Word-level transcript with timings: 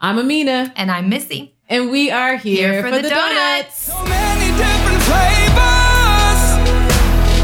I'm 0.00 0.16
Amena. 0.16 0.72
And 0.76 0.92
I'm 0.92 1.08
Missi. 1.08 1.56
And 1.68 1.90
we 1.90 2.08
are 2.12 2.36
here, 2.36 2.70
here 2.70 2.82
for, 2.82 2.90
for, 2.90 2.96
the, 3.02 3.02
the 3.02 3.08
donuts. 3.10 3.34
donuts. 3.34 3.90
So 3.90 3.98
many 4.06 4.54
different 4.54 5.02
flavors. 5.02 6.40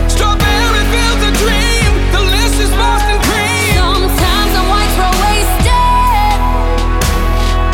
Strawberry 0.06 0.84
fields 0.94 1.22
a 1.26 1.32
dream. 1.34 1.90
Delicious 2.14 2.70
Boston 2.78 3.18
cream. 3.26 3.74
Sometimes 3.74 4.52
I'm 4.54 4.70
white 4.70 4.92
throw 4.94 5.10
wasted. 5.26 6.38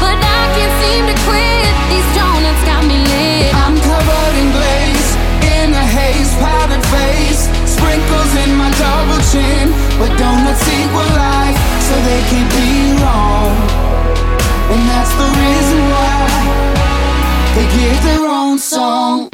But 0.01 0.16
I 0.16 0.48
can't 0.56 0.74
seem 0.81 1.04
to 1.12 1.17
quit. 1.28 1.72
These 1.92 2.08
donuts 2.17 2.65
got 2.65 2.81
me 2.88 3.04
lit. 3.04 3.53
I'm 3.53 3.76
covered 3.85 4.35
in 4.40 4.49
glaze. 4.49 5.12
In 5.60 5.76
a 5.76 5.85
haze, 5.92 6.33
powdered 6.40 6.81
face. 6.88 7.53
Sprinkles 7.69 8.33
in 8.49 8.56
my 8.56 8.72
double 8.81 9.21
chin. 9.28 9.76
But 10.01 10.17
donuts 10.17 10.65
equal 10.72 11.10
why 17.80 18.01
their 18.02 18.27
own 18.29 18.59
song. 18.59 19.30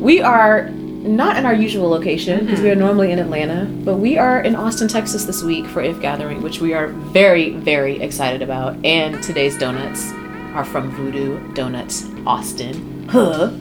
We 0.00 0.20
are 0.20 0.68
not 0.70 1.36
in 1.36 1.44
our 1.44 1.54
usual 1.54 1.88
location 1.88 2.40
because 2.40 2.58
mm-hmm. 2.58 2.64
we 2.64 2.70
are 2.70 2.76
normally 2.76 3.12
in 3.12 3.18
Atlanta, 3.18 3.66
but 3.84 3.96
we 3.96 4.16
are 4.16 4.40
in 4.40 4.54
Austin, 4.54 4.88
Texas 4.88 5.24
this 5.24 5.42
week 5.42 5.66
for 5.66 5.82
If 5.82 6.00
Gathering, 6.00 6.42
which 6.42 6.60
we 6.60 6.72
are 6.72 6.88
very, 6.88 7.50
very 7.50 8.00
excited 8.00 8.42
about. 8.42 8.82
And 8.84 9.22
today's 9.22 9.58
donuts 9.58 10.12
are 10.54 10.64
from 10.64 10.90
Voodoo 10.92 11.52
Donuts 11.54 12.06
Austin. 12.26 13.08
Huh. 13.08 13.52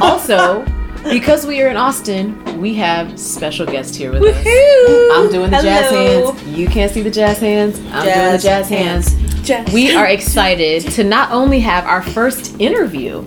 Also, 0.00 0.64
because 1.04 1.44
we 1.44 1.60
are 1.60 1.68
in 1.68 1.76
Austin, 1.76 2.60
we 2.60 2.74
have 2.74 3.18
special 3.18 3.66
guests 3.66 3.96
here 3.96 4.12
with 4.12 4.22
Woo-hoo! 4.22 5.10
us. 5.10 5.18
I'm 5.18 5.32
doing 5.32 5.50
the 5.50 5.56
Hello. 5.56 5.62
jazz 5.62 5.90
hands. 5.90 6.56
You 6.56 6.68
can't 6.68 6.92
see 6.92 7.02
the 7.02 7.10
jazz 7.10 7.38
hands. 7.38 7.78
I'm 7.90 8.04
jazz 8.04 8.14
doing 8.14 8.32
the 8.32 8.38
jazz 8.38 8.68
hands. 8.68 9.48
hands. 9.48 9.72
We 9.72 9.94
are 9.96 10.06
excited 10.06 10.82
to 10.92 11.04
not 11.04 11.32
only 11.32 11.60
have 11.60 11.84
our 11.86 12.02
first 12.02 12.60
interview 12.60 13.24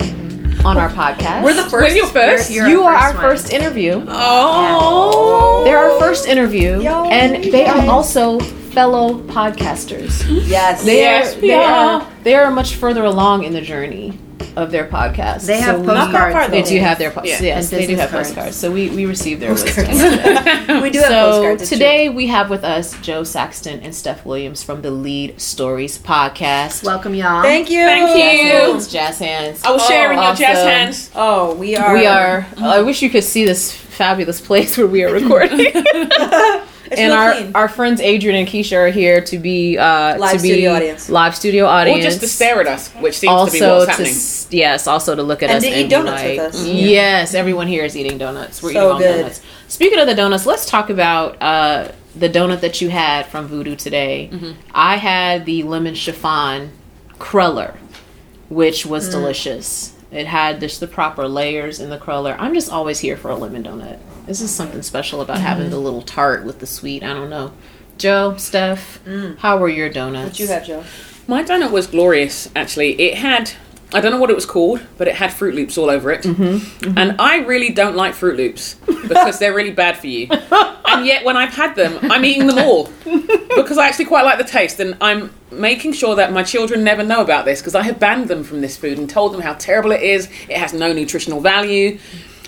on 0.65 0.77
our 0.77 0.89
podcast. 0.89 1.43
We're 1.43 1.53
the 1.55 1.63
1st 1.63 1.71
We're 1.71 2.07
first. 2.07 2.51
You're, 2.51 2.67
you 2.67 2.83
are 2.83 2.93
our 2.93 3.13
one. 3.13 3.21
first 3.21 3.51
interview. 3.51 4.05
Oh. 4.07 5.63
They're 5.63 5.77
our 5.77 5.99
first 5.99 6.27
interview, 6.27 6.81
Yo, 6.81 7.05
and 7.09 7.43
they 7.43 7.65
are 7.65 7.87
also 7.87 8.39
fellow 8.39 9.19
podcasters. 9.23 10.23
Yes. 10.47 10.83
They 10.83 10.99
yes, 10.99 11.35
are. 11.35 11.41
They 11.41 11.53
are. 11.53 12.07
They 12.23 12.35
are 12.35 12.51
much 12.51 12.75
further 12.75 13.03
along 13.05 13.43
in 13.43 13.53
the 13.53 13.61
journey 13.61 14.17
of 14.55 14.71
their 14.71 14.87
podcast. 14.87 15.45
They 15.45 15.59
have 15.59 15.77
so 15.79 15.85
postcards. 15.85 16.51
They 16.51 16.63
do 16.63 16.79
have 16.79 16.97
their 16.97 17.11
po- 17.11 17.23
yeah. 17.23 17.41
yes, 17.41 17.69
they 17.69 17.87
do 17.87 17.95
have 17.95 18.09
cards. 18.09 18.29
postcards. 18.29 18.55
So 18.55 18.71
we, 18.71 18.89
we 18.89 19.05
receive 19.05 19.39
their 19.39 19.51
postcards. 19.51 19.89
we 20.81 20.89
do 20.89 20.99
have 20.99 21.07
so 21.07 21.31
postcards. 21.31 21.69
today 21.69 22.07
true. 22.07 22.15
we 22.15 22.27
have 22.27 22.49
with 22.49 22.63
us 22.63 22.99
Jo 23.01 23.23
Saxton 23.23 23.79
and 23.81 23.93
Steph 23.93 24.25
Williams 24.25 24.63
from 24.63 24.81
the 24.81 24.91
Lead 24.91 25.39
Stories 25.39 25.97
podcast. 25.97 26.83
Welcome, 26.83 27.15
y'all. 27.15 27.41
Thank 27.41 27.69
you. 27.69 27.83
Thank 27.83 28.09
you. 28.17 28.21
Jazz 28.21 28.49
hands. 28.51 28.91
Jazz 28.91 29.19
hands. 29.19 29.63
I 29.63 29.71
was 29.71 29.81
oh, 29.83 29.89
sharing 29.89 30.17
your 30.17 30.27
awesome. 30.27 30.43
jazz 30.43 30.65
hands. 30.65 31.11
Oh, 31.15 31.55
we 31.55 31.75
are. 31.75 31.93
We 31.93 32.05
are. 32.05 32.47
I 32.57 32.81
wish 32.81 33.01
you 33.01 33.09
could 33.09 33.23
see 33.23 33.45
this 33.45 33.71
fabulous 33.73 34.41
place 34.41 34.77
where 34.77 34.87
we 34.87 35.03
are 35.03 35.13
recording. 35.13 35.71
It's 36.91 36.99
and 36.99 37.13
our 37.13 37.31
clean. 37.31 37.51
our 37.55 37.69
friends 37.69 38.01
Adrian 38.01 38.35
and 38.35 38.45
Keisha 38.45 38.75
are 38.75 38.89
here 38.89 39.21
to 39.21 39.39
be 39.39 39.77
uh, 39.77 40.17
live 40.17 40.35
to 40.35 40.41
be 40.41 40.49
studio 40.49 40.73
audience, 40.73 41.09
live 41.09 41.33
studio 41.33 41.65
audience, 41.65 41.99
or 41.99 42.03
just 42.03 42.19
to 42.19 42.27
stare 42.27 42.59
at 42.59 42.67
us, 42.67 42.89
which 42.95 43.17
seems 43.17 43.31
also 43.31 43.51
to 43.53 43.59
be 43.59 43.65
what's 43.65 43.89
happening. 43.89 44.13
To, 44.13 44.57
yes, 44.57 44.87
also 44.87 45.15
to 45.15 45.23
look 45.23 45.41
at 45.41 45.49
and 45.49 45.57
us 45.57 45.63
to 45.63 45.69
and 45.69 45.85
eat 45.85 45.89
donuts 45.89 46.21
like, 46.21 46.37
with 46.37 46.39
us. 46.53 46.59
Mm-hmm. 46.59 46.77
Yes, 46.77 47.33
everyone 47.33 47.67
here 47.67 47.85
is 47.85 47.95
eating 47.95 48.17
donuts. 48.17 48.61
We're 48.61 48.73
so 48.73 48.79
eating 48.79 48.91
all 48.91 48.99
good. 48.99 49.21
donuts. 49.21 49.41
Speaking 49.69 49.99
of 49.99 50.07
the 50.07 50.15
donuts, 50.15 50.45
let's 50.45 50.65
talk 50.65 50.89
about 50.89 51.41
uh, 51.41 51.93
the 52.13 52.27
donut 52.27 52.59
that 52.59 52.81
you 52.81 52.89
had 52.89 53.25
from 53.27 53.47
Voodoo 53.47 53.77
today. 53.77 54.29
Mm-hmm. 54.29 54.59
I 54.73 54.97
had 54.97 55.45
the 55.45 55.63
lemon 55.63 55.95
chiffon 55.95 56.73
cruller, 57.19 57.77
which 58.49 58.85
was 58.85 59.07
mm. 59.07 59.11
delicious. 59.11 59.95
It 60.11 60.27
had 60.27 60.59
just 60.59 60.79
the 60.79 60.87
proper 60.87 61.27
layers 61.27 61.79
in 61.79 61.89
the 61.89 61.97
cruller. 61.97 62.35
I'm 62.37 62.53
just 62.53 62.69
always 62.69 62.99
here 62.99 63.15
for 63.15 63.31
a 63.31 63.35
lemon 63.35 63.63
donut. 63.63 63.99
This 64.25 64.41
is 64.41 64.53
something 64.53 64.81
special 64.81 65.21
about 65.21 65.37
mm-hmm. 65.37 65.45
having 65.45 65.69
the 65.69 65.79
little 65.79 66.01
tart 66.01 66.43
with 66.43 66.59
the 66.59 66.67
sweet. 66.67 67.01
I 67.01 67.13
don't 67.13 67.29
know. 67.29 67.53
Jo, 67.97 68.35
Steph, 68.37 69.03
mm. 69.05 69.37
how 69.37 69.57
were 69.57 69.69
your 69.69 69.89
donuts? 69.89 70.31
What 70.31 70.39
you 70.39 70.47
have, 70.47 70.65
Jo? 70.65 70.83
My 71.27 71.43
donut 71.43 71.71
was 71.71 71.87
glorious. 71.87 72.49
Actually, 72.55 72.99
it 72.99 73.17
had. 73.17 73.53
I 73.93 73.99
don't 73.99 74.11
know 74.11 74.19
what 74.19 74.29
it 74.29 74.35
was 74.35 74.45
called, 74.45 74.81
but 74.97 75.07
it 75.07 75.15
had 75.15 75.31
Froot 75.31 75.53
Loops 75.53 75.77
all 75.77 75.89
over 75.89 76.11
it. 76.11 76.23
Mm-hmm, 76.23 76.43
mm-hmm. 76.43 76.97
And 76.97 77.19
I 77.19 77.39
really 77.39 77.69
don't 77.69 77.95
like 77.95 78.13
Froot 78.13 78.37
Loops 78.37 78.75
because 78.85 79.39
they're 79.39 79.53
really 79.53 79.71
bad 79.71 79.97
for 79.97 80.07
you. 80.07 80.27
and 80.31 81.05
yet, 81.05 81.25
when 81.25 81.35
I've 81.35 81.53
had 81.53 81.75
them, 81.75 81.99
I'm 82.03 82.23
eating 82.23 82.47
them 82.47 82.59
all 82.59 82.89
because 83.55 83.77
I 83.77 83.87
actually 83.87 84.05
quite 84.05 84.23
like 84.23 84.37
the 84.37 84.45
taste. 84.45 84.79
And 84.79 84.95
I'm 85.01 85.33
making 85.51 85.93
sure 85.93 86.15
that 86.15 86.31
my 86.31 86.43
children 86.43 86.83
never 86.83 87.03
know 87.03 87.21
about 87.21 87.45
this 87.45 87.59
because 87.59 87.75
I 87.75 87.83
have 87.83 87.99
banned 87.99 88.29
them 88.29 88.43
from 88.43 88.61
this 88.61 88.77
food 88.77 88.97
and 88.97 89.09
told 89.09 89.33
them 89.33 89.41
how 89.41 89.53
terrible 89.55 89.91
it 89.91 90.01
is. 90.01 90.27
It 90.47 90.57
has 90.57 90.73
no 90.73 90.93
nutritional 90.93 91.41
value 91.41 91.99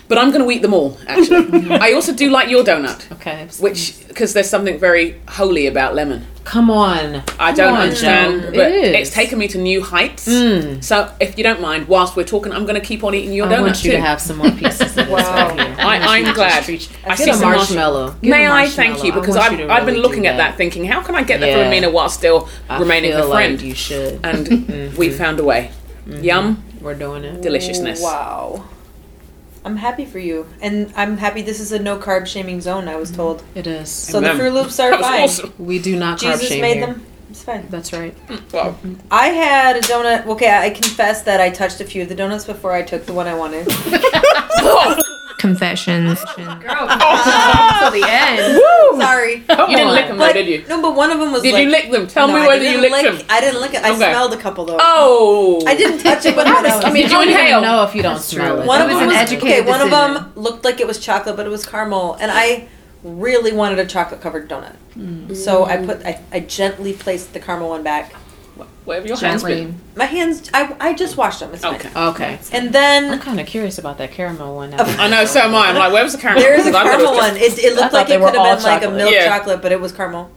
but 0.07 0.17
I'm 0.17 0.31
going 0.31 0.43
to 0.43 0.51
eat 0.51 0.61
them 0.61 0.73
all. 0.73 0.97
Actually, 1.07 1.71
I 1.79 1.93
also 1.93 2.13
do 2.13 2.29
like 2.29 2.49
your 2.49 2.63
donut. 2.63 3.11
Okay. 3.13 3.47
Which 3.59 4.07
because 4.07 4.33
there's 4.33 4.49
something 4.49 4.77
very 4.79 5.19
holy 5.27 5.67
about 5.67 5.95
lemon. 5.95 6.25
Come 6.43 6.69
on. 6.69 7.15
I 7.39 7.47
Come 7.47 7.55
don't 7.55 7.73
on, 7.75 7.81
understand, 7.81 8.41
Jo. 8.41 8.51
but 8.51 8.71
it 8.71 8.95
it's 8.95 9.09
taken 9.11 9.39
me 9.39 9.47
to 9.47 9.57
new 9.57 9.81
heights. 9.81 10.27
Mm. 10.27 10.83
So 10.83 11.13
if 11.19 11.37
you 11.37 11.43
don't 11.43 11.61
mind, 11.61 11.87
whilst 11.87 12.15
we're 12.15 12.25
talking, 12.25 12.51
I'm 12.51 12.63
going 12.63 12.79
to 12.79 12.85
keep 12.85 13.03
on 13.03 13.15
eating 13.15 13.33
your 13.33 13.47
donuts. 13.47 13.55
I 13.55 13.61
donut 13.61 13.65
want 13.65 13.83
you 13.85 13.91
too. 13.91 13.97
to 13.97 14.03
have 14.03 14.21
some 14.21 14.37
more 14.37 14.51
pieces. 14.51 14.97
of 14.97 15.09
wow. 15.09 15.55
Right. 15.55 15.79
I, 15.79 16.17
am 16.19 16.33
glad. 16.33 16.63
I 17.05 17.15
see 17.15 17.29
a 17.29 17.37
marshmallow. 17.37 18.15
May 18.21 18.47
I 18.47 18.67
thank 18.67 19.03
you 19.03 19.13
because 19.13 19.37
I've, 19.37 19.69
I've 19.69 19.85
been 19.85 19.97
looking 19.97 20.27
at 20.27 20.37
that 20.37 20.57
thinking, 20.57 20.85
how 20.85 21.01
can 21.01 21.15
I 21.15 21.23
get 21.23 21.39
that 21.39 21.47
yeah. 21.47 21.55
from 21.55 21.67
Amena 21.67 21.89
while 21.89 22.09
still 22.09 22.49
I 22.69 22.79
remaining 22.79 23.13
a 23.13 23.27
friend? 23.27 23.55
Like 23.55 23.65
you 23.65 23.73
should. 23.73 24.19
And 24.23 24.45
mm-hmm. 24.45 24.95
we 24.97 25.09
found 25.11 25.39
a 25.39 25.43
way. 25.43 25.71
Mm-hmm. 26.05 26.23
Yum. 26.23 26.63
We're 26.81 26.95
doing 26.95 27.23
it. 27.23 27.41
Deliciousness. 27.41 28.01
Wow. 28.01 28.65
I'm 29.65 29.77
happy 29.77 30.05
for 30.05 30.19
you, 30.19 30.47
and 30.61 30.91
I'm 30.95 31.17
happy 31.17 31.41
this 31.41 31.59
is 31.59 31.71
a 31.71 31.79
no 31.79 31.97
carb 31.97 32.27
shaming 32.27 32.59
zone. 32.61 32.87
I 32.87 32.95
was 32.95 33.09
mm-hmm. 33.09 33.17
told 33.17 33.43
it 33.55 33.67
is. 33.67 33.89
So 33.89 34.17
Amen. 34.17 34.37
the 34.37 34.43
Froot 34.43 34.53
Loops 34.53 34.79
are 34.81 34.97
fine. 34.99 35.23
Awesome. 35.23 35.53
We 35.57 35.79
do 35.79 35.97
not 35.97 36.19
Jesus 36.19 36.43
carb 36.43 36.47
shame 36.47 36.61
made 36.61 36.77
here. 36.77 36.87
them. 36.87 37.05
It's 37.29 37.43
fine. 37.43 37.65
That's 37.69 37.91
right. 37.93 38.15
Wow. 38.53 38.75
I 39.09 39.29
had 39.29 39.77
a 39.77 39.79
donut. 39.81 40.27
Okay, 40.27 40.55
I 40.55 40.69
confess 40.69 41.23
that 41.23 41.41
I 41.41 41.49
touched 41.49 41.81
a 41.81 41.85
few 41.85 42.03
of 42.03 42.09
the 42.09 42.15
donuts 42.15 42.45
before 42.45 42.73
I 42.73 42.83
took 42.83 43.05
the 43.05 43.13
one 43.13 43.25
I 43.25 43.33
wanted. 43.33 43.67
Confessions. 45.43 46.23
Girl, 46.37 46.45
until 46.89 47.91
the 47.91 48.01
end. 48.07 48.55
Woo! 48.55 48.97
Sorry. 49.01 49.33
You 49.35 49.75
didn't 49.75 49.91
lick 49.91 50.07
them, 50.07 50.17
though, 50.17 50.31
did 50.31 50.47
you? 50.47 50.63
No, 50.69 50.81
but 50.81 50.95
one 50.95 51.11
of 51.11 51.19
them 51.19 51.33
was. 51.33 51.41
Did 51.41 51.53
like, 51.53 51.63
you 51.65 51.69
lick 51.69 51.91
them? 51.91 52.07
Tell 52.07 52.29
no, 52.29 52.35
me 52.35 52.39
I 52.39 52.47
whether 52.47 52.63
you 52.63 52.79
licked 52.79 52.93
lick, 52.93 53.17
them. 53.19 53.25
I 53.29 53.41
didn't 53.41 53.59
lick 53.59 53.73
it. 53.73 53.83
I 53.83 53.89
Okay. 53.89 53.97
smelled 53.97 54.31
a 54.33 54.37
couple 54.37 54.63
though. 54.63 54.77
Oh. 54.79 55.61
I 55.67 55.75
didn't 55.75 55.99
touch 55.99 56.25
it 56.25 56.37
with 56.37 56.45
my 56.45 56.61
nose. 56.61 56.81
I 56.85 56.91
mean, 56.93 57.03
Did 57.03 57.11
you 57.11 57.17
you 57.19 57.25
don't 57.25 57.27
even 57.27 57.41
inhale? 57.41 57.61
know 57.61 57.83
if 57.83 57.93
you 57.93 58.01
don't 58.01 58.19
smell 58.21 58.61
it. 58.61 58.65
One 58.65 58.79
It 58.79 58.85
of 58.85 58.89
them 58.91 58.99
an 59.01 59.07
was 59.07 59.17
educated 59.17 59.67
okay. 59.67 59.69
One 59.69 59.81
of 59.81 59.89
them 59.91 60.31
looked 60.35 60.63
like 60.63 60.79
it 60.79 60.87
was 60.87 60.97
chocolate, 60.97 61.35
but 61.35 61.45
it 61.45 61.49
was 61.49 61.65
caramel, 61.65 62.13
and 62.21 62.31
I 62.33 62.69
really 63.03 63.51
wanted 63.51 63.79
a 63.79 63.85
chocolate 63.85 64.21
covered 64.21 64.49
donut. 64.49 64.77
Mm. 64.97 65.35
So 65.35 65.65
I 65.65 65.85
put 65.85 66.05
I, 66.05 66.21
I 66.31 66.39
gently 66.39 66.93
placed 66.93 67.33
the 67.33 67.41
caramel 67.41 67.67
one 67.67 67.83
back. 67.83 68.13
Where 68.85 68.97
have 68.97 69.07
your 69.07 69.15
hands 69.17 69.41
Gently. 69.43 69.65
been? 69.65 69.79
My 69.95 70.05
hands 70.05 70.49
I, 70.53 70.75
I 70.79 70.93
just 70.93 71.15
washed 71.15 71.39
them. 71.39 71.53
It's 71.53 71.63
Okay. 71.63 71.87
fine. 71.89 72.07
Okay. 72.09 72.39
And 72.51 72.73
then 72.73 73.05
I'm 73.05 73.09
then 73.11 73.19
kind 73.19 73.39
of 73.39 73.47
curious 73.47 73.77
about 73.77 73.97
that 73.99 74.11
caramel 74.11 74.55
one. 74.55 74.71
Now. 74.71 74.77
I 74.83 75.07
know, 75.09 75.23
so 75.25 75.39
am 75.41 75.55
I. 75.55 75.67
I'm 75.69 75.75
like, 75.75 75.93
where 75.93 76.03
was 76.03 76.13
the 76.13 76.19
caramel? 76.19 76.43
there's 76.43 76.61
a 76.61 76.69
Because 76.69 76.75
I 76.75 76.83
thought 76.83 76.87
it 76.87 76.91
caramel 76.97 77.11
was 77.13 77.31
one. 77.31 77.37
It, 77.37 77.59
it 77.59 77.69
looked 77.75 77.79
thought 77.79 77.93
like 77.93 78.07
they 78.07 78.15
it 78.15 78.19
were 78.21 78.27
could 78.27 78.35
have 78.39 78.45
all 78.47 78.55
been 78.55 78.63
like 78.63 78.81
a 78.81 78.85
chocolate. 78.85 78.97
milk 78.97 79.13
Yeah. 79.13 79.25
chocolate, 79.37 79.61
but 79.61 79.71
it 79.71 79.79
was 79.81 79.91
caramel. 79.93 80.31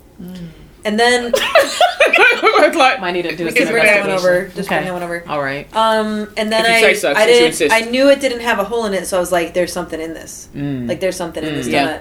And 0.85 1.01
then 1.01 1.33
just- 1.33 1.83
It's 2.09 2.77
like, 2.77 3.01
Might 3.01 3.13
need 3.13 3.23
to 3.23 3.35
do 3.37 3.45
a 3.45 3.47
Just 3.51 3.57
just 3.57 3.71
bring 3.71 3.83
bring 3.83 3.87
that 3.87 3.95
that 3.95 4.01
one 4.03 4.11
investigation. 4.11 4.45
over. 4.47 4.55
Just 4.55 4.69
Okay. 4.69 4.77
bring 4.77 4.87
that 4.87 4.93
one 4.93 5.03
over. 5.03 5.25
All 5.29 5.43
right. 5.43 5.67
Um, 5.77 6.29
and 6.37 6.53
then 6.53 6.65
If 6.65 6.69
you 6.71 6.75
I, 6.77 6.81
say 6.81 6.95
so, 6.95 7.11
I 7.11 7.15
since 7.15 7.27
you 7.27 7.33
didn't. 7.35 7.47
insist. 7.47 7.75
I 7.75 7.81
knew 7.91 8.09
it 8.11 8.21
didn't 8.21 8.41
have 8.41 8.59
a 8.61 8.65
hole 8.65 8.85
in 8.87 8.95
it, 8.95 9.07
so 9.07 9.17
I 9.17 9.21
was 9.21 9.33
like, 9.33 9.53
"There's 9.55 9.73
something 9.73 10.01
in 10.01 10.15
this. 10.15 10.49
Mm. 10.55 10.89
Like, 10.89 11.01
there's 11.01 11.17
something 11.17 11.43
in 11.45 11.55
this 11.55 11.67
Mm. 11.69 11.73
Yeah. 11.73 11.87
donut." 11.87 12.01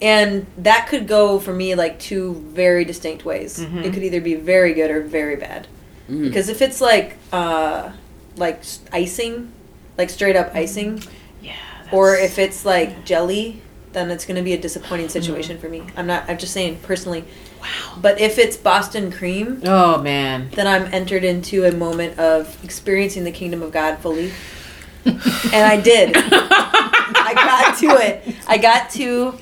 And 0.00 0.46
that 0.58 0.86
could 0.88 1.08
go 1.08 1.38
for 1.40 1.52
me 1.52 1.74
like 1.74 1.98
two 1.98 2.34
very 2.52 2.84
distinct 2.84 3.24
ways. 3.24 3.58
Mhm. 3.58 3.84
It 3.84 3.92
could 3.92 4.02
either 4.04 4.20
be 4.20 4.34
very 4.34 4.72
good 4.72 4.90
or 4.90 5.00
very 5.02 5.36
bad. 5.36 5.66
Mm. 6.08 6.24
Because 6.24 6.48
if 6.48 6.62
it's 6.62 6.80
like, 6.80 7.16
uh, 7.32 7.90
like 8.36 8.62
icing, 8.92 9.50
like 9.96 10.08
straight 10.10 10.36
up 10.36 10.54
icing, 10.54 11.02
yeah. 11.42 11.54
or 11.90 12.14
if 12.14 12.38
it's 12.38 12.64
like 12.64 13.04
jelly, 13.04 13.60
then 13.92 14.10
it's 14.10 14.24
going 14.24 14.36
to 14.36 14.42
be 14.42 14.52
a 14.52 14.58
disappointing 14.60 15.08
situation 15.08 15.58
for 15.58 15.68
me. 15.68 15.82
I'm 15.96 16.06
not. 16.06 16.24
I'm 16.28 16.38
just 16.38 16.52
saying 16.52 16.78
personally. 16.82 17.24
Wow. 17.60 17.98
But 18.00 18.20
if 18.20 18.38
it's 18.38 18.56
Boston 18.56 19.10
cream, 19.10 19.60
Oh 19.66 20.00
man. 20.00 20.50
then 20.54 20.68
I'm 20.68 20.84
entered 20.94 21.24
into 21.24 21.64
a 21.64 21.72
moment 21.72 22.16
of 22.18 22.56
experiencing 22.62 23.24
the 23.24 23.32
kingdom 23.32 23.62
of 23.62 23.72
God 23.72 23.98
fully. 23.98 24.30
and 25.04 25.16
I 25.54 25.80
did. 25.80 26.12
I 26.14 27.32
got 27.34 27.78
to 27.78 27.86
it. 28.06 28.36
I 28.46 28.58
got 28.58 28.90
to 28.90 29.34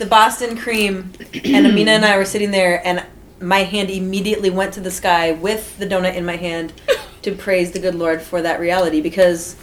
the 0.00 0.06
Boston 0.06 0.56
cream, 0.56 1.12
and 1.44 1.66
Amena 1.66 1.90
and 1.90 2.06
I 2.06 2.16
were 2.16 2.24
sitting 2.24 2.50
there, 2.50 2.84
and 2.86 3.04
my 3.38 3.60
hand 3.60 3.90
immediately 3.90 4.48
went 4.48 4.72
to 4.74 4.80
the 4.80 4.90
sky 4.90 5.32
with 5.32 5.78
the 5.78 5.86
donut 5.86 6.16
in 6.16 6.24
my 6.24 6.36
hand 6.36 6.72
to 7.22 7.32
praise 7.32 7.72
the 7.72 7.78
good 7.78 7.94
Lord 7.94 8.22
for 8.22 8.40
that 8.40 8.58
reality. 8.58 9.02
Because 9.02 9.56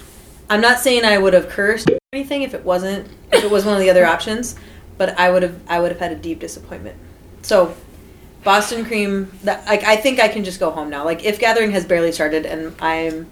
I'm 0.48 0.62
not 0.62 0.80
saying 0.80 1.06
I 1.06 1.18
would 1.18 1.34
have 1.34 1.50
cursed 1.50 1.90
or 1.90 1.98
anything 2.14 2.44
if 2.44 2.54
it 2.54 2.64
wasn't, 2.64 3.10
if 3.34 3.44
it 3.44 3.50
was 3.50 3.66
one 3.66 3.74
of 3.74 3.80
the 3.80 3.90
other 3.90 4.06
options, 4.16 4.56
but 5.00 5.18
I 5.20 5.32
would 5.32 5.42
have, 5.42 5.60
I 5.68 5.80
would 5.80 5.92
have 5.92 6.00
had 6.00 6.12
a 6.12 6.16
deep 6.16 6.40
disappointment. 6.40 6.98
So, 7.42 7.76
Boston 8.44 8.86
cream. 8.86 9.32
That 9.44 9.66
like 9.66 9.84
I 9.84 9.96
think 9.96 10.20
I 10.20 10.28
can 10.28 10.44
just 10.44 10.60
go 10.60 10.70
home 10.70 10.90
now. 10.92 11.04
Like 11.04 11.26
if 11.26 11.40
gathering 11.40 11.72
has 11.72 11.84
barely 11.84 12.12
started, 12.12 12.46
and 12.46 12.76
I'm, 12.80 13.28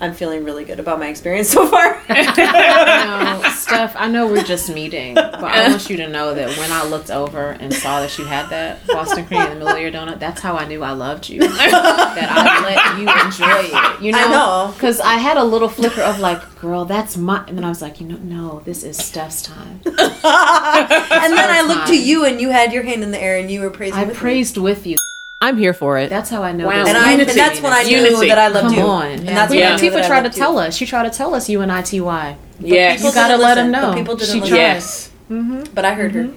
I'm 0.00 0.14
feeling 0.14 0.44
really 0.44 0.64
good 0.64 0.80
about 0.80 0.98
my 0.98 1.08
experience 1.08 1.50
so 1.56 1.66
far. 1.66 2.00
No, 2.40 3.42
Steph, 3.54 3.94
I 3.96 4.08
know 4.08 4.26
we're 4.26 4.42
just 4.42 4.70
meeting, 4.70 5.14
but 5.14 5.44
I 5.44 5.68
want 5.68 5.88
you 5.90 5.96
to 5.98 6.08
know 6.08 6.34
that 6.34 6.56
when 6.58 6.72
I 6.72 6.84
looked 6.84 7.10
over 7.10 7.50
and 7.50 7.72
saw 7.72 8.00
that 8.00 8.16
you 8.18 8.24
had 8.24 8.48
that 8.50 8.86
Boston 8.86 9.26
cream 9.26 9.42
in 9.42 9.48
the 9.50 9.54
middle 9.56 9.68
of 9.68 9.80
your 9.80 9.90
donut, 9.90 10.18
that's 10.18 10.40
how 10.40 10.56
I 10.56 10.66
knew 10.66 10.82
I 10.82 10.92
loved 10.92 11.28
you. 11.28 11.40
that 11.48 12.28
I 12.30 12.64
let 12.64 12.98
you 12.98 13.08
enjoy 13.26 13.76
it. 13.76 14.02
You 14.02 14.12
know? 14.12 14.72
Because 14.74 15.00
I 15.00 15.14
had 15.14 15.36
a 15.36 15.44
little 15.44 15.68
flicker 15.68 16.02
of 16.02 16.18
like, 16.18 16.58
girl, 16.60 16.84
that's 16.84 17.16
my. 17.16 17.44
And 17.46 17.56
then 17.56 17.64
I 17.64 17.68
was 17.68 17.82
like, 17.82 18.00
you 18.00 18.06
know, 18.06 18.16
no, 18.16 18.60
this 18.60 18.82
is 18.82 18.96
Steph's 18.96 19.42
time. 19.42 19.80
and 19.84 19.94
then 19.94 21.50
I 21.50 21.64
looked 21.66 21.88
to 21.88 21.98
you, 21.98 22.24
and 22.24 22.40
you 22.40 22.50
had 22.50 22.72
your 22.72 22.82
hand 22.82 23.02
in 23.02 23.10
the 23.10 23.22
air, 23.22 23.38
and 23.38 23.50
you 23.50 23.60
were 23.60 23.70
praising. 23.70 23.98
I 23.98 24.04
with 24.04 24.14
me. 24.14 24.20
praised 24.20 24.56
with 24.56 24.86
you. 24.86 24.96
I'm 25.42 25.56
here 25.56 25.72
for 25.72 25.96
it. 25.98 26.10
That's 26.10 26.28
how 26.28 26.42
I 26.42 26.52
know. 26.52 26.66
Wow. 26.66 26.84
and, 26.86 26.96
I, 26.98 27.12
and 27.12 27.22
that's 27.28 27.60
when 27.62 27.72
I 27.72 27.82
knew 27.84 27.96
Unity. 27.96 28.28
that 28.28 28.38
I 28.38 28.48
loved 28.48 28.68
Come 28.68 28.74
you. 28.74 28.82
on. 28.82 29.06
And 29.06 29.28
that's 29.28 29.52
Yeah. 29.54 29.70
when 29.70 29.78
I 29.78 29.80
knew 29.82 29.90
Tifa 29.90 30.06
tried 30.06 30.18
to 30.20 30.24
loved 30.24 30.36
you. 30.36 30.42
tell 30.42 30.58
us. 30.58 30.76
She 30.76 30.84
tried 30.86 31.04
to 31.04 31.16
tell 31.16 31.34
us 31.34 31.48
you 31.48 31.62
and 31.62 31.72
ITY. 31.72 32.36
Yes. 32.58 32.96
People 32.98 33.08
You 33.08 33.14
gotta 33.14 33.32
didn't 33.34 33.42
let 33.42 33.58
'em 33.58 33.72
but 33.72 33.80
know. 33.80 33.94
People 33.94 34.16
didn't 34.16 34.32
She 34.34 34.40
listen. 34.40 34.54
tried. 34.54 34.58
Yes. 34.58 35.10
Mm-hmm. 35.30 35.62
But 35.74 35.84
I 35.86 35.94
heard 35.94 36.12
her. 36.12 36.24
Mm-hmm. 36.24 36.36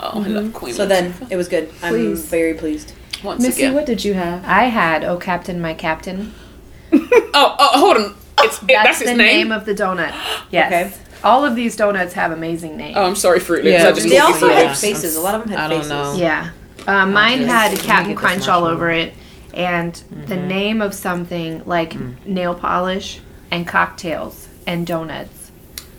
Oh, 0.00 0.24
I 0.24 0.28
love 0.28 0.44
mm-hmm. 0.44 0.52
Queen. 0.52 0.74
So 0.74 0.86
then 0.86 1.14
it 1.30 1.36
was 1.36 1.46
good. 1.48 1.70
I'm 1.82 1.92
Please. 1.94 2.24
very 2.26 2.54
pleased. 2.54 2.92
once 3.22 3.40
Missi, 3.42 3.62
again. 3.62 3.74
what 3.74 3.86
did 3.86 4.04
you 4.04 4.14
have? 4.14 4.42
I 4.44 4.64
had 4.64 5.04
Oh 5.04 5.16
Captain, 5.16 5.60
My 5.60 5.74
Captain. 5.74 6.32
Oh, 7.32 7.54
oh, 7.58 7.78
hold 7.78 7.96
on. 7.98 8.14
Oh, 8.38 8.44
it's 8.46 8.60
it, 8.62 8.66
That's, 8.66 8.98
that's, 8.98 8.98
the 9.10 9.14
name. 9.16 9.48
name. 9.48 9.52
of 9.52 9.64
the 9.64 9.74
donut. 9.74 10.12
Yes. 10.50 10.72
Okay. 10.72 10.92
All 11.22 11.44
of 11.44 11.54
these 11.54 11.76
donuts 11.76 12.14
have 12.14 12.32
amazing 12.32 12.76
names. 12.76 12.96
oh, 12.96 13.04
I'm 13.04 13.14
sorry, 13.14 13.38
Froot 13.38 13.62
Loops. 13.62 13.66
Yeah. 13.66 13.88
I 13.88 13.92
just 13.92 14.08
They 14.08 14.18
also 14.18 14.46
Fruit 14.48 14.54
had 14.54 14.76
faces. 14.76 15.14
A 15.16 15.20
lot 15.20 15.34
of 15.36 15.42
them 15.42 15.50
had 15.50 15.60
I 15.60 15.68
don't 15.68 15.78
faces. 15.80 15.90
know. 15.90 16.14
Yeah. 16.16 16.50
Uh, 16.90 17.06
mine 17.06 17.42
had 17.42 17.70
let 17.72 17.80
me 17.80 17.86
Cap'n 17.86 18.14
Crunch 18.16 18.48
all 18.48 18.64
over 18.64 18.90
it, 18.90 19.14
and 19.54 19.94
the 20.26 20.36
name 20.36 20.82
of 20.82 20.92
something 20.94 21.62
like 21.64 21.94
nail 22.26 22.54
polish 22.54 23.20
and 23.50 23.66
cocktails 23.66 24.48
and 24.66 24.86
donuts 24.86 25.50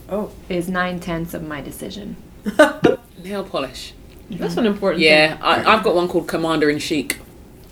Oh. 0.09 0.31
is 0.49 0.67
nine 0.67 0.99
tenths 0.99 1.33
of 1.33 1.43
my 1.43 1.61
decision. 1.61 2.15
Nail 3.23 3.43
polish. 3.45 3.93
That's 4.29 4.57
an 4.57 4.65
important 4.65 5.01
Yeah, 5.03 5.37
I, 5.41 5.63
I've 5.73 5.83
got 5.83 5.95
one 5.95 6.07
called 6.09 6.27
Commander 6.27 6.69
in 6.69 6.79
Chic. 6.79 7.17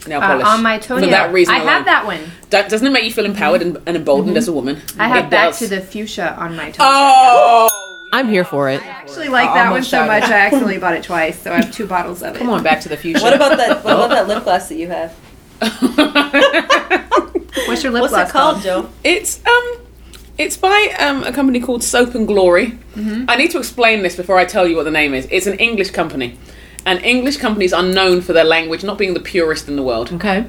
Nail 0.07 0.21
Uh, 0.21 0.27
polish. 0.27 0.45
on 0.45 0.63
my 0.63 0.77
toenail. 0.77 1.05
For 1.09 1.11
that 1.11 1.33
reason 1.33 1.53
I 1.55 1.57
alone. 1.57 1.67
have 1.67 1.85
that 1.85 2.05
one. 2.05 2.19
That 2.51 2.69
doesn't 2.69 2.87
it 2.87 2.91
make 2.91 3.03
you 3.03 3.11
feel 3.11 3.25
empowered 3.25 3.61
and, 3.61 3.77
and 3.85 3.97
emboldened 3.97 4.37
as 4.37 4.47
a 4.47 4.53
woman. 4.53 4.81
I 4.97 5.07
have 5.09 5.25
It 5.25 5.29
Back 5.29 5.49
does. 5.49 5.59
to 5.59 5.67
the 5.67 5.81
Fuchsia 5.81 6.35
on 6.37 6.55
my 6.55 6.71
toenail. 6.71 6.77
Oh. 6.79 7.78
I'm 8.11 8.27
here 8.27 8.43
for 8.43 8.69
it. 8.69 8.81
I 8.81 8.87
actually 8.87 9.29
like 9.29 9.49
I 9.49 9.53
that 9.55 9.71
one 9.71 9.83
so 9.83 9.89
shouted. 9.89 10.07
much 10.07 10.23
I 10.23 10.33
accidentally 10.39 10.77
bought 10.77 10.95
it 10.95 11.03
twice, 11.03 11.39
so 11.41 11.51
I 11.51 11.57
have 11.57 11.71
two 11.71 11.85
bottles 11.85 12.23
of 12.23 12.35
it. 12.35 12.39
Come 12.39 12.49
on, 12.49 12.63
Back 12.63 12.81
to 12.81 12.89
the 12.89 12.97
Future. 12.97 13.21
What 13.21 13.33
about 13.33 13.57
that? 13.57 13.83
What 13.83 13.93
about 13.93 14.09
that 14.09 14.27
lip 14.27 14.43
gloss 14.43 14.69
that 14.69 14.75
you 14.75 14.87
have? 14.87 15.15
What's 17.67 17.83
your 17.83 17.91
lip 17.91 18.01
What's 18.01 18.13
gloss 18.13 18.29
it 18.29 18.31
called, 18.31 18.61
Jo? 18.61 18.89
It's 19.03 19.45
um, 19.45 19.77
it's 20.37 20.57
by 20.57 20.95
um 20.99 21.23
a 21.23 21.31
company 21.31 21.59
called 21.59 21.83
Soap 21.83 22.15
and 22.15 22.27
Glory. 22.27 22.77
I 22.95 23.35
need 23.37 23.51
to 23.51 23.59
explain 23.59 24.03
this 24.03 24.15
before 24.15 24.37
I 24.37 24.45
tell 24.45 24.67
you 24.67 24.75
what 24.75 24.83
the 24.83 24.91
name 24.91 25.13
is. 25.13 25.27
It's 25.31 25.47
an 25.47 25.57
English 25.59 25.91
company, 25.91 26.37
and 26.85 27.03
English 27.03 27.37
companies 27.37 27.73
are 27.73 27.83
known 27.83 28.21
for 28.21 28.33
their 28.33 28.43
language 28.43 28.83
not 28.83 28.97
being 28.97 29.13
the 29.13 29.19
purest 29.19 29.67
in 29.67 29.75
the 29.75 29.83
world. 29.83 30.11
Okay. 30.13 30.45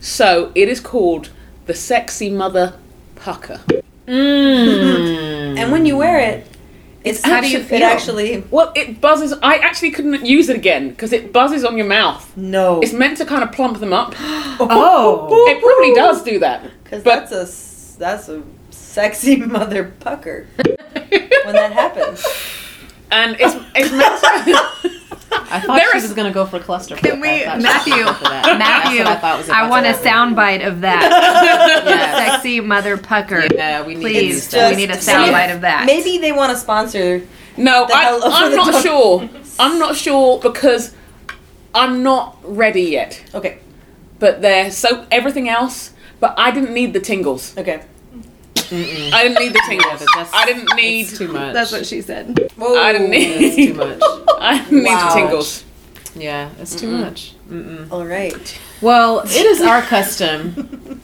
So 0.00 0.52
it 0.54 0.68
is 0.68 0.80
called 0.80 1.30
the 1.66 1.74
Sexy 1.74 2.30
Mother 2.30 2.78
Pucker. 3.16 3.60
Mm. 4.06 5.58
And 5.58 5.72
when 5.72 5.86
you 5.86 5.96
wear 5.96 6.18
it, 6.18 6.46
it's 7.04 7.22
How 7.22 7.40
do 7.40 7.48
you 7.48 7.62
feel? 7.62 7.78
It 7.78 7.82
actually 7.82 8.44
Well, 8.50 8.72
it 8.74 9.00
buzzes. 9.00 9.34
I 9.42 9.56
actually 9.56 9.90
couldn't 9.90 10.24
use 10.24 10.48
it 10.48 10.56
again 10.56 10.88
because 10.88 11.12
it 11.12 11.32
buzzes 11.32 11.64
on 11.64 11.76
your 11.76 11.86
mouth. 11.86 12.34
no. 12.36 12.80
It's 12.80 12.92
meant 12.92 13.18
to 13.18 13.26
kind 13.26 13.42
of 13.42 13.52
plump 13.52 13.78
them 13.80 13.92
up. 13.92 14.14
Oh. 14.56 14.68
oh. 15.30 15.50
It 15.50 15.60
probably 15.60 15.94
does 15.94 16.22
do 16.22 16.38
that. 16.38 16.62
Because 16.84 17.02
that's 17.02 17.32
a 17.32 17.98
that's 17.98 18.28
a 18.28 18.42
sexy 18.70 19.36
mother 19.56 19.92
pucker 19.98 20.46
when 21.44 21.54
that 21.56 21.72
happens. 21.72 22.24
And 23.10 23.36
it's 23.40 23.56
it's 23.74 23.90
meant 23.90 24.20
to. 24.20 25.00
I 25.50 25.60
thought 25.60 25.76
There 25.78 25.90
she 25.92 25.98
is- 25.98 26.02
was 26.04 26.14
going 26.14 26.26
to 26.28 26.34
go 26.34 26.46
for 26.46 26.58
cluster. 26.58 26.96
Can 26.96 27.20
we, 27.20 27.28
I 27.44 27.44
thought 27.44 27.52
she 27.52 27.56
was 27.56 27.62
Matthew, 27.64 27.92
gonna 27.92 28.04
go 28.04 28.12
for 28.14 28.24
that. 28.24 28.58
Matthew, 28.58 29.04
That's 29.04 29.48
what 29.48 29.56
I 29.56 29.66
I 29.66 29.70
want 29.70 29.86
a 29.86 29.92
soundbite 29.92 30.66
of 30.66 30.80
that. 30.82 31.02
Yes. 31.84 32.32
Sexy 32.34 32.60
mother 32.60 32.96
pucker. 32.96 33.42
Yeah, 33.54 33.82
we 33.86 33.94
need 33.94 34.00
Please, 34.02 34.34
use 34.34 34.48
that. 34.48 34.70
we 34.70 34.76
need 34.76 34.90
a 34.90 34.94
Just- 34.94 35.08
soundbite 35.08 35.54
of 35.54 35.60
that. 35.62 35.84
Maybe 35.86 36.18
they 36.18 36.32
want 36.32 36.52
to 36.52 36.58
sponsor. 36.58 37.22
No, 37.56 37.86
I, 37.92 38.20
I'm 38.22 38.54
not 38.56 38.72
top. 38.72 38.82
sure. 38.82 39.28
I'm 39.58 39.78
not 39.78 39.94
sure 39.96 40.40
because 40.40 40.92
I'm 41.74 42.02
not 42.02 42.38
ready 42.42 42.82
yet. 42.82 43.22
Okay, 43.34 43.58
But 44.18 44.42
they're 44.42 44.70
so 44.70 45.06
everything 45.10 45.48
else. 45.48 45.92
But 46.20 46.34
I 46.38 46.50
didn't 46.52 46.72
need 46.72 46.92
the 46.94 47.00
tingles. 47.00 47.56
okay. 47.58 47.82
I 48.72 49.22
didn't 49.24 49.38
need 49.38 49.52
the 49.52 49.60
Yeah, 49.62 49.68
tingles. 49.68 50.00
but 50.00 50.08
that's- 50.14 50.30
I 50.32 50.46
didn't 50.46 50.74
need. 50.76 51.08
Too 51.08 51.28
much. 51.28 51.52
That's 51.54 51.72
what 51.72 51.86
she 51.86 52.00
said. 52.02 52.50
Whoa. 52.56 52.76
I 52.80 52.92
didn't 52.92 53.12
It's 53.12 53.56
need. 53.56 53.66
too 53.68 53.74
much. 53.74 53.98
I 54.40 54.58
didn't 54.64 54.82
need 54.84 54.92
the 54.98 55.10
tingles. 55.14 55.64
Yeah, 56.16 56.50
it's 56.60 56.76
too 56.76 56.88
much. 56.88 57.32
Mm-mm. 57.50 57.90
All 57.90 58.06
right. 58.06 58.60
Well, 58.80 59.20
it 59.24 59.32
is 59.46 59.60
our 59.62 59.82
custom 59.82 61.00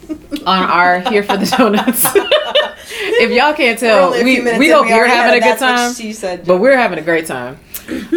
on 0.47 0.63
our 0.71 1.01
here 1.01 1.23
for 1.25 1.37
the 1.37 1.47
donuts. 1.47 2.05
if 2.15 3.31
y'all 3.33 3.53
can't 3.53 3.79
tell, 3.79 4.07
only 4.07 4.21
a 4.21 4.25
we, 4.25 4.35
few 4.37 4.45
minutes 4.45 4.59
we 4.61 4.71
in, 4.71 4.77
hope 4.77 4.89
you're 4.89 5.09
having 5.09 5.43
a 5.43 5.45
good 5.45 5.59
time. 5.59 5.95
She 5.95 6.13
said, 6.13 6.47
But 6.47 6.59
we're 6.59 6.77
having 6.77 6.99
a 6.99 7.03
great 7.03 7.27
time. 7.27 7.59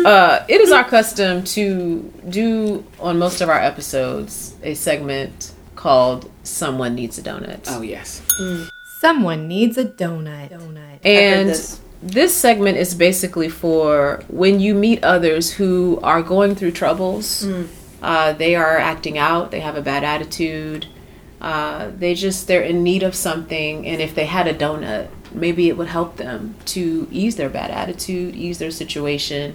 Uh, 0.06 0.46
it 0.50 0.62
is 0.62 0.72
our 0.72 0.84
custom 0.84 1.44
to 1.44 2.14
do 2.30 2.86
on 3.00 3.18
most 3.18 3.42
of 3.42 3.50
our 3.50 3.58
episodes 3.58 4.54
a 4.62 4.76
segment 4.76 5.52
called 5.76 6.30
"Someone 6.44 6.94
Needs 6.94 7.18
a 7.18 7.24
Donut," 7.24 7.62
Oh 7.68 7.82
yes. 7.82 8.22
Someone 9.04 9.50
needs 9.50 9.78
a 9.78 9.84
donut. 9.84 10.50
Donut. 10.50 11.00
And 11.04 11.50
this. 11.50 11.82
this 12.02 12.34
segment 12.34 12.78
is 12.78 12.96
basically 12.96 13.50
for 13.50 14.24
when 14.30 14.62
you 14.62 14.74
meet 14.74 15.04
others 15.04 15.52
who 15.52 16.00
are 16.02 16.22
going 16.24 16.56
through 16.56 16.72
troubles. 16.72 17.46
Uh, 18.02 18.32
they 18.32 18.56
are 18.56 18.78
acting 18.78 19.18
out. 19.18 19.52
They 19.52 19.60
have 19.60 19.76
a 19.76 19.82
bad 19.82 20.06
attitude. 20.06 20.86
Uh, 21.42 21.92
they 21.98 22.14
just 22.14 22.48
they're 22.48 22.62
in 22.62 22.82
need 22.82 23.04
of 23.04 23.14
something, 23.14 23.86
and 23.86 24.02
if 24.02 24.16
they 24.16 24.26
had 24.26 24.48
a 24.48 24.54
donut, 24.54 25.10
maybe 25.34 25.68
it 25.68 25.76
would 25.76 25.90
help 25.90 26.16
them 26.16 26.56
to 26.68 27.06
ease 27.12 27.36
their 27.36 27.50
bad 27.50 27.72
attitude, 27.72 28.34
ease 28.36 28.60
their 28.60 28.72
situation. 28.72 29.54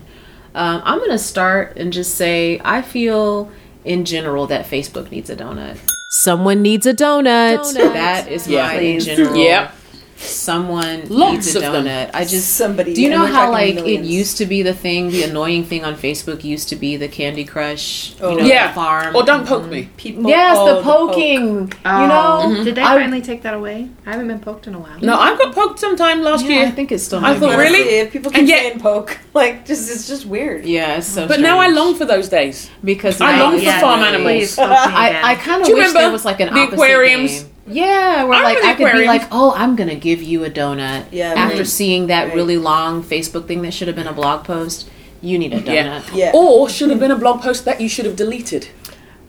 Um, 0.54 0.82
I'm 0.84 0.98
gonna 0.98 1.18
start 1.18 1.78
and 1.78 1.90
just 1.90 2.14
say 2.16 2.60
I 2.62 2.82
feel 2.82 3.50
in 3.82 4.04
general 4.04 4.46
that 4.48 4.66
Facebook 4.66 5.10
needs 5.10 5.30
a 5.30 5.36
donut. 5.36 5.78
Someone 6.10 6.62
needs 6.62 6.86
a 6.86 6.94
donut. 6.94 7.74
That 7.74 8.28
is 8.28 8.48
Yeah. 8.48 8.66
my 8.66 8.74
in 8.74 8.78
Please. 8.96 9.04
general. 9.04 9.36
Yep. 9.36 9.74
Someone 10.20 11.06
Lots 11.08 11.32
needs 11.46 11.54
a 11.56 11.66
of 11.66 11.72
them. 11.72 11.84
donut. 11.86 12.10
I 12.12 12.24
just 12.24 12.54
Somebody. 12.56 12.92
do 12.94 13.02
you 13.02 13.08
know 13.10 13.24
how 13.26 13.50
like 13.52 13.76
millions. 13.76 14.06
it 14.06 14.10
used 14.10 14.36
to 14.38 14.46
be 14.46 14.62
the 14.62 14.74
thing, 14.74 15.10
the 15.10 15.22
annoying 15.22 15.64
thing 15.64 15.84
on 15.84 15.94
Facebook 15.94 16.42
used 16.44 16.68
to 16.70 16.76
be 16.76 16.96
the 16.96 17.06
Candy 17.08 17.44
Crush, 17.44 18.14
Oh. 18.20 18.30
you 18.32 18.36
know, 18.38 18.44
Yeah. 18.44 18.68
the 18.68 18.74
farm. 18.74 19.14
Or 19.14 19.22
don't 19.22 19.46
poke 19.46 19.66
me. 19.66 19.88
People, 19.96 20.28
Yes, 20.28 20.56
oh, 20.58 20.66
the 20.76 20.82
poke. 20.82 21.10
poking. 21.12 21.72
Oh. 21.84 22.02
You 22.02 22.08
know, 22.08 22.54
mm-hmm. 22.56 22.64
Did 22.64 22.74
they 22.74 22.82
I- 22.82 22.96
finally 22.98 23.20
take 23.20 23.42
that 23.42 23.54
away? 23.54 23.88
I 24.06 24.10
haven't 24.12 24.28
been 24.28 24.40
poked 24.40 24.66
in 24.66 24.74
a 24.74 24.78
while. 24.78 24.98
No, 25.00 25.18
I 25.18 25.36
got 25.36 25.54
poked 25.54 25.78
sometime 25.78 26.22
last 26.22 26.44
Yeah, 26.44 26.62
I 26.62 26.70
think 26.72 26.90
it's 26.92 27.04
still. 27.04 27.24
I 27.24 27.34
thought, 27.38 27.56
really? 27.56 27.78
If 28.00 28.12
people 28.12 28.30
keep 28.32 28.40
And 28.40 28.48
yet- 28.48 28.58
saying 28.60 28.80
poke, 28.80 29.18
like 29.34 29.66
just 29.66 29.90
it's 29.90 30.08
just 30.08 30.26
weird. 30.26 30.64
Yeah, 30.66 30.96
it's 30.98 31.06
so. 31.06 31.28
But 31.28 31.40
now 31.40 31.58
I 31.58 31.68
long 31.68 31.94
for 31.94 32.04
those 32.04 32.28
days. 32.28 32.70
because 32.82 33.20
I 33.20 33.36
now 33.36 33.44
long 33.44 33.54
it's 33.54 33.64
for 33.64 33.80
farm 33.80 34.00
animals. 34.00 34.32
Please 34.32 34.56
poke 34.56 34.68
me 34.68 34.74
again. 34.74 35.24
I, 35.24 35.30
I 35.32 35.34
kind 35.36 35.62
of 35.62 35.68
wish 35.68 35.76
remember 35.76 35.98
there 36.00 36.10
was 36.10 36.24
like 36.24 36.40
an 36.40 36.52
the 36.52 36.60
opposite 36.60 36.74
aquariums? 36.74 37.42
game. 37.42 37.52
Yeah, 37.68 38.24
where 38.24 38.38
I 38.38 38.42
like 38.42 38.64
I 38.64 38.74
could 38.74 38.92
be 38.92 39.06
like, 39.06 39.22
oh, 39.30 39.52
I'm 39.56 39.76
gonna 39.76 39.94
give 39.94 40.22
you 40.22 40.44
a 40.44 40.50
donut. 40.50 41.06
Yeah, 41.10 41.34
After 41.36 41.58
right. 41.58 41.66
seeing 41.66 42.06
that 42.08 42.26
Right. 42.28 42.34
really 42.34 42.56
long 42.56 43.02
Facebook 43.02 43.46
thing 43.46 43.62
that 43.62 43.72
should 43.72 43.88
have 43.88 43.96
been 43.96 44.06
a 44.06 44.12
blog 44.12 44.44
post, 44.44 44.88
you 45.20 45.38
need 45.38 45.52
a 45.52 45.60
donut. 45.60 45.66
Yeah. 45.66 46.02
Yeah. 46.14 46.30
Or 46.34 46.68
should 46.68 46.90
have 46.90 47.00
been 47.00 47.10
a 47.10 47.16
blog 47.16 47.40
post 47.42 47.64
that 47.64 47.80
you 47.80 47.88
should 47.88 48.04
have 48.06 48.16
deleted. 48.16 48.68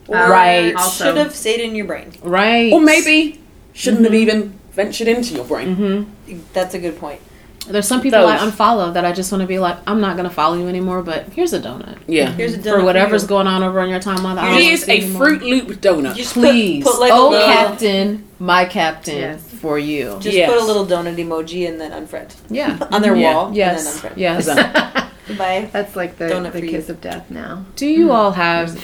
Right. 0.08 0.74
Also- 0.76 1.06
Should 1.06 1.18
have 1.18 1.36
stayed 1.36 1.60
in 1.60 1.76
your 1.76 1.86
brain. 1.86 2.12
Right. 2.24 2.72
Or 2.74 2.82
maybe 2.82 3.40
shouldn't 3.74 4.04
have 4.06 4.14
even 4.14 4.54
ventured 4.74 5.08
into 5.08 5.34
your 5.36 5.46
brain. 5.46 5.76
Mm-hmm. 5.76 6.40
That's 6.54 6.74
a 6.74 6.80
good 6.80 6.98
point. 7.00 7.22
There's 7.68 7.88
some 7.88 8.02
people 8.02 8.26
I 8.26 8.38
unfollow 8.38 8.94
that 8.96 9.06
I 9.06 9.12
just 9.12 9.32
want 9.32 9.42
to 9.42 9.48
be 9.48 9.60
like, 9.60 9.78
I'm 9.86 10.02
not 10.02 10.16
gonna 10.18 10.30
follow 10.32 10.56
you 10.58 10.68
anymore, 10.68 11.04
but 11.04 11.26
here's 11.34 11.54
a 11.54 11.60
donut. 11.60 11.98
Yeah. 12.08 12.32
Here's 12.32 12.56
a 12.56 12.58
donut 12.58 12.80
For 12.80 12.84
whatever's 12.84 13.24
you. 13.24 13.28
going 13.28 13.46
on 13.46 13.62
over 13.62 13.80
on 13.82 13.90
your 13.90 14.00
timeline. 14.00 14.36
that 14.36 14.46
I 14.46 14.52
don't 14.54 14.62
Here's 14.64 14.86
see 14.86 14.92
a 14.92 15.04
anymore. 15.04 15.28
Froot 15.28 15.42
Loop 15.42 15.68
donut. 15.80 16.16
Just 16.16 16.34
Please, 16.34 16.84
put, 16.84 16.94
put 16.94 17.00
like 17.02 17.12
oh 17.14 17.30
a 17.30 17.32
little, 17.32 17.46
captain, 17.48 18.28
my 18.40 18.66
captain, 18.66 19.18
Yes. 19.18 19.42
for 19.44 19.78
you. 19.78 20.18
Just 20.22 20.36
Yes. 20.36 20.50
put 20.50 20.62
a 20.62 20.66
little 20.66 20.86
donut 20.86 21.16
emoji 21.18 21.68
and 21.68 21.80
then 21.80 21.92
unfriend 21.92 22.34
yeah. 22.50 22.78
on 22.92 23.02
their 23.02 23.16
Yeah. 23.16 23.34
wall. 23.34 23.52
Yes. 23.54 24.04
And 24.04 24.04
then 24.04 24.12
unfriend. 24.12 24.18
Yes. 24.18 25.06
Goodbye. 25.28 25.70
That's 25.72 25.96
like 25.96 26.18
the, 26.18 26.26
Donut 26.26 26.54
the 26.54 26.60
for 26.60 26.66
you. 26.66 26.72
kiss 26.72 26.90
of 26.90 27.02
death 27.02 27.30
now. 27.30 27.66
Do 27.76 27.86
you 27.86 28.06
hmm. 28.06 28.12
all 28.12 28.32
have 28.32 28.80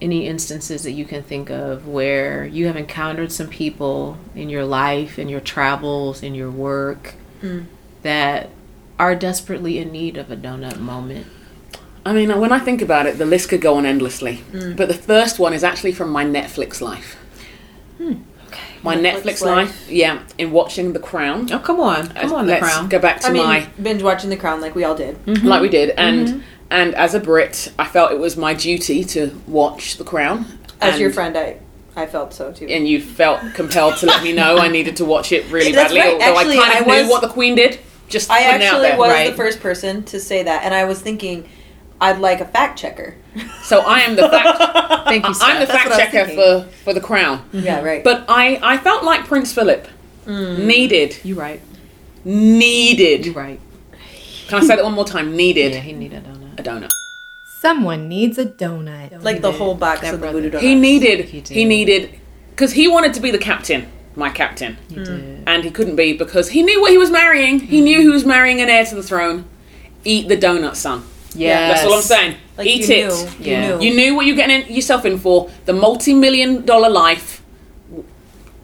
any 0.00 0.26
instances 0.26 0.82
that 0.84 0.92
you 0.92 1.04
can 1.04 1.22
think 1.22 1.50
of 1.50 1.86
where 1.86 2.44
you 2.46 2.66
have 2.66 2.76
encountered 2.76 3.30
some 3.30 3.48
people 3.48 4.16
in 4.34 4.48
your 4.48 4.64
life, 4.64 5.18
in 5.18 5.28
your 5.28 5.40
travels, 5.40 6.22
in 6.22 6.34
your 6.34 6.50
work 6.50 7.14
Mm. 7.42 7.66
that 8.02 8.50
are 8.98 9.14
desperately 9.16 9.78
in 9.78 9.90
need 9.90 10.16
of 10.16 10.30
a 10.30 10.36
donut 10.36 10.78
moment? 10.78 11.26
I 12.06 12.12
mean, 12.12 12.36
when 12.40 12.52
I 12.52 12.58
think 12.58 12.80
about 12.82 13.06
it, 13.06 13.18
the 13.18 13.26
list 13.26 13.48
could 13.48 13.60
go 13.60 13.74
on 13.74 13.84
endlessly. 13.86 14.36
Hmm. 14.36 14.74
But 14.74 14.88
the 14.88 14.94
first 14.94 15.38
one 15.38 15.52
is 15.52 15.62
actually 15.62 15.92
from 15.92 16.10
my 16.10 16.24
Netflix 16.24 16.80
life. 16.80 17.16
Hmm. 17.98 18.14
My 18.82 18.96
Netflix, 18.96 19.22
Netflix 19.22 19.40
life. 19.42 19.46
life. 19.68 19.90
yeah, 19.90 20.22
in 20.38 20.50
watching 20.50 20.92
The 20.92 20.98
Crown. 20.98 21.50
Oh, 21.52 21.58
come 21.58 21.80
on, 21.80 22.08
uh, 22.16 22.20
come 22.22 22.32
on, 22.32 22.46
the 22.46 22.52
Let's 22.54 22.64
crown. 22.64 22.88
go 22.88 22.98
back 22.98 23.20
to 23.20 23.28
I 23.28 23.30
mean, 23.30 23.44
my 23.44 23.68
binge 23.80 24.02
watching 24.02 24.30
The 24.30 24.36
Crown 24.36 24.60
like 24.60 24.74
we 24.74 24.84
all 24.84 24.94
did. 24.96 25.24
Mm-hmm. 25.26 25.46
like 25.46 25.62
we 25.62 25.68
did, 25.68 25.90
and 25.90 26.28
mm-hmm. 26.28 26.40
and 26.70 26.94
as 26.94 27.14
a 27.14 27.20
Brit, 27.20 27.72
I 27.78 27.84
felt 27.86 28.12
it 28.12 28.18
was 28.18 28.36
my 28.36 28.54
duty 28.54 29.04
to 29.04 29.40
watch 29.46 29.96
The 29.98 30.04
Crown. 30.04 30.46
As 30.80 30.98
your 30.98 31.12
friend, 31.12 31.36
I 31.36 31.58
I 31.94 32.06
felt 32.06 32.32
so 32.34 32.52
too. 32.52 32.66
and 32.66 32.88
you 32.88 33.00
felt 33.00 33.40
compelled 33.54 33.96
to 33.98 34.06
let 34.06 34.22
me 34.24 34.32
know 34.32 34.56
I 34.58 34.68
needed 34.68 34.96
to 34.96 35.04
watch 35.04 35.30
it 35.30 35.48
really 35.50 35.70
That's 35.78 35.92
badly, 35.92 36.00
right. 36.00 36.12
although 36.14 36.38
Actually, 36.40 36.58
I 36.58 36.62
kind 36.62 36.80
of 36.86 36.88
I 36.90 37.02
knew 37.02 37.08
what 37.10 37.20
the 37.22 37.28
Queen 37.28 37.54
did. 37.54 37.78
Just 38.08 38.30
I 38.30 38.42
putting 38.44 38.54
out 38.56 38.62
actually 38.62 38.88
there. 38.88 38.98
was 38.98 39.10
Right. 39.10 39.30
the 39.30 39.36
first 39.36 39.60
person 39.60 40.02
to 40.04 40.18
say 40.18 40.42
that, 40.42 40.64
and 40.64 40.74
I 40.74 40.84
was 40.84 41.00
thinking, 41.00 41.48
I'd 42.02 42.18
like 42.18 42.40
a 42.40 42.44
fact 42.56 42.78
checker. 42.78 43.14
So 43.62 43.80
I 43.80 44.00
am 44.00 44.16
the 44.16 44.28
fact. 44.28 44.58
Thank 45.08 45.24
you, 45.26 45.34
I'm 45.40 45.60
the 45.60 45.66
That's 45.66 45.72
fact 45.72 45.88
what 45.88 46.00
I 46.00 46.04
was 46.04 46.12
checker 46.12 46.24
for 46.34 46.68
for 46.84 46.92
The 46.92 47.00
Crown. 47.00 47.36
Yeah, 47.52 47.80
right. 47.80 48.02
But 48.04 48.24
I 48.28 48.58
I 48.62 48.76
felt 48.76 49.04
like 49.04 49.24
Prince 49.24 49.54
Philip 49.54 49.86
hmm. 50.26 50.66
needed 50.66 51.10
You 51.24 51.34
right. 51.46 51.60
needed. 52.24 53.26
You 53.26 53.32
right. 53.32 53.60
Can 54.48 54.62
I 54.62 54.66
say 54.66 54.76
that 54.76 54.84
one 54.84 54.92
more 54.94 55.04
time? 55.06 55.34
Needed 55.36 55.72
Yeah, 55.72 55.80
he 55.80 55.92
needed 55.92 56.24
a 56.26 56.28
donut. 56.28 56.60
a 56.60 56.62
donut. 56.62 56.90
Someone 57.44 58.08
needs 58.08 58.36
a 58.38 58.44
donut. 58.46 59.22
like 59.22 59.40
the 59.40 59.52
whole 59.52 59.74
box 59.74 60.00
That 60.00 60.14
of 60.14 60.20
the 60.20 60.24
brother. 60.24 60.38
voodoo 60.40 60.50
donuts. 60.50 60.66
He 60.66 60.74
needed. 60.74 61.18
He 61.26 61.40
He, 61.40 61.64
needed 61.64 62.18
because 62.50 62.72
he 62.72 62.88
wanted 62.88 63.14
to 63.14 63.20
be 63.20 63.30
the 63.30 63.38
captain, 63.38 63.86
my 64.16 64.28
captain, 64.30 64.76
He 64.88 64.96
did. 64.96 65.08
Hmm. 65.08 65.44
and 65.46 65.64
he 65.64 65.70
couldn't 65.70 65.96
be 65.96 66.12
because 66.12 66.50
he 66.50 66.62
knew 66.62 66.80
what 66.82 66.90
he 66.90 66.98
was 66.98 67.10
marrying. 67.10 67.60
He 67.60 67.80
knew 67.80 68.00
he 68.00 68.08
was 68.08 68.24
marrying 68.26 68.60
an 68.60 68.68
heir 68.68 68.84
to 68.86 68.94
the 68.94 69.02
throne. 69.02 69.44
Eat 70.04 70.28
the 70.28 70.36
donut, 70.36 70.74
son. 70.76 71.04
Yeah, 71.34 71.68
That's 71.68 71.84
all 71.84 71.94
I'm 71.94 72.02
saying. 72.02 72.36
Like, 72.58 72.66
Eat 72.66 72.88
you 72.88 72.94
it. 72.94 73.08
Knew, 73.08 73.46
you 73.46 73.52
Yeah. 73.52 73.76
knew. 73.78 73.86
You 73.86 73.94
knew 73.96 74.14
what 74.14 74.26
you're 74.26 74.36
getting 74.36 74.62
in, 74.68 74.74
yourself 74.74 75.04
in 75.04 75.18
for. 75.18 75.50
The 75.64 75.72
multi-million 75.72 76.64
dollar 76.64 76.90
life 76.90 77.42
w- 77.88 78.04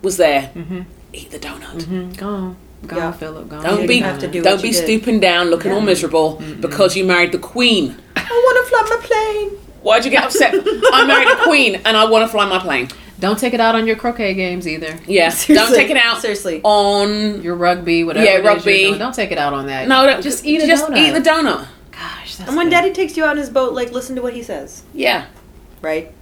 was 0.03 0.17
there. 0.19 0.51
Mm-hmm. 0.55 0.81
Eat 1.13 1.31
the 1.31 1.39
donut. 1.39 1.83
Mm-hmm. 1.83 2.13
Go, 2.13 2.57
go, 2.87 2.97
Yeah. 2.97 3.13
Philip. 3.13 3.49
Go. 3.49 3.63
Don't 3.63 3.83
You 3.83 3.89
be 3.89 3.99
have 4.01 4.19
to 4.21 4.29
do 4.29 4.43
don't 4.43 4.61
be 4.63 4.73
stooping 4.73 5.21
down, 5.21 5.49
looking 5.51 5.73
all 5.73 5.81
miserable 5.81 6.43
because 6.61 6.97
you 6.97 7.05
married 7.05 7.33
the 7.33 7.39
queen. 7.39 7.97
I 8.17 8.21
want 8.23 8.67
to 8.67 8.71
fly 8.71 8.97
my 8.97 9.07
plane. 9.07 9.51
Why'd 9.83 10.05
you 10.05 10.11
get 10.11 10.25
upset? 10.25 10.53
I 10.93 11.05
married 11.07 11.29
a 11.29 11.43
queen 11.45 11.77
and 11.87 11.97
I 11.97 12.05
want 12.11 12.25
to 12.25 12.29
fly 12.29 12.47
my 12.49 12.59
plane. 12.59 12.89
Don't 13.21 13.39
take 13.39 13.53
it 13.55 13.61
out 13.61 13.75
on 13.75 13.87
your 13.89 13.97
croquet 13.97 14.35
games 14.35 14.69
either. 14.69 14.97
Yeah, 15.09 15.35
don't 15.49 15.75
take 15.75 15.91
it 15.91 15.97
out 15.97 16.21
Seriously. 16.21 16.61
on. 16.63 17.43
Your 17.43 17.57
rugby, 17.57 18.05
whatever. 18.05 18.25
Yeah, 18.25 18.33
it 18.33 18.39
is 18.41 18.45
you're 18.45 18.55
rugby. 18.55 18.79
doing, 18.85 18.99
Don't 18.99 19.15
take 19.15 19.33
it 19.33 19.39
out 19.39 19.53
on 19.55 19.67
that. 19.67 19.89
No, 19.89 20.07
don't, 20.07 20.23
just 20.23 20.45
eat 20.47 20.63
a 20.63 20.67
just 20.69 20.87
donut. 20.87 20.99
eat 20.99 21.11
the 21.11 21.21
donut. 21.21 21.67
Gosh, 22.39 22.47
that's 22.47 22.49
And 22.49 22.57
when 22.57 22.67
good. 22.67 22.71
Daddy 22.71 22.93
takes 22.93 23.17
you 23.17 23.25
out 23.25 23.31
on 23.31 23.37
his 23.37 23.51
boat, 23.51 23.73
like 23.75 23.91
listen 23.93 24.15
to 24.17 24.23
what 24.23 24.35
he 24.35 24.43
says, 24.43 24.83
Yeah, 24.95 25.27
right? 25.83 26.13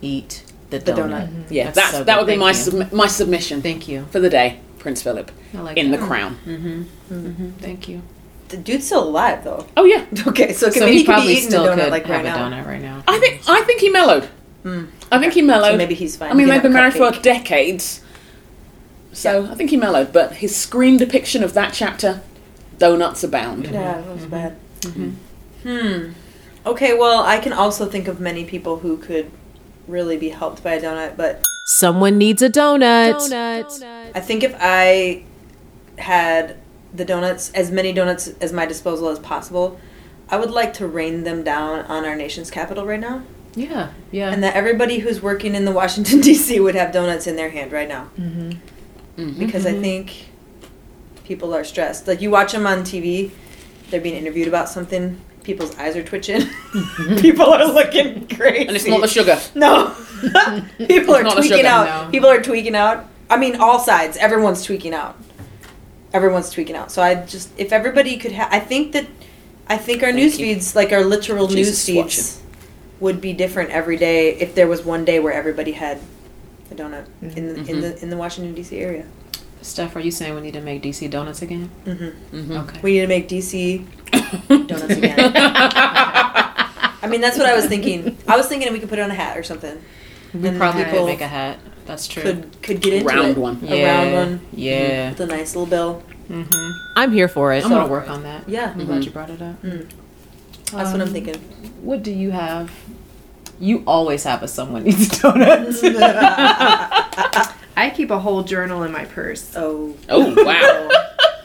eat 0.00 0.44
the 0.70 0.78
donut. 0.78 0.84
The 0.84 0.92
donut. 0.92 1.28
Mm-hmm. 1.28 1.52
yeah. 1.54 1.64
That's 1.64 1.74
That's, 1.76 1.90
so 1.92 2.04
that 2.04 2.14
good. 2.14 2.20
would 2.20 2.26
be 2.26 2.32
Thank 2.32 2.40
my 2.40 2.48
you. 2.50 2.54
sub- 2.54 2.92
my 2.92 3.06
submission 3.08 3.62
Thank 3.62 3.88
you. 3.88 4.06
for 4.10 4.20
the 4.20 4.30
day, 4.30 4.60
Prince 4.78 5.02
Philip 5.02 5.30
I 5.54 5.60
like 5.62 5.76
in 5.76 5.90
that. 5.90 5.98
the 6.00 6.06
crown. 6.06 6.38
Mm-hmm. 6.46 6.82
Mm-hmm. 7.12 7.50
Thank 7.58 7.88
you. 7.88 8.02
The 8.48 8.56
dude's 8.58 8.86
still 8.86 9.02
alive 9.04 9.44
though. 9.44 9.66
Oh 9.76 9.84
yeah, 9.84 10.06
Okay, 10.26 10.52
so, 10.52 10.70
So 10.70 10.80
maybe 10.80 10.92
he 10.92 10.98
he 10.98 11.04
could 11.04 11.10
be 11.10 11.12
probably 11.14 11.32
eating 11.34 11.48
still 11.50 11.64
the 11.64 11.70
donut 11.70 11.82
could 11.84 11.90
like 11.90 12.06
have 12.06 12.24
right 12.24 12.26
a 12.26 12.38
now. 12.38 12.48
donut 12.50 12.66
right 12.66 12.80
now. 12.82 13.02
I 13.08 13.18
think 13.18 13.42
I 13.48 13.62
think 13.62 13.80
he 13.80 13.88
mellowed. 13.90 14.28
Mm. 14.64 14.88
I 15.10 15.18
think 15.18 15.32
he 15.34 15.42
mellowed. 15.42 15.72
So 15.72 15.76
maybe 15.76 15.94
he's 15.94 16.16
fine. 16.16 16.30
I 16.30 16.34
mean, 16.34 16.46
He 16.46 16.52
they've 16.52 16.62
been 16.62 16.72
married 16.72 16.94
for 16.94 17.10
decades, 17.10 18.02
so 19.12 19.46
I 19.50 19.54
think 19.54 19.70
he 19.70 19.76
mellowed. 19.76 20.12
But 20.12 20.34
his 20.36 20.54
screen 20.56 20.96
depiction 20.96 21.42
of 21.42 21.54
that 21.54 21.72
chapter, 21.74 22.20
donuts 22.78 23.22
abound. 23.24 23.64
Yeah, 23.66 24.00
that 24.00 24.06
was 24.14 24.26
bad. 24.26 24.56
Hmm. 25.68 26.12
Okay, 26.64 26.94
well, 26.94 27.22
I 27.22 27.38
can 27.38 27.52
also 27.52 27.86
think 27.86 28.08
of 28.08 28.20
many 28.20 28.44
people 28.44 28.78
who 28.78 28.96
could 28.96 29.30
really 29.86 30.16
be 30.16 30.30
helped 30.30 30.62
by 30.62 30.74
a 30.74 30.82
donut, 30.82 31.16
but 31.16 31.42
Someone 31.66 32.16
needs 32.16 32.40
a 32.40 32.48
donut. 32.48 33.28
Donuts. 33.28 33.82
I 33.82 34.20
think 34.20 34.42
if 34.42 34.56
I 34.58 35.24
had 35.98 36.56
the 36.94 37.04
donuts, 37.04 37.50
as 37.52 37.70
many 37.70 37.92
donuts 37.92 38.28
as 38.40 38.54
my 38.54 38.64
disposal 38.64 39.08
as 39.08 39.18
possible, 39.18 39.78
I 40.30 40.38
would 40.38 40.50
like 40.50 40.72
to 40.74 40.86
rain 40.86 41.24
them 41.24 41.44
down 41.44 41.80
on 41.80 42.06
our 42.06 42.16
nation's 42.16 42.50
capital 42.50 42.86
right 42.86 42.98
now. 42.98 43.22
Yeah, 43.54 43.90
yeah. 44.10 44.30
And 44.32 44.42
that 44.42 44.56
everybody 44.56 45.00
who's 45.00 45.20
working 45.20 45.54
in 45.54 45.66
the 45.66 45.72
Washington, 45.72 46.20
D.C. 46.22 46.58
would 46.60 46.74
have 46.74 46.90
donuts 46.90 47.26
in 47.26 47.36
their 47.36 47.50
hand 47.50 47.72
right 47.72 47.88
now. 47.88 48.08
Mm-hmm. 48.18 49.38
Because 49.38 49.66
I 49.66 49.72
think 49.72 50.30
people 51.24 51.54
are 51.54 51.64
stressed. 51.64 52.06
Like, 52.06 52.22
you 52.22 52.30
watch 52.30 52.52
them 52.52 52.66
on 52.66 52.78
TV, 52.78 53.30
they're 53.90 54.00
being 54.00 54.16
interviewed 54.16 54.48
about 54.48 54.70
something, 54.70 55.20
people's 55.42 55.76
eyes 55.76 55.96
are 55.96 56.02
twitching. 56.02 56.42
people 57.18 57.46
are 57.46 57.66
looking 57.66 58.28
crazy. 58.28 58.66
And 58.66 58.76
it's 58.76 58.86
not 58.86 59.00
the 59.00 59.08
sugar. 59.08 59.38
No. 59.54 59.94
People 60.78 61.14
are 61.14 61.22
tweaking 61.22 61.58
sugar, 61.58 61.66
out. 61.68 62.06
no. 62.06 62.10
People 62.10 62.28
are 62.28 62.42
tweaking 62.42 62.74
out. 62.74 63.06
I 63.30 63.36
mean, 63.36 63.56
all 63.56 63.78
sides. 63.78 64.16
Everyone's 64.16 64.64
tweaking 64.64 64.94
out. 64.94 65.16
Everyone's 66.12 66.50
tweaking 66.50 66.76
out. 66.76 66.90
So 66.90 67.02
I 67.02 67.14
just, 67.14 67.50
if 67.58 67.72
everybody 67.72 68.16
could 68.16 68.32
have, 68.32 68.48
I 68.50 68.60
think 68.60 68.92
that, 68.92 69.06
I 69.68 69.76
think 69.76 70.02
our 70.02 70.12
news 70.12 70.38
you. 70.38 70.46
feeds, 70.46 70.74
like 70.74 70.92
our 70.92 71.04
literal 71.04 71.46
Jesus 71.46 71.86
news 71.86 72.04
feeds, 72.04 72.42
would 73.00 73.20
be 73.20 73.32
different 73.32 73.70
every 73.70 73.96
day 73.96 74.34
if 74.34 74.54
there 74.54 74.66
was 74.66 74.82
one 74.82 75.04
day 75.04 75.20
where 75.20 75.32
everybody 75.32 75.72
had 75.72 76.00
a 76.70 76.74
donut 76.74 77.06
in 77.20 77.30
the 77.30 77.54
in 77.54 77.80
the 77.80 77.88
mm-hmm. 77.88 78.02
in 78.02 78.10
the 78.10 78.16
Washington 78.16 78.54
D.C. 78.54 78.78
area. 78.78 79.06
Steph, 79.62 79.96
are 79.96 80.00
you 80.00 80.10
saying 80.10 80.34
we 80.34 80.40
need 80.40 80.54
to 80.54 80.60
make 80.60 80.82
DC 80.82 81.10
donuts 81.10 81.42
again? 81.42 81.70
Mm-hmm. 81.84 82.52
Okay. 82.52 82.80
We 82.82 82.92
need 82.92 83.00
to 83.00 83.06
make 83.06 83.28
D.C. 83.28 83.86
donuts 84.48 84.84
again. 84.90 85.18
I 87.00 87.06
mean, 87.08 87.20
that's 87.20 87.38
what 87.38 87.46
I 87.46 87.54
was 87.54 87.66
thinking. 87.66 88.16
I 88.26 88.36
was 88.36 88.46
thinking 88.48 88.72
we 88.72 88.80
could 88.80 88.88
put 88.88 88.98
it 88.98 89.02
on 89.02 89.10
a 89.10 89.14
hat 89.14 89.36
or 89.36 89.42
something. 89.42 89.80
We 90.34 90.48
And 90.48 90.58
probably 90.58 90.84
could 90.84 91.04
make 91.06 91.20
a 91.20 91.26
hat. 91.28 91.58
That's 91.86 92.06
true. 92.06 92.22
Could 92.22 92.62
could 92.62 92.80
get 92.82 92.92
into 92.94 93.06
Round 93.08 93.28
it. 93.30 93.38
one. 93.38 93.58
A 93.66 93.76
yeah. 93.78 93.96
round 94.02 94.14
one. 94.14 94.40
Yeah. 94.52 95.10
with 95.10 95.20
a 95.20 95.26
nice 95.26 95.54
little 95.56 95.66
bill. 95.66 96.02
I'm 96.96 97.12
here 97.12 97.28
for 97.28 97.52
it. 97.54 97.58
I'm 97.64 97.70
So- 97.70 97.76
gonna 97.78 97.88
work 97.90 98.10
on 98.10 98.22
that. 98.24 98.46
Yeah, 98.48 98.72
I'm 98.76 98.84
glad 98.84 99.04
you 99.04 99.10
brought 99.10 99.30
it 99.30 99.40
up. 99.40 99.62
Mm. 99.62 99.88
that's 100.70 100.92
what 100.92 101.00
I'm 101.00 101.02
Um, 101.02 101.08
thinking. 101.08 101.36
What 101.82 102.02
do 102.02 102.10
you 102.12 102.30
have? 102.30 102.70
You 103.58 103.82
always 103.86 104.24
have 104.24 104.42
a 104.42 104.48
someone 104.48 104.84
needs 104.84 105.06
a 105.06 105.10
donut. 105.22 105.72
I 107.78 107.90
keep 107.90 108.10
a 108.10 108.18
whole 108.18 108.42
journal 108.42 108.82
in 108.82 108.90
my 108.92 109.04
purse. 109.04 109.52
Oh, 109.56 109.94
Oh 110.08 110.34
wow, 110.44 110.88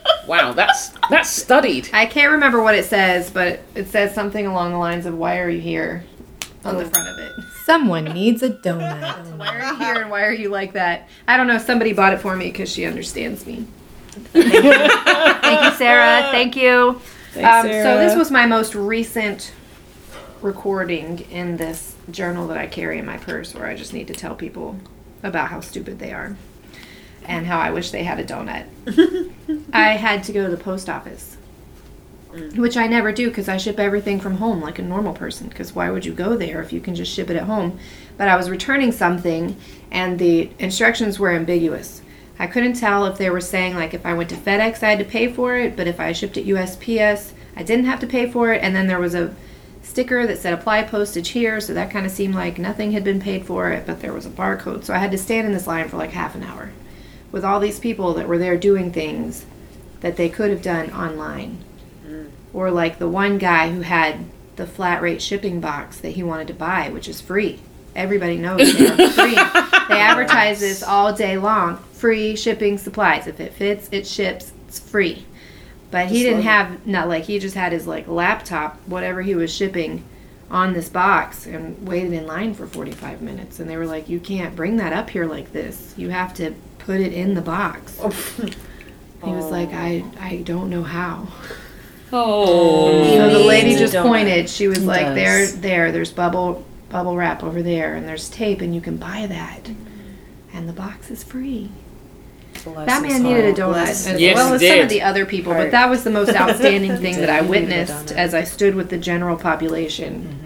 wow. 0.27 0.53
That's 0.53 0.89
that's 1.09 1.29
studied. 1.29 1.89
I 1.93 2.05
can't 2.07 2.31
remember 2.31 2.61
what 2.63 2.75
it 2.75 2.85
says, 2.85 3.29
but 3.29 3.61
it 3.75 3.87
says 3.87 4.15
something 4.15 4.47
along 4.47 4.71
the 4.71 4.79
lines 4.79 5.05
of 5.05 5.15
"Why 5.15 5.39
are 5.39 5.49
you 5.49 5.61
here?" 5.61 6.03
on 6.65 6.77
the 6.77 6.85
front 6.85 7.09
of 7.09 7.17
it. 7.19 7.33
Someone 7.65 8.05
needs 8.05 8.41
a 8.41 8.49
donut. 8.49 9.35
why 9.37 9.57
are 9.57 9.73
you 9.73 9.77
here 9.79 10.01
and 10.01 10.09
why 10.09 10.23
are 10.23 10.31
you 10.33 10.49
like 10.49 10.73
that? 10.73 11.09
I 11.27 11.35
don't 11.37 11.47
know. 11.47 11.57
Somebody 11.57 11.91
bought 11.93 12.13
it 12.13 12.19
for 12.19 12.35
me 12.35 12.45
because 12.51 12.71
she 12.71 12.85
understands 12.85 13.45
me. 13.45 13.67
Thank 14.31 15.63
you, 15.63 15.71
Sarah. 15.77 16.29
Thank 16.31 16.55
you. 16.55 17.01
um, 17.35 17.63
So 17.63 17.97
this 17.99 18.15
was 18.15 18.31
my 18.31 18.45
most 18.45 18.75
recent 18.75 19.51
recording 20.41 21.19
in 21.31 21.57
this 21.57 21.95
journal 22.11 22.47
that 22.47 22.57
I 22.57 22.67
carry 22.67 22.97
in 22.99 23.05
my 23.05 23.17
purse, 23.17 23.53
where 23.53 23.65
I 23.65 23.75
just 23.75 23.93
need 23.93 24.07
to 24.07 24.13
tell 24.13 24.35
people 24.35 24.77
about 25.23 25.49
how 25.49 25.61
stupid 25.61 25.99
they 25.99 26.11
are 26.11 26.35
and 27.25 27.45
how 27.45 27.59
I 27.59 27.71
wish 27.71 27.91
they 27.91 28.03
had 28.03 28.19
a 28.19 28.23
donut. 28.23 28.65
I 29.73 29.91
had 29.91 30.23
to 30.25 30.33
go 30.33 30.43
to 30.43 30.55
the 30.55 30.61
post 30.61 30.89
office, 30.89 31.37
mm. 32.31 32.57
which 32.57 32.77
I 32.77 32.87
never 32.87 33.11
do 33.11 33.29
because 33.29 33.47
I 33.47 33.57
ship 33.57 33.79
everything 33.79 34.19
from 34.19 34.37
home 34.37 34.61
like 34.61 34.79
a 34.79 34.83
normal 34.83 35.13
person. 35.13 35.47
Because 35.47 35.73
why 35.73 35.89
would 35.89 36.05
you 36.05 36.13
go 36.13 36.35
there 36.35 36.61
if 36.61 36.73
you 36.73 36.81
can 36.81 36.95
just 36.95 37.13
ship 37.13 37.29
it 37.29 37.37
at 37.37 37.43
home? 37.43 37.79
But 38.17 38.27
I 38.27 38.35
was 38.35 38.49
returning 38.49 38.91
something, 38.91 39.55
and 39.89 40.19
the 40.19 40.51
instructions 40.59 41.17
were 41.17 41.31
ambiguous. 41.31 42.01
I 42.37 42.47
couldn't 42.47 42.73
tell 42.73 43.05
if 43.05 43.17
they 43.17 43.29
were 43.29 43.41
saying 43.41 43.75
like 43.75 43.93
if 43.93 44.05
I 44.05 44.13
went 44.13 44.29
to 44.31 44.35
FedEx 44.35 44.83
I 44.83 44.89
had 44.89 44.99
to 44.99 45.05
pay 45.05 45.31
for 45.31 45.55
it, 45.55 45.77
but 45.77 45.87
if 45.87 45.99
I 45.99 46.11
shipped 46.11 46.35
it 46.37 46.47
USPS 46.47 47.31
I 47.55 47.63
didn't 47.63 47.85
have 47.85 47.99
to 47.99 48.07
pay 48.07 48.29
for 48.29 48.51
it. 48.51 48.63
And 48.63 48.75
then 48.75 48.87
there 48.87 48.99
was 48.99 49.15
a 49.15 49.35
sticker 49.83 50.25
that 50.25 50.39
said 50.39 50.53
apply 50.53 50.83
postage 50.83 51.29
here, 51.29 51.61
so 51.61 51.73
that 51.73 51.91
kind 51.91 52.05
of 52.05 52.11
seemed 52.11 52.33
like 52.33 52.57
nothing 52.57 52.93
had 52.93 53.03
been 53.03 53.19
paid 53.19 53.45
for 53.45 53.71
it, 53.71 53.85
but 53.85 54.01
there 54.01 54.13
was 54.13 54.25
a 54.25 54.29
barcode. 54.31 54.83
So 54.83 54.93
I 54.93 54.97
had 54.97 55.11
to 55.11 55.17
stand 55.17 55.45
in 55.45 55.53
this 55.53 55.67
line 55.67 55.87
for 55.87 55.97
like 55.97 56.11
half 56.11 56.35
an 56.35 56.43
hour 56.43 56.71
with 57.31 57.43
all 57.43 57.59
these 57.59 57.79
people 57.79 58.13
that 58.13 58.27
were 58.27 58.37
there 58.37 58.57
doing 58.57 58.91
things 58.91 59.45
that 60.01 60.17
they 60.17 60.29
could 60.29 60.49
have 60.49 60.61
done 60.61 60.91
online. 60.91 61.63
Hmm. 62.05 62.25
Or 62.53 62.71
like 62.71 62.99
the 62.99 63.09
one 63.09 63.37
guy 63.37 63.71
who 63.71 63.81
had 63.81 64.25
the 64.55 64.67
flat 64.67 65.01
rate 65.01 65.21
shipping 65.21 65.59
box 65.59 65.99
that 65.99 66.11
he 66.11 66.23
wanted 66.23 66.47
to 66.47 66.53
buy, 66.53 66.89
which 66.89 67.07
is 67.07 67.21
free. 67.21 67.59
Everybody 67.95 68.37
knows 68.37 68.77
they 68.77 68.87
are 68.87 69.09
free. 69.11 69.35
They 69.35 69.99
advertise 69.99 70.59
this 70.59 70.83
all 70.83 71.13
day 71.13 71.37
long. 71.37 71.77
Free 71.93 72.35
shipping 72.35 72.77
supplies. 72.77 73.27
If 73.27 73.39
it 73.39 73.53
fits, 73.53 73.89
it 73.91 74.07
ships. 74.07 74.51
It's 74.67 74.79
free. 74.79 75.25
But 75.93 76.07
he 76.07 76.23
didn't 76.23 76.41
have 76.41 76.87
not 76.87 77.07
like 77.07 77.25
he 77.25 77.37
just 77.37 77.53
had 77.53 77.71
his 77.71 77.85
like 77.85 78.07
laptop, 78.07 78.79
whatever 78.87 79.21
he 79.21 79.35
was 79.35 79.53
shipping, 79.53 80.03
on 80.49 80.73
this 80.73 80.89
box 80.89 81.45
and 81.45 81.87
waited 81.87 82.13
in 82.13 82.25
line 82.25 82.55
for 82.55 82.65
45 82.65 83.21
minutes. 83.21 83.59
And 83.59 83.69
they 83.69 83.77
were 83.77 83.85
like, 83.85 84.09
"You 84.09 84.19
can't 84.19 84.55
bring 84.55 84.77
that 84.77 84.91
up 84.91 85.11
here 85.11 85.27
like 85.27 85.53
this. 85.53 85.93
You 85.95 86.09
have 86.09 86.33
to 86.35 86.55
put 86.79 86.99
it 86.99 87.13
in 87.13 87.35
the 87.35 87.41
box." 87.41 88.01
He 89.23 89.31
was 89.31 89.45
like, 89.45 89.71
"I 89.71 90.03
I 90.19 90.37
don't 90.43 90.69
know 90.69 90.83
how." 90.83 91.27
Oh. 92.11 93.15
So 93.15 93.29
the 93.29 93.45
lady 93.45 93.75
just 93.75 93.93
pointed. 93.93 94.49
She 94.49 94.67
was 94.67 94.83
like, 94.83 95.05
does. 95.05 95.15
"There, 95.15 95.47
there. 95.61 95.91
There's 95.91 96.11
bubble 96.11 96.65
bubble 96.89 97.15
wrap 97.15 97.41
over 97.41 97.61
there, 97.61 97.95
and 97.95 98.05
there's 98.05 98.29
tape, 98.29 98.59
and 98.61 98.75
you 98.75 98.81
can 98.81 98.97
buy 98.97 99.27
that, 99.27 99.69
and 100.51 100.67
the 100.67 100.73
box 100.73 101.11
is 101.11 101.23
free." 101.23 101.69
That 102.65 103.01
man 103.01 103.23
needed 103.23 103.45
a 103.45 103.53
donut, 103.53 103.73
Bless 103.73 104.07
as 104.07 104.19
Yes, 104.19 104.35
well 104.35 104.47
he 104.49 104.53
as 104.55 104.61
some 104.61 104.69
did. 104.77 104.83
of 104.83 104.89
the 104.89 105.01
other 105.01 105.25
people. 105.25 105.53
Right. 105.53 105.63
But 105.65 105.71
that 105.71 105.89
was 105.89 106.03
the 106.03 106.09
most 106.11 106.35
outstanding 106.35 106.97
thing 106.97 107.17
that 107.17 107.29
I 107.29 107.41
He 107.43 107.47
needed 107.47 107.47
a 107.47 107.49
witnessed 107.49 108.05
donut. 108.07 108.17
as 108.17 108.33
I 108.33 108.43
stood 108.43 108.75
with 108.75 108.89
the 108.89 108.97
general 108.97 109.35
population 109.37 110.39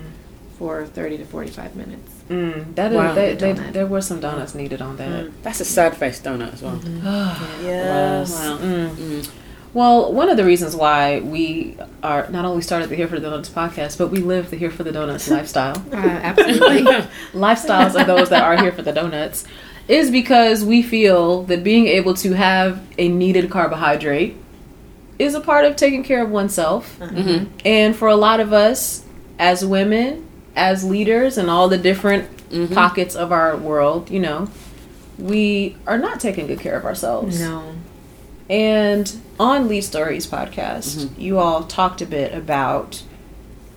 for 0.58 0.86
30 0.86 1.18
to 1.20 1.26
45 1.26 1.76
minutes. 1.76 2.12
Mm, 2.30 2.76
that 2.76 2.92
is, 2.92 2.98
Wow. 2.98 3.14
they, 3.14 3.36
they, 3.36 3.54
Donut. 3.54 3.74
there 3.74 3.86
were 3.86 4.02
some 4.02 4.20
donuts 4.20 4.54
needed 4.56 4.82
on 4.82 4.98
that. 4.98 5.32
That's 5.44 5.62
a 5.62 5.66
sad 5.66 5.96
face 5.96 6.20
donut 6.20 6.54
as 6.54 6.62
well. 6.62 6.80
Yes. 7.64 8.32
Wow. 8.34 8.58
Mm. 8.58 9.30
Well, 9.74 10.12
one 10.12 10.28
of 10.30 10.38
the 10.38 10.44
reasons 10.44 10.76
why 10.76 11.20
we 11.20 11.78
are 12.02 12.28
not 12.30 12.46
only 12.46 12.62
started 12.64 12.90
the 12.90 12.96
Here 12.96 13.08
for 13.08 13.20
the 13.20 13.30
Donuts 13.30 13.50
podcast, 13.50 13.98
but 14.00 14.08
we 14.08 14.20
live 14.20 14.50
the 14.50 14.56
Here 14.58 14.72
for 14.72 14.84
the 14.84 14.92
Donuts 14.92 15.30
lifestyle. 15.38 15.78
Uh, 15.94 15.98
absolutely. 15.98 16.82
Lifestyles 17.34 18.00
of 18.00 18.08
those 18.08 18.30
that 18.30 18.44
are 18.44 18.60
here 18.62 18.72
for 18.72 18.82
the 18.82 18.92
donuts 18.94 19.46
is 19.88 20.12
because 20.12 20.63
we 20.63 20.82
feel 20.82 21.44
that 21.44 21.63
being 21.63 21.88
able 21.88 22.13
to 22.15 22.34
have 22.34 22.82
a 22.98 23.08
needed 23.08 23.50
carbohydrate 23.50 24.36
is 25.17 25.34
a 25.34 25.39
part 25.39 25.65
of 25.65 25.75
taking 25.75 26.03
care 26.03 26.22
of 26.22 26.29
oneself. 26.29 26.98
Mhm. 27.00 27.48
And 27.65 27.96
for 27.96 28.08
a 28.08 28.15
lot 28.15 28.39
of 28.39 28.53
us 28.53 29.03
as 29.39 29.65
women, 29.65 30.24
as 30.56 30.84
leaders, 30.84 31.38
and 31.38 31.50
all 31.50 31.67
the 31.70 31.77
different 31.77 32.25
Mhm. 32.51 32.74
pockets 32.74 33.15
of 33.15 33.32
our 33.32 33.56
world, 33.56 34.10
you 34.10 34.20
know, 34.20 34.48
we 35.17 35.75
are 35.88 35.98
not 35.98 36.20
taking 36.20 36.48
good 36.48 36.60
care 36.60 36.77
of 36.77 36.86
ourselves. 36.86 37.39
no. 37.39 37.62
And 38.50 39.12
on 39.39 39.67
Lead 39.67 39.82
Stories 39.84 40.25
podcast, 40.25 41.10
you 41.17 41.38
all 41.38 41.63
talked 41.63 42.01
a 42.01 42.06
bit 42.06 42.34
about 42.34 43.01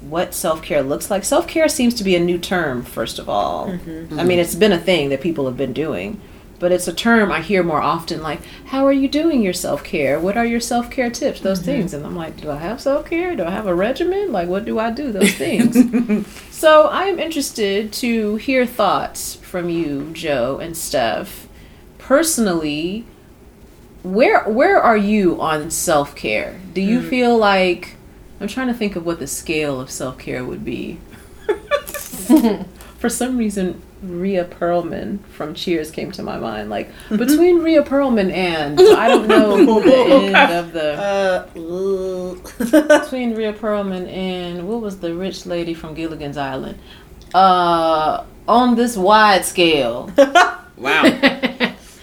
what 0.01 0.35
self 0.35 0.63
care 0.63 0.83
looks 0.83 1.11
like. 1.11 1.25
Self 1.25 1.47
care 1.47 1.69
seems 1.69 1.95
to 1.95 2.05
be 2.05 2.17
a 2.17 2.21
new 2.21 2.39
term, 2.39 2.83
first 2.83 3.19
of 3.19 3.29
all. 3.29 3.69
Mm-hmm. 3.69 4.19
I 4.19 4.25
mean, 4.25 4.39
it's 4.39 4.55
been 4.55 4.73
a 4.73 4.79
thing 4.79 5.11
that 5.11 5.21
people 5.21 5.47
have 5.47 5.57
been 5.57 5.73
doing, 5.73 6.21
but 6.59 6.73
it's 6.73 6.89
a 6.89 6.93
term 6.93 7.31
I 7.31 7.41
hear 7.41 7.63
more 7.63 7.81
often 7.81 8.23
like, 8.23 8.41
How 8.67 8.87
are 8.87 8.93
you 8.93 9.09
doing 9.09 9.43
your 9.43 9.53
self 9.53 9.85
care? 9.85 10.19
What 10.19 10.37
are 10.37 10.47
your 10.47 10.61
self 10.61 10.91
care 10.91 11.11
tips? 11.11 11.41
Those 11.41 11.59
mm-hmm. 11.59 11.67
things. 11.67 11.95
And 11.95 12.05
I'm 12.05 12.17
like, 12.17 12.41
Do 12.41 12.51
I 12.51 12.57
have 12.57 12.81
self 12.81 13.09
care? 13.09 13.37
Do 13.37 13.45
I 13.45 13.51
have 13.51 13.67
a 13.67 13.75
regimen? 13.75 14.33
Like, 14.33 14.49
what 14.49 14.65
do 14.65 14.79
I 14.79 14.91
do? 14.91 15.13
Those 15.13 15.35
things. 15.35 16.27
so 16.51 16.87
I 16.87 17.05
am 17.05 17.19
interested 17.19 17.93
to 17.95 18.37
hear 18.37 18.67
thoughts 18.67 19.37
from 19.37 19.69
you, 19.69 20.11
Jo 20.13 20.59
and 20.59 20.77
Steph. 20.77 21.49
Personally, 21.99 23.05
where 24.03 24.45
where 24.45 24.81
are 24.81 24.97
you 24.97 25.41
on 25.41 25.71
self 25.71 26.17
care? 26.17 26.59
Do 26.73 26.81
you 26.81 27.01
mm. 27.01 27.09
feel 27.11 27.37
like 27.37 27.97
I'm 28.41 28.49
trying 28.49 28.69
to 28.69 28.75
think 28.75 28.97
of 28.97 29.05
what 29.05 29.19
the 29.19 29.27
scale 29.27 29.81
of 29.81 29.91
self 29.91 30.19
care 30.19 30.45
would 30.45 30.65
be. 30.65 30.99
For 32.99 33.09
some 33.09 33.39
reason, 33.39 33.81
Rhea 34.03 34.45
Perlman 34.45 35.21
from 35.27 35.55
Cheers 35.55 35.91
came 35.91 36.11
to 36.13 36.23
my 36.23 36.39
mind. 36.39 36.71
Like 36.71 36.91
between 37.11 37.59
Rhea 37.61 37.83
Perlman 37.83 38.31
and 38.33 38.81
I 38.81 39.09
don't 39.09 39.27
know 39.29 39.57
the 39.81 39.95
end 39.95 40.37
of 40.53 40.73
the 40.73 40.95
Uh, 40.95 41.47
between 43.01 43.35
Rhea 43.35 43.53
Perlman 43.53 44.09
and 44.11 44.69
what 44.69 44.81
was 44.81 45.01
the 45.01 45.15
rich 45.15 45.47
lady 45.47 45.75
from 45.75 45.95
Gilligan's 45.95 46.37
Island? 46.37 46.79
Uh, 47.35 48.25
on 48.49 48.75
this 48.77 48.97
wide 48.97 49.45
scale 49.45 50.11
Wow. 50.77 51.05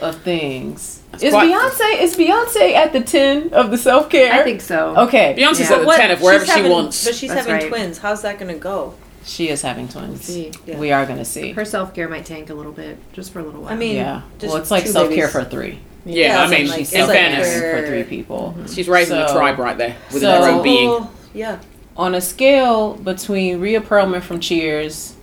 of 0.02 0.22
things, 0.22 0.97
That's 1.12 1.24
is 1.24 1.32
quite- 1.34 1.50
Beyonce 1.52 2.02
is 2.02 2.16
Beyonce 2.16 2.74
at 2.74 2.94
the 2.94 3.02
ten 3.02 3.50
of 3.54 3.72
the 3.72 3.78
self 3.78 4.10
care? 4.10 4.32
I 4.34 4.44
think 4.44 4.62
so. 4.62 4.96
Okay, 4.98 5.36
Beyonce's 5.38 5.62
Yeah. 5.70 5.74
at 5.76 5.80
the 5.82 5.86
What- 5.88 5.98
10 5.98 6.12
of 6.12 6.22
wherever 6.22 6.44
she's 6.46 6.54
she 6.54 6.60
having- 6.60 6.72
wants. 6.72 7.06
But 7.06 7.16
she's 7.16 7.30
That's 7.30 7.48
having 7.48 7.62
right. 7.64 7.70
twins. 7.70 7.98
How's 8.00 8.22
that 8.24 8.38
gonna 8.40 8.56
go? 8.56 8.94
she 9.26 9.50
is 9.50 9.62
having 9.62 9.90
twins. 9.90 10.24
See. 10.24 10.52
Yeah. 10.66 10.78
We 10.78 10.92
are 10.94 11.06
gonna 11.06 11.26
see. 11.26 11.52
Her 11.52 11.66
self 11.66 11.94
care 11.94 12.08
might 12.08 12.26
tank 12.26 12.50
a 12.50 12.54
little 12.54 12.72
bit, 12.72 12.98
just 13.12 13.34
for 13.34 13.40
a 13.40 13.44
little 13.44 13.62
while. 13.62 13.74
I 13.74 13.76
mean, 13.76 13.98
Yeah. 13.98 14.22
just 14.40 14.54
Well, 14.54 14.62
it's 14.62 14.72
like 14.72 14.88
self 14.88 15.14
care 15.14 15.28
for 15.28 15.44
three. 15.44 15.80
yeah, 16.06 16.28
Yeah, 16.28 16.42
I 16.44 16.48
mean, 16.48 16.68
like- 16.70 16.78
in 16.78 16.84
it's 17.02 17.08
like 17.10 17.44
for 17.82 17.88
three 17.88 18.04
people. 18.04 18.52
Mm-hmm. 18.54 18.64
Mm-hmm. 18.66 18.74
she's 18.74 18.88
raising 18.88 19.18
a 19.18 19.28
So- 19.28 19.34
tribe 19.36 19.60
right 19.60 19.78
there 19.78 19.96
within 20.14 20.22
so- 20.30 20.42
her 20.44 20.50
own 20.52 20.64
being. 20.64 21.08
Yeah. 21.34 21.58
On 21.98 22.16
a 22.16 22.22
scale 22.22 22.94
between 22.94 23.60
Rhea 23.60 23.82
Perlman 23.82 24.22
from 24.22 24.40
Cheers 24.40 25.14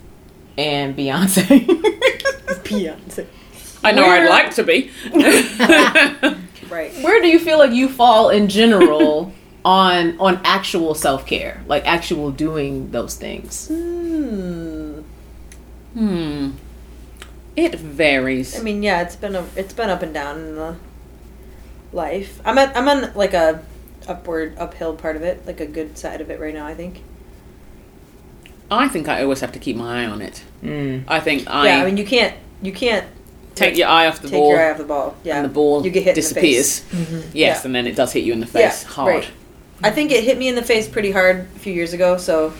and 0.59 0.95
Beyonce, 0.97 1.65
Beyonce. 2.65 3.27
I 3.85 3.93
know 3.93 4.03
Where- 4.03 4.23
I'd 4.25 4.29
like 4.29 4.55
to 4.55 4.63
be. 4.65 4.91
Right. 6.71 6.93
where 7.03 7.21
do 7.21 7.29
you 7.29 7.39
feel 7.39 7.59
like 7.59 7.71
you 7.71 7.89
fall 7.89 8.31
in 8.31 8.49
general 8.49 9.33
on 9.65 10.19
on 10.19 10.41
actual 10.45 10.95
self 10.95 11.25
care, 11.25 11.63
like 11.69 11.87
actual 11.87 12.33
doing 12.33 12.91
those 12.91 13.15
things? 13.15 13.69
Hmm. 13.69 15.01
hmm. 15.93 16.51
It 17.55 17.77
varies. 17.77 18.59
I 18.59 18.63
mean, 18.63 18.83
yeah, 18.83 19.03
it's 19.03 19.15
been 19.15 19.37
a, 19.37 19.47
it's 19.55 19.73
been 19.73 19.89
up 19.89 20.03
and 20.03 20.13
down 20.13 20.39
in 20.41 20.55
the 20.57 20.77
life. 21.93 22.41
I'm 22.45 22.59
at 22.59 22.77
I'm 22.77 22.89
on 22.89 23.15
like 23.15 23.35
a 23.35 23.63
upward 24.09 24.57
uphill 24.59 24.97
part 24.97 25.15
of 25.15 25.23
it, 25.23 25.47
like 25.47 25.61
a 25.61 25.67
good 25.67 25.97
side 25.97 26.21
of 26.21 26.31
it 26.31 26.41
right 26.41 26.55
now. 26.55 26.67
I 26.67 26.75
think. 26.75 27.03
I 28.71 28.89
think 28.89 29.07
I 29.09 29.23
always 29.23 29.41
have 29.41 29.53
to 29.53 29.59
keep 29.61 29.77
my 29.77 30.03
eye 30.03 30.07
on 30.07 30.21
it. 30.23 30.43
Mm. 30.63 31.05
I 31.07 31.21
think 31.21 31.49
I, 31.49 31.67
yeah, 31.67 31.83
I 31.83 31.85
mean, 31.85 31.99
you 31.99 32.05
can't 32.05 32.35
you 32.63 32.73
can't 32.73 33.07
take 33.55 33.77
your 33.77 33.89
eye 33.89 34.07
off 34.07 34.21
the 34.21 34.29
take 34.29 34.39
ball 34.39 34.51
Take 34.51 34.57
your 34.59 34.67
eye 34.67 34.71
off 34.73 34.79
the 34.79 34.85
ball. 34.85 35.17
Yeah, 35.25 35.37
and 35.37 35.45
the 35.45 35.49
ball 35.53 35.85
you 35.85 35.91
get 35.91 36.03
hit 36.05 36.15
disappears. 36.15 36.81
In 36.93 36.99
the 36.99 37.05
face. 37.05 37.11
Mm-hmm. 37.11 37.37
Yes, 37.37 37.61
Yeah. 37.61 37.67
and 37.67 37.75
then 37.75 37.87
it 37.87 37.97
does 37.97 38.13
hit 38.13 38.25
you 38.25 38.33
in 38.33 38.41
the 38.41 38.47
face 38.47 38.83
hard. 38.83 39.15
Right. 39.15 39.31
I 39.83 39.91
think 39.91 40.11
it 40.13 40.25
hit 40.25 40.39
me 40.39 40.49
in 40.49 40.55
the 40.55 40.63
face 40.63 40.89
pretty 40.89 41.11
hard 41.11 41.41
a 41.57 41.59
few 41.59 41.73
years 41.73 41.93
ago. 41.93 42.17
So, 42.17 42.53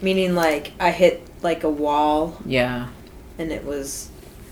meaning 0.00 0.34
like 0.34 0.72
I 0.80 0.90
hit 0.90 1.26
like 1.42 1.64
a 1.64 1.70
wall, 1.70 2.38
Yeah. 2.46 2.88
and 3.38 3.50
it 3.52 3.64
was 3.64 4.08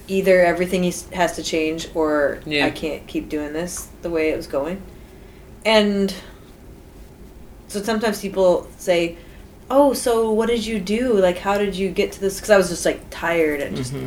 either 0.08 0.44
everything 0.44 0.82
has 1.12 1.36
to 1.36 1.42
change 1.42 1.88
or 1.94 2.40
Yeah. 2.46 2.66
I 2.66 2.70
can't 2.70 3.06
keep 3.06 3.28
doing 3.28 3.52
this 3.52 3.88
the 4.02 4.10
way 4.10 4.30
it 4.30 4.36
was 4.36 4.46
going. 4.46 4.82
And 5.64 6.12
so 7.68 7.82
sometimes 7.82 8.20
people 8.20 8.66
say, 8.78 9.16
"Oh, 9.70 9.92
so 9.92 10.32
what 10.32 10.48
did 10.48 10.66
you 10.66 10.80
do? 10.80 11.12
Like, 11.14 11.38
how 11.38 11.58
did 11.58 11.76
you 11.76 11.90
get 11.90 12.12
to 12.12 12.20
this?" 12.20 12.36
Because 12.36 12.50
I 12.50 12.56
was 12.56 12.68
just 12.70 12.84
like 12.84 13.02
tired 13.10 13.60
and 13.60 13.76
just 13.76 13.92
mm-hmm. 13.92 14.06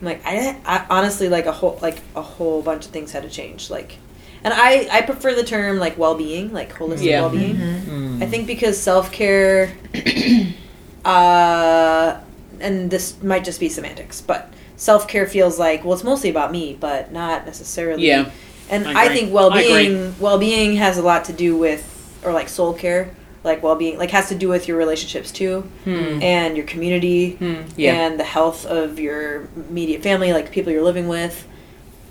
I'm 0.00 0.06
like 0.06 0.22
I, 0.24 0.56
I 0.64 0.86
honestly 0.90 1.28
like 1.28 1.46
a 1.46 1.52
whole 1.52 1.78
like 1.82 1.98
a 2.16 2.22
whole 2.22 2.62
bunch 2.62 2.86
of 2.86 2.90
things 2.90 3.12
had 3.12 3.22
to 3.22 3.28
change. 3.30 3.68
Like, 3.70 3.96
and 4.42 4.52
I 4.54 4.88
I 4.90 5.02
prefer 5.02 5.34
the 5.34 5.44
term 5.44 5.78
like 5.78 5.98
well 5.98 6.14
being, 6.16 6.52
like 6.52 6.72
holistic 6.74 7.04
Yeah. 7.04 7.20
well 7.22 7.30
being. 7.30 7.56
Mm. 7.56 8.22
I 8.22 8.26
think 8.26 8.46
because 8.46 8.78
self 8.80 9.12
care, 9.12 9.72
uh, 11.04 12.18
and 12.60 12.90
this 12.90 13.22
might 13.22 13.44
just 13.44 13.60
be 13.60 13.68
semantics, 13.68 14.20
but 14.20 14.52
self 14.76 15.08
care 15.08 15.26
feels 15.26 15.58
like 15.58 15.84
well, 15.84 15.94
it's 15.94 16.04
mostly 16.04 16.30
about 16.30 16.52
me, 16.52 16.76
but 16.78 17.12
not 17.12 17.46
necessarily. 17.46 18.06
Yeah. 18.06 18.30
And 18.68 18.86
I 18.86 19.04
I, 19.04 19.08
think 19.08 19.32
well 19.32 19.52
I 19.52 19.60
agree. 19.62 19.88
being 19.88 20.14
well 20.20 20.38
being 20.38 20.76
has 20.76 20.96
a 20.98 21.02
lot 21.02 21.24
to 21.26 21.32
do 21.32 21.56
with, 21.56 22.18
or 22.24 22.32
like 22.32 22.48
soul 22.48 22.72
care, 22.72 23.10
like 23.42 23.62
well 23.62 23.74
being, 23.76 23.96
like 23.98 24.10
has 24.10 24.28
to 24.28 24.34
do 24.34 24.48
with 24.48 24.68
your 24.68 24.76
relationships 24.76 25.30
too, 25.32 25.64
and 25.86 26.56
your 26.56 26.66
community, 26.66 27.32
Hmm. 27.36 27.62
Yeah. 27.76 27.94
and 27.94 28.20
the 28.20 28.24
health 28.24 28.66
of 28.66 28.98
your 28.98 29.48
immediate 29.56 30.02
family, 30.02 30.32
like 30.32 30.50
people 30.50 30.72
you're 30.72 30.82
living 30.84 31.08
with. 31.08 31.46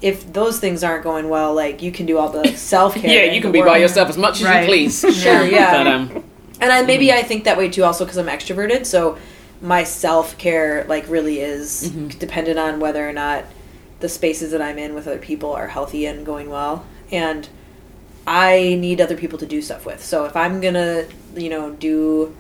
If 0.01 0.31
those 0.31 0.59
things 0.61 0.83
aren't 0.83 1.03
going 1.03 1.27
well, 1.29 1.53
like 1.53 1.81
you 1.81 1.91
can 1.91 2.05
do 2.05 2.17
all 2.17 2.29
the 2.29 2.47
self 2.55 2.95
care. 2.95 3.25
Yeah, 3.25 3.31
you 3.33 3.41
can 3.41 3.51
be 3.51 3.61
by 3.61 3.77
yourself 3.77 4.09
as 4.09 4.17
much 4.17 4.39
as 4.41 4.45
Right. 4.47 4.61
you 4.61 4.67
please. 4.67 4.99
Sure, 5.23 5.45
yeah. 5.45 5.71
But 5.83 5.87
um, 5.87 6.23
And 6.61 6.71
I, 6.71 6.81
maybe 6.83 7.11
I 7.11 7.21
think 7.21 7.43
that 7.43 7.57
way 7.57 7.69
too, 7.69 7.83
also 7.83 8.05
because 8.05 8.17
I'm 8.17 8.27
extroverted. 8.27 8.85
So 8.85 9.17
my 9.61 9.83
self 9.83 10.37
care, 10.37 10.85
like, 10.87 11.07
really 11.09 11.41
is 11.41 11.91
dependent 12.17 12.57
on 12.57 12.79
whether 12.79 13.07
or 13.07 13.11
not 13.13 13.43
the 13.99 14.07
spaces 14.09 14.51
that 14.51 14.61
I'm 14.61 14.77
in 14.77 14.95
with 14.95 15.05
other 15.05 15.17
people 15.19 15.51
are 15.51 15.67
healthy 15.67 16.05
and 16.05 16.25
going 16.25 16.49
well. 16.49 16.85
And 17.11 17.49
I 18.25 18.77
need 18.79 19.01
other 19.01 19.17
people 19.17 19.37
to 19.39 19.45
do 19.45 19.61
stuff 19.61 19.85
with. 19.85 20.01
So 20.03 20.23
if 20.25 20.35
I'm 20.35 20.61
gonna, 20.61 21.05
you 21.35 21.49
know, 21.49 21.71
do 21.71 22.35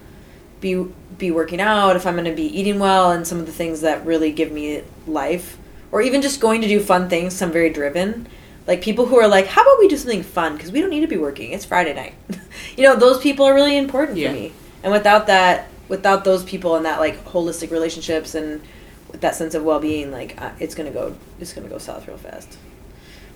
be 0.61 0.85
be 1.17 1.31
working 1.31 1.59
out, 1.61 1.95
if 1.95 2.05
I'm 2.07 2.15
gonna 2.15 2.33
be 2.33 2.45
eating 2.59 2.79
well, 2.79 3.11
and 3.11 3.25
some 3.27 3.39
of 3.39 3.45
the 3.45 3.51
things 3.51 3.81
that 3.81 4.05
really 4.05 4.31
give 4.31 4.51
me 4.51 4.83
life, 5.07 5.57
or 5.91 6.01
even 6.01 6.21
just 6.21 6.39
going 6.39 6.61
to 6.61 6.67
do 6.67 6.79
fun 6.79 7.09
things. 7.09 7.33
'cause 7.33 7.41
I'm 7.41 7.51
very 7.51 7.69
driven. 7.69 8.27
Like 8.67 8.81
people 8.81 9.07
who 9.07 9.17
are 9.17 9.27
like, 9.27 9.47
"How 9.47 9.61
about 9.63 9.79
we 9.79 9.87
do 9.87 9.97
something 9.97 10.21
fun? 10.23 10.55
Because 10.55 10.71
we 10.71 10.79
don't 10.81 10.89
need 10.91 11.01
to 11.01 11.07
be 11.07 11.17
working. 11.17 11.51
It's 11.53 11.65
Friday 11.65 11.93
night." 11.93 12.13
you 12.77 12.83
know, 12.83 12.95
those 12.95 13.19
people 13.19 13.45
are 13.45 13.53
really 13.53 13.77
important 13.77 14.17
Yeah. 14.17 14.29
for 14.29 14.33
me. 14.35 14.51
And 14.83 14.93
without 14.93 15.27
that, 15.27 15.67
without 15.87 16.23
those 16.23 16.43
people 16.43 16.75
and 16.75 16.85
that 16.85 16.99
like 16.99 17.25
holistic 17.25 17.71
relationships 17.71 18.35
and 18.35 18.61
that 19.13 19.35
sense 19.35 19.55
of 19.55 19.63
well 19.63 19.79
being, 19.79 20.11
like 20.11 20.35
uh, 20.41 20.51
it's 20.59 20.75
gonna 20.75 20.91
go, 20.91 21.15
it's 21.39 21.51
gonna 21.53 21.67
go 21.67 21.79
south 21.79 22.07
real 22.07 22.17
fast. 22.17 22.57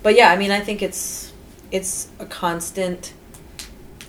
But 0.03 0.15
yeah, 0.15 0.29
I 0.31 0.37
mean, 0.37 0.51
I 0.51 0.59
think 0.59 0.81
it's 0.83 1.31
it's 1.71 2.07
a 2.19 2.25
constant. 2.25 3.13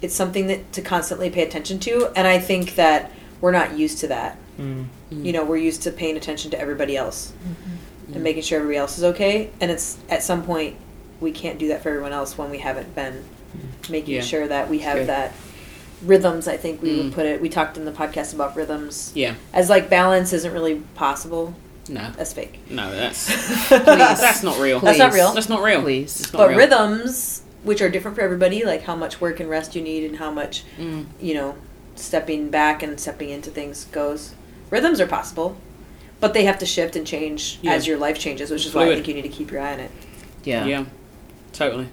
It's 0.04 0.14
something 0.14 0.48
that 0.48 0.72
to 0.74 0.82
constantly 0.82 1.30
pay 1.30 1.42
attention 1.42 1.78
to, 1.80 2.12
and 2.14 2.26
I 2.26 2.38
think 2.38 2.74
that 2.74 3.10
we're 3.40 3.52
not 3.52 3.78
used 3.78 3.98
to 4.00 4.08
that. 4.08 4.36
Mm. 4.60 4.86
You 5.10 5.32
know, 5.32 5.44
we're 5.44 5.56
used 5.56 5.82
to 5.82 5.90
paying 5.90 6.16
attention 6.16 6.50
to 6.52 6.60
everybody 6.60 6.96
else 6.96 7.32
and 8.12 8.22
making 8.22 8.42
sure 8.42 8.58
everybody 8.58 8.76
else 8.78 8.98
is 8.98 9.04
okay. 9.04 9.50
And 9.60 9.70
it's 9.70 9.96
at 10.10 10.22
some 10.22 10.42
point 10.44 10.76
we 11.20 11.32
can't 11.32 11.58
do 11.58 11.68
that 11.68 11.82
for 11.82 11.88
everyone 11.88 12.12
else 12.12 12.36
when 12.36 12.50
we 12.50 12.58
haven't 12.58 12.94
been 12.94 13.24
making 13.88 14.16
Yeah. 14.16 14.20
sure 14.20 14.46
that 14.46 14.68
we 14.68 14.80
have 14.80 14.98
Good. 14.98 15.06
that 15.08 15.32
rhythms. 16.04 16.46
I 16.48 16.56
think 16.58 16.82
we 16.82 16.90
Mm. 16.90 17.04
would 17.04 17.12
put 17.14 17.24
it. 17.26 17.40
We 17.40 17.48
talked 17.48 17.76
in 17.78 17.84
the 17.86 17.92
podcast 17.92 18.34
about 18.34 18.54
rhythms 18.56 19.10
Yeah. 19.14 19.34
as 19.54 19.70
like 19.70 19.88
balance 19.88 20.32
isn't 20.34 20.52
really 20.52 20.82
possible. 20.94 21.54
No. 21.88 22.08
That's 22.16 22.32
fake. 22.32 22.60
No, 22.70 22.90
that's 22.94 23.26
that's 23.70 24.42
not 24.42 24.58
real. 24.58 24.80
That's 24.80 24.98
not 24.98 25.12
real. 25.14 25.32
That's 25.32 25.48
not 25.48 25.62
real. 25.62 25.80
Please. 25.82 26.20
Not 26.32 26.38
But 26.38 26.48
real. 26.50 26.58
rhythms, 26.58 27.42
which 27.64 27.80
are 27.82 27.88
different 27.88 28.16
for 28.16 28.22
everybody, 28.22 28.64
like 28.64 28.82
how 28.82 28.94
much 28.94 29.20
work 29.20 29.40
and 29.40 29.50
rest 29.50 29.74
you 29.74 29.82
need 29.82 30.04
and 30.04 30.16
how 30.16 30.30
much, 30.30 30.62
Mm. 30.78 31.06
you 31.20 31.34
know, 31.34 31.56
stepping 31.96 32.48
back 32.50 32.82
and 32.82 32.98
stepping 33.00 33.30
into 33.30 33.50
things 33.50 33.84
goes. 33.86 34.34
Rhythms 34.70 35.00
are 35.00 35.06
possible, 35.06 35.56
but 36.20 36.34
they 36.34 36.44
have 36.44 36.58
to 36.60 36.66
shift 36.66 36.94
and 36.96 37.06
change 37.06 37.58
Yeah. 37.62 37.72
as 37.72 37.86
your 37.86 37.96
life 37.98 38.18
changes, 38.18 38.50
which 38.50 38.66
is 38.66 38.74
why 38.74 38.84
I 38.90 38.94
think 38.94 39.08
you 39.08 39.14
need 39.14 39.22
to 39.22 39.28
keep 39.28 39.50
your 39.50 39.60
eye 39.60 39.72
on 39.72 39.80
it. 39.80 39.90
Yeah. 40.44 40.64
Yeah, 40.66 40.84
totally. 41.52 41.88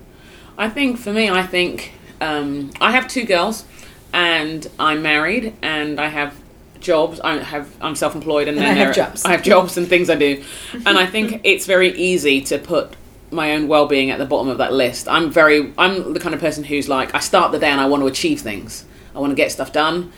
I 0.57 0.69
think 0.69 0.97
for 0.97 1.12
me, 1.13 1.29
I 1.29 1.43
think 1.43 1.93
um, 2.19 2.71
I 2.79 2.91
have 2.91 3.07
two 3.07 3.23
girls, 3.23 3.65
and 4.13 4.67
I'm 4.77 5.01
married, 5.01 5.53
and 5.62 5.99
I 5.99 6.07
have 6.10 6.36
jobs. 6.79 7.19
I 7.21 7.38
have 7.38 7.67
I'm 7.81 7.95
self-employed, 7.95 8.47
and, 8.47 8.57
And 8.57 8.65
then 8.67 8.77
I 8.77 8.79
have 8.86 8.93
jobs. 8.95 9.23
I 9.25 9.31
have 9.31 9.41
jobs 9.43 9.77
and 9.77 9.88
things 9.88 10.10
I 10.10 10.15
do, 10.15 10.43
and 10.86 10.97
I 10.97 11.05
think 11.05 11.41
it's 11.43 11.65
very 11.65 11.89
easy 11.97 12.41
to 12.41 12.57
put 12.60 12.93
my 13.32 13.54
own 13.54 13.67
well-being 13.67 14.12
at 14.12 14.20
the 14.20 14.26
bottom 14.26 14.50
of 14.50 14.58
that 14.58 14.74
list. 14.74 15.08
I'm 15.08 15.32
very 15.32 15.74
I'm 15.78 16.13
the 16.13 16.20
kind 16.20 16.36
of 16.36 16.41
person 16.41 16.63
who's 16.63 16.89
like 16.89 17.15
I 17.15 17.20
start 17.20 17.52
the 17.52 17.60
day 17.60 17.70
and 17.70 17.80
I 17.80 17.88
want 17.88 18.02
to 18.04 18.08
achieve 18.08 18.41
things. 18.41 18.86
I 19.15 19.20
want 19.20 19.32
to 19.32 19.36
get 19.36 19.52
stuff 19.52 19.72
done. 19.72 20.12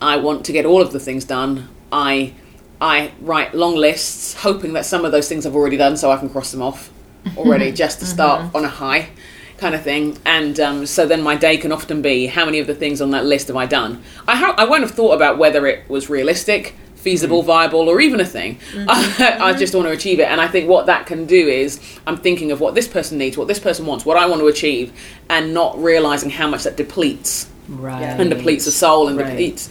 I 0.00 0.16
want 0.16 0.44
to 0.46 0.52
get 0.52 0.64
all 0.64 0.80
of 0.80 0.92
the 0.92 1.00
things 1.00 1.24
done. 1.24 1.68
I 1.92 2.34
I 2.80 3.12
write 3.20 3.54
long 3.54 3.74
lists, 3.74 4.34
hoping 4.34 4.72
that 4.74 4.86
some 4.86 5.04
of 5.04 5.12
those 5.12 5.28
things 5.28 5.44
I've 5.46 5.56
already 5.56 5.76
done, 5.76 5.96
so 5.96 6.10
I 6.10 6.16
can 6.16 6.28
cross 6.30 6.52
them 6.52 6.62
off 6.62 6.90
already, 7.36 7.72
just 7.84 7.98
to 8.00 8.06
start 8.06 8.54
on 8.54 8.64
a 8.64 8.68
high, 8.68 9.08
kind 9.56 9.74
of 9.74 9.82
thing. 9.82 10.16
And 10.24 10.60
um, 10.60 10.86
so 10.86 11.04
then 11.04 11.20
my 11.20 11.34
day 11.34 11.56
can 11.56 11.72
often 11.72 12.02
be 12.02 12.26
how 12.26 12.44
many 12.44 12.60
of 12.60 12.68
the 12.68 12.76
things 12.76 13.00
on 13.00 13.10
that 13.10 13.24
list 13.24 13.48
have 13.48 13.56
I 13.56 13.66
done? 13.66 14.02
I 14.28 14.36
ha- 14.36 14.54
I 14.56 14.64
won't 14.64 14.82
have 14.82 14.92
thought 14.92 15.14
about 15.14 15.38
whether 15.38 15.66
it 15.66 15.88
was 15.90 16.08
realistic, 16.08 16.76
feasible, 16.98 17.42
viable, 17.42 17.88
or 17.88 18.00
even 18.00 18.20
a 18.20 18.24
thing. 18.24 18.58
I, 18.76 19.38
I 19.40 19.52
just 19.54 19.74
want 19.74 19.86
to 19.86 19.92
achieve 19.92 20.20
it, 20.20 20.28
and 20.28 20.40
I 20.40 20.48
think 20.48 20.68
what 20.68 20.86
that 20.86 21.06
can 21.06 21.26
do 21.26 21.46
is 21.48 21.80
I'm 22.06 22.16
thinking 22.16 22.52
of 22.52 22.60
what 22.60 22.74
this 22.74 22.88
person 22.88 23.18
needs, 23.18 23.36
what 23.38 23.48
this 23.48 23.58
person 23.60 23.86
wants, 23.86 24.04
what 24.04 24.16
I 24.16 24.26
want 24.26 24.40
to 24.40 24.46
achieve, 24.48 24.92
and 25.28 25.54
not 25.54 25.82
realizing 25.82 26.30
how 26.30 26.48
much 26.48 26.64
that 26.64 26.76
depletes 26.76 27.48
Right. 27.68 28.02
and 28.02 28.30
depletes 28.30 28.64
the 28.64 28.70
soul 28.72 29.08
and 29.08 29.18
Right. 29.18 29.26
depletes 29.28 29.68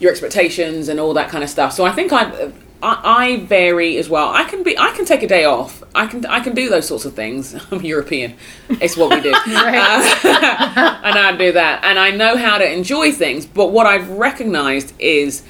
your 0.00 0.10
expectations 0.10 0.88
and 0.88 0.98
all 1.00 1.14
that 1.14 1.28
kind 1.28 1.42
of 1.44 1.50
stuff. 1.50 1.72
So 1.72 1.84
I 1.84 1.92
think 1.92 2.12
I, 2.12 2.50
I 2.82 3.00
I 3.04 3.36
vary 3.46 3.96
as 3.96 4.08
well. 4.10 4.28
I 4.28 4.44
can 4.44 4.62
be 4.62 4.76
I 4.78 4.90
can 4.90 5.04
take 5.06 5.22
a 5.22 5.26
day 5.28 5.44
off. 5.44 5.82
I 5.94 6.06
can 6.06 6.26
I 6.26 6.40
can 6.40 6.54
do 6.54 6.68
those 6.68 6.86
sorts 6.86 7.04
of 7.06 7.14
things. 7.14 7.54
I'm 7.70 7.80
European. 7.82 8.34
It's 8.68 8.96
what 8.96 9.10
we 9.14 9.20
do. 9.22 9.32
Uh, 9.46 11.00
and 11.04 11.18
I 11.18 11.34
do 11.36 11.52
that, 11.52 11.84
and 11.84 11.98
I 11.98 12.10
know 12.10 12.36
how 12.36 12.58
to 12.58 12.70
enjoy 12.70 13.12
things. 13.12 13.46
But 13.46 13.68
what 13.68 13.86
I've 13.86 14.10
recognised 14.10 14.92
is 14.98 15.42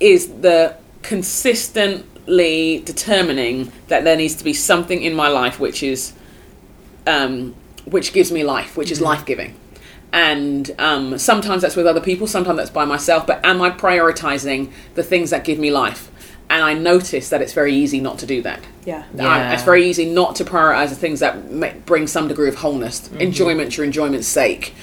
is 0.00 0.28
the 0.40 0.76
consistently 1.02 2.80
determining 2.84 3.70
that 3.88 4.04
there 4.04 4.16
needs 4.16 4.34
to 4.36 4.44
be 4.44 4.52
something 4.52 5.02
in 5.02 5.14
my 5.14 5.28
life 5.28 5.60
which 5.60 5.82
is 5.82 6.12
um, 7.06 7.54
which 7.84 8.14
gives 8.14 8.32
me 8.32 8.42
life, 8.44 8.78
which 8.78 8.90
is 8.90 9.00
life 9.02 9.26
giving. 9.26 9.54
And 10.10 10.70
um, 10.78 11.18
sometimes 11.18 11.60
that's 11.60 11.76
with 11.76 11.86
other 11.86 12.00
people, 12.00 12.26
sometimes 12.26 12.56
that's 12.56 12.70
by 12.70 12.86
myself. 12.86 13.26
But 13.26 13.44
am 13.44 13.60
I 13.60 13.68
prioritizing 13.70 14.72
the 14.94 15.02
things 15.02 15.28
that 15.30 15.44
give 15.44 15.58
me 15.58 15.70
life? 15.70 16.10
And 16.48 16.62
I 16.62 16.72
notice 16.72 17.28
that 17.28 17.42
it's 17.42 17.52
very 17.52 17.74
easy 17.74 18.00
not 18.00 18.18
to 18.20 18.26
do 18.26 18.40
that. 18.42 18.60
Yeah. 18.86 19.04
Yeah. 19.14 19.28
I- 19.28 19.52
it's 19.54 19.64
very 19.64 19.86
easy 19.86 20.06
not 20.08 20.36
to 20.36 20.44
prioritize 20.44 20.88
the 20.90 20.94
things 20.94 21.20
that 21.20 21.50
ma- 21.52 21.72
bring 21.84 22.06
some 22.06 22.26
degree 22.28 22.48
of 22.48 22.54
wholeness, 22.56 23.10
enjoyment 23.18 23.74
for 23.74 23.84
enjoyment's 23.84 24.28
sake. 24.28 24.74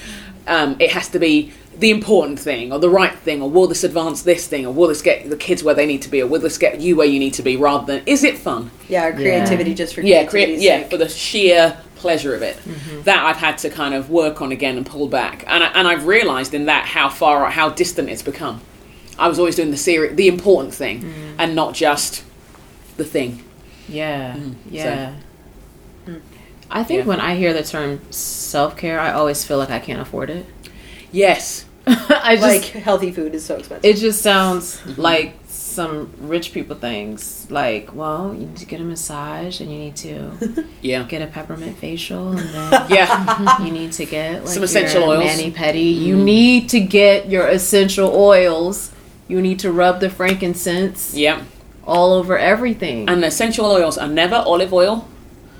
Um, 0.46 0.76
it 0.78 0.90
has 0.92 1.08
to 1.08 1.18
be 1.18 1.52
the 1.78 1.90
important 1.90 2.38
thing, 2.38 2.72
or 2.72 2.78
the 2.78 2.90
right 2.90 3.14
thing, 3.14 3.42
or 3.42 3.50
will 3.50 3.66
this 3.66 3.82
advance 3.84 4.22
this 4.22 4.46
thing, 4.46 4.66
or 4.66 4.72
will 4.72 4.88
this 4.88 5.02
get 5.02 5.28
the 5.28 5.36
kids 5.36 5.64
where 5.64 5.74
they 5.74 5.86
need 5.86 6.02
to 6.02 6.08
be, 6.08 6.22
or 6.22 6.26
will 6.26 6.40
this 6.40 6.58
get 6.58 6.80
you 6.80 6.96
where 6.96 7.06
you 7.06 7.18
need 7.18 7.34
to 7.34 7.42
be, 7.42 7.56
rather 7.56 7.86
than 7.86 8.02
is 8.06 8.24
it 8.24 8.38
fun? 8.38 8.70
Yeah, 8.88 9.06
or 9.06 9.12
creativity 9.14 9.74
just 9.74 9.94
for 9.94 10.02
yeah, 10.02 10.24
creativity's 10.26 10.60
create, 10.66 10.80
yeah, 10.82 10.88
for 10.88 10.96
the 10.96 11.08
sheer 11.08 11.78
pleasure 11.96 12.34
of 12.34 12.42
it. 12.42 12.56
Mm-hmm. 12.58 13.02
That 13.02 13.24
I've 13.24 13.36
had 13.36 13.58
to 13.58 13.70
kind 13.70 13.94
of 13.94 14.10
work 14.10 14.42
on 14.42 14.52
again 14.52 14.76
and 14.76 14.84
pull 14.86 15.08
back, 15.08 15.44
and 15.46 15.64
I, 15.64 15.68
and 15.68 15.88
I've 15.88 16.06
realised 16.06 16.54
in 16.54 16.66
that 16.66 16.86
how 16.86 17.08
far 17.08 17.48
how 17.50 17.70
distant 17.70 18.08
it's 18.10 18.22
become. 18.22 18.60
I 19.18 19.28
was 19.28 19.38
always 19.38 19.56
doing 19.56 19.70
the 19.70 19.76
seri- 19.76 20.14
the 20.14 20.28
important 20.28 20.74
thing, 20.74 21.02
mm. 21.02 21.34
and 21.38 21.54
not 21.54 21.74
just 21.74 22.24
the 22.96 23.04
thing. 23.04 23.42
Yeah, 23.88 24.34
Mm, 24.36 24.54
yeah. 24.70 25.14
Mm. 26.06 26.20
I 26.70 26.84
think 26.84 27.00
Yeah. 27.00 27.06
when 27.06 27.20
I 27.20 27.34
hear 27.34 27.52
the 27.52 27.62
term 27.62 28.00
self 28.10 28.76
care, 28.76 28.98
I 28.98 29.12
always 29.12 29.44
feel 29.44 29.58
like 29.58 29.70
I 29.70 29.78
can't 29.78 30.00
afford 30.00 30.30
it. 30.30 30.46
Yes, 31.12 31.66
I 31.86 32.36
just 32.36 32.42
like 32.42 32.64
healthy 32.82 33.12
food 33.12 33.34
is 33.34 33.44
so 33.44 33.56
expensive. 33.56 33.84
it 33.84 33.98
just 33.98 34.22
sounds 34.22 34.80
like 34.98 35.34
some 35.46 36.10
rich 36.20 36.52
people 36.52 36.76
things. 36.76 37.46
Like, 37.50 37.94
well, 37.94 38.32
you 38.32 38.46
need 38.46 38.56
to 38.56 38.66
get 38.66 38.80
a 38.80 38.84
massage, 38.84 39.60
and 39.60 39.70
you 39.70 39.78
need 39.78 39.96
to 39.96 40.66
yeah, 40.82 41.02
get 41.04 41.22
a 41.22 41.26
peppermint 41.26 41.76
facial, 41.78 42.30
and 42.30 42.38
then 42.38 42.86
yeah, 42.90 43.62
you 43.62 43.72
need 43.72 43.92
to 43.92 44.04
get 44.04 44.44
like 44.44 44.54
Some 44.54 44.62
essential 44.62 45.04
oils. 45.04 45.24
mani 45.24 45.50
pedi. 45.50 45.94
You 45.94 46.16
mm-hmm. 46.16 46.24
need 46.24 46.68
to 46.70 46.80
get 46.80 47.28
your 47.28 47.48
essential 47.48 48.14
oils. 48.14 48.92
You 49.28 49.40
need 49.40 49.60
to 49.60 49.72
rub 49.72 50.00
the 50.00 50.10
frankincense 50.10 51.14
yeah. 51.14 51.42
all 51.84 52.12
over 52.12 52.36
everything. 52.36 53.08
And 53.08 53.24
essential 53.24 53.66
oils 53.66 53.96
are 53.96 54.08
never 54.08 54.36
olive 54.36 54.72
oil 54.72 55.08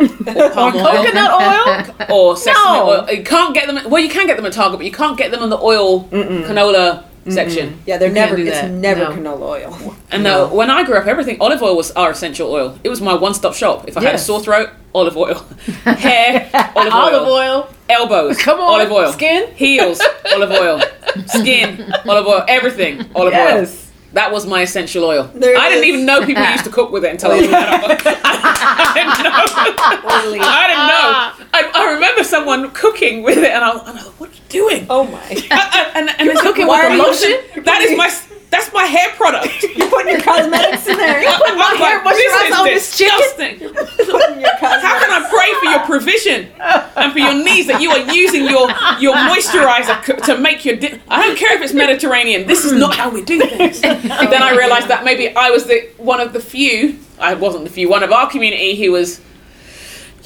or 0.03 0.51
palm 0.51 0.75
oil 0.77 0.83
coconut 1.05 1.31
oil. 1.31 2.07
or 2.17 2.37
sesame 2.37 2.55
No. 2.55 2.89
oil. 2.91 3.11
You 3.11 3.23
can't 3.25 3.55
get 3.55 3.67
them. 3.67 3.91
Well, 3.91 4.03
you 4.03 4.09
can 4.11 4.27
get 4.27 4.37
them 4.37 4.47
at 4.47 4.53
Target, 4.53 4.79
but 4.79 4.87
you 4.87 4.93
can't 4.93 5.17
get 5.17 5.31
them 5.31 5.43
in 5.43 5.51
the 5.51 5.59
oil 5.59 6.05
canola 6.09 7.05
section. 7.29 7.81
yeah, 7.87 7.99
they're 7.99 8.09
You 8.09 8.15
never. 8.15 8.37
It's 8.39 8.51
that. 8.51 8.71
never 8.71 9.05
No. 9.15 9.37
canola 9.37 9.41
oil. 9.43 9.95
And 10.11 10.27
uh, 10.27 10.49
when 10.49 10.71
I 10.71 10.83
grew 10.85 10.97
up, 10.97 11.07
everything 11.07 11.37
olive 11.41 11.63
oil 11.63 11.77
was 11.77 11.91
our 11.93 12.11
essential 12.11 12.51
oil. 12.53 12.79
It 12.85 12.89
was 12.89 13.01
my 13.01 13.15
one-stop 13.15 13.55
shop. 13.55 13.89
If 13.89 13.97
I 13.97 14.03
had 14.03 14.15
a 14.15 14.19
sore 14.19 14.41
throat, 14.41 14.71
olive 14.95 15.17
oil. 15.17 15.35
Hair, 15.85 16.51
olive 16.75 16.93
oil. 16.93 17.01
Olive 17.03 17.29
oil. 17.29 17.69
Elbows, 17.89 18.39
Come 18.39 18.59
on. 18.59 18.81
olive 18.81 18.91
oil. 18.91 19.13
Skin? 19.13 19.53
heels, 19.55 20.01
olive 20.35 20.51
oil. 20.51 20.81
Skin, 21.27 21.93
olive 22.07 22.27
oil. 22.27 22.45
Everything, 22.49 23.05
olive 23.15 23.35
oil. 23.35 23.67
That 24.13 24.31
was 24.31 24.47
my 24.47 24.63
essential 24.63 25.05
oil. 25.05 25.31
There 25.35 25.57
I 25.57 25.69
didn't 25.69 25.85
is. 25.85 25.91
even 25.91 26.07
know 26.07 26.25
people 26.25 26.45
used 26.45 26.65
to 26.65 26.71
cook 26.71 26.93
with 26.93 27.05
it 27.05 27.13
until 27.13 27.33
I 27.33 27.37
was 27.37 27.47
I 27.51 28.93
didn't 28.95 29.23
know. 29.25 30.45
I 30.45 30.67
didn't 30.69 30.87
know. 30.89 31.49
I, 31.55 31.71
I 31.75 31.95
remember 31.95 32.25
someone 32.25 32.71
cooking 32.73 33.23
with 33.23 33.39
it, 33.39 33.51
and 33.51 33.65
I 33.65 33.73
was, 33.75 33.81
and 33.89 33.91
I 33.91 33.95
was 33.95 34.07
like, 34.07 34.21
"What 34.21 34.31
are 34.31 34.35
you 34.35 34.41
doing?" 34.49 34.87
Oh 34.91 35.05
my! 35.05 35.21
and, 35.31 36.09
and, 36.09 36.21
and 36.21 36.29
it's 36.29 36.43
cooking 36.43 36.67
with? 36.67 37.65
That 37.65 37.83
is 37.83 37.97
my. 37.97 38.11
That's 38.53 38.71
my 38.71 38.85
hair 38.85 39.09
product. 39.17 39.63
You're 39.77 39.89
putting 39.89 40.13
your 40.13 40.21
cosmetics 40.21 40.87
in 40.87 40.99
there. 40.99 41.23
You're 41.23 41.33
putting 41.33 41.59
I'm 41.59 41.77
hair 41.79 42.05
like, 42.05 42.15
this 42.15 42.77
is 42.77 42.99
disgusting. 42.99 43.59
How 44.61 45.01
can 45.01 45.11
I 45.11 45.27
pray 45.31 45.55
for 45.59 45.71
your 45.71 45.81
provision 45.87 46.53
and 46.61 47.13
for 47.15 47.19
your 47.19 47.33
needs 47.33 47.67
that 47.69 47.81
you 47.81 47.91
are 47.91 48.13
using 48.13 48.43
your 48.45 48.69
your 49.01 49.15
moisturizer 49.15 50.23
to 50.27 50.37
make 50.37 50.67
your? 50.67 50.77
Di- 50.77 51.01
I 51.09 51.27
don't 51.27 51.39
care 51.39 51.57
if 51.57 51.63
it's 51.63 51.73
Mediterranean. 51.73 52.47
This 52.47 52.67
is 52.67 52.73
not 52.73 52.95
how 52.95 53.09
we 53.09 53.25
do 53.25 53.41
things. 53.41 53.81
then 53.81 54.43
I 54.43 54.55
realised 54.55 54.89
that 54.89 55.03
maybe 55.03 55.35
I 55.35 55.49
was 55.49 55.65
the 55.65 55.89
one 55.97 56.21
of 56.21 56.35
the 56.35 56.41
few. 56.41 56.99
I 57.19 57.33
wasn't 57.33 57.65
the 57.65 57.71
few. 57.71 57.89
One 57.89 58.03
of 58.03 58.13
our 58.13 58.29
community 58.29 58.77
who 58.77 58.93
was 58.93 59.19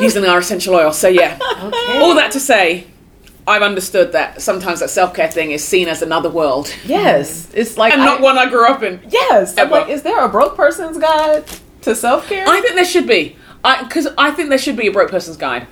using 0.01 0.25
our 0.25 0.41
essential 0.41 0.75
oil. 0.75 0.93
So 0.93 1.07
yeah, 1.07 1.39
all 2.03 2.17
that 2.17 2.33
to 2.33 2.41
say. 2.41 2.89
I've 3.49 3.63
understood 3.63 4.13
that 4.13 4.43
sometimes 4.43 4.81
that 4.81 4.91
self 4.91 5.15
care 5.15 5.31
thing 5.31 5.53
is 5.53 5.63
seen 5.65 5.89
as 5.89 6.03
another 6.03 6.29
world. 6.29 6.75
Yes, 6.85 7.47
hmm. 7.47 7.59
it's 7.59 7.77
like 7.79 7.93
and 7.93 8.03
not 8.03 8.21
one 8.21 8.37
I 8.39 8.49
grew 8.51 8.67
up 8.67 8.83
in. 8.83 9.01
Yes, 9.09 9.57
I'm 9.57 9.71
like, 9.71 9.89
is 9.89 10.03
there 10.03 10.19
a 10.25 10.29
broke 10.29 10.57
person's 10.57 10.99
guide 10.99 11.45
to 11.83 11.95
self 11.95 12.29
care? 12.29 12.45
I 12.49 12.61
think 12.61 12.75
there 12.75 12.85
should 12.85 13.07
be, 13.07 13.37
I 13.63 13.85
because 13.85 14.09
I, 14.19 14.33
think 14.33 14.49
there 14.49 14.59
should 14.59 14.77
be 14.77 14.89
a 14.89 14.93
broke 14.93 15.11
person's 15.11 15.37
guide, 15.37 15.69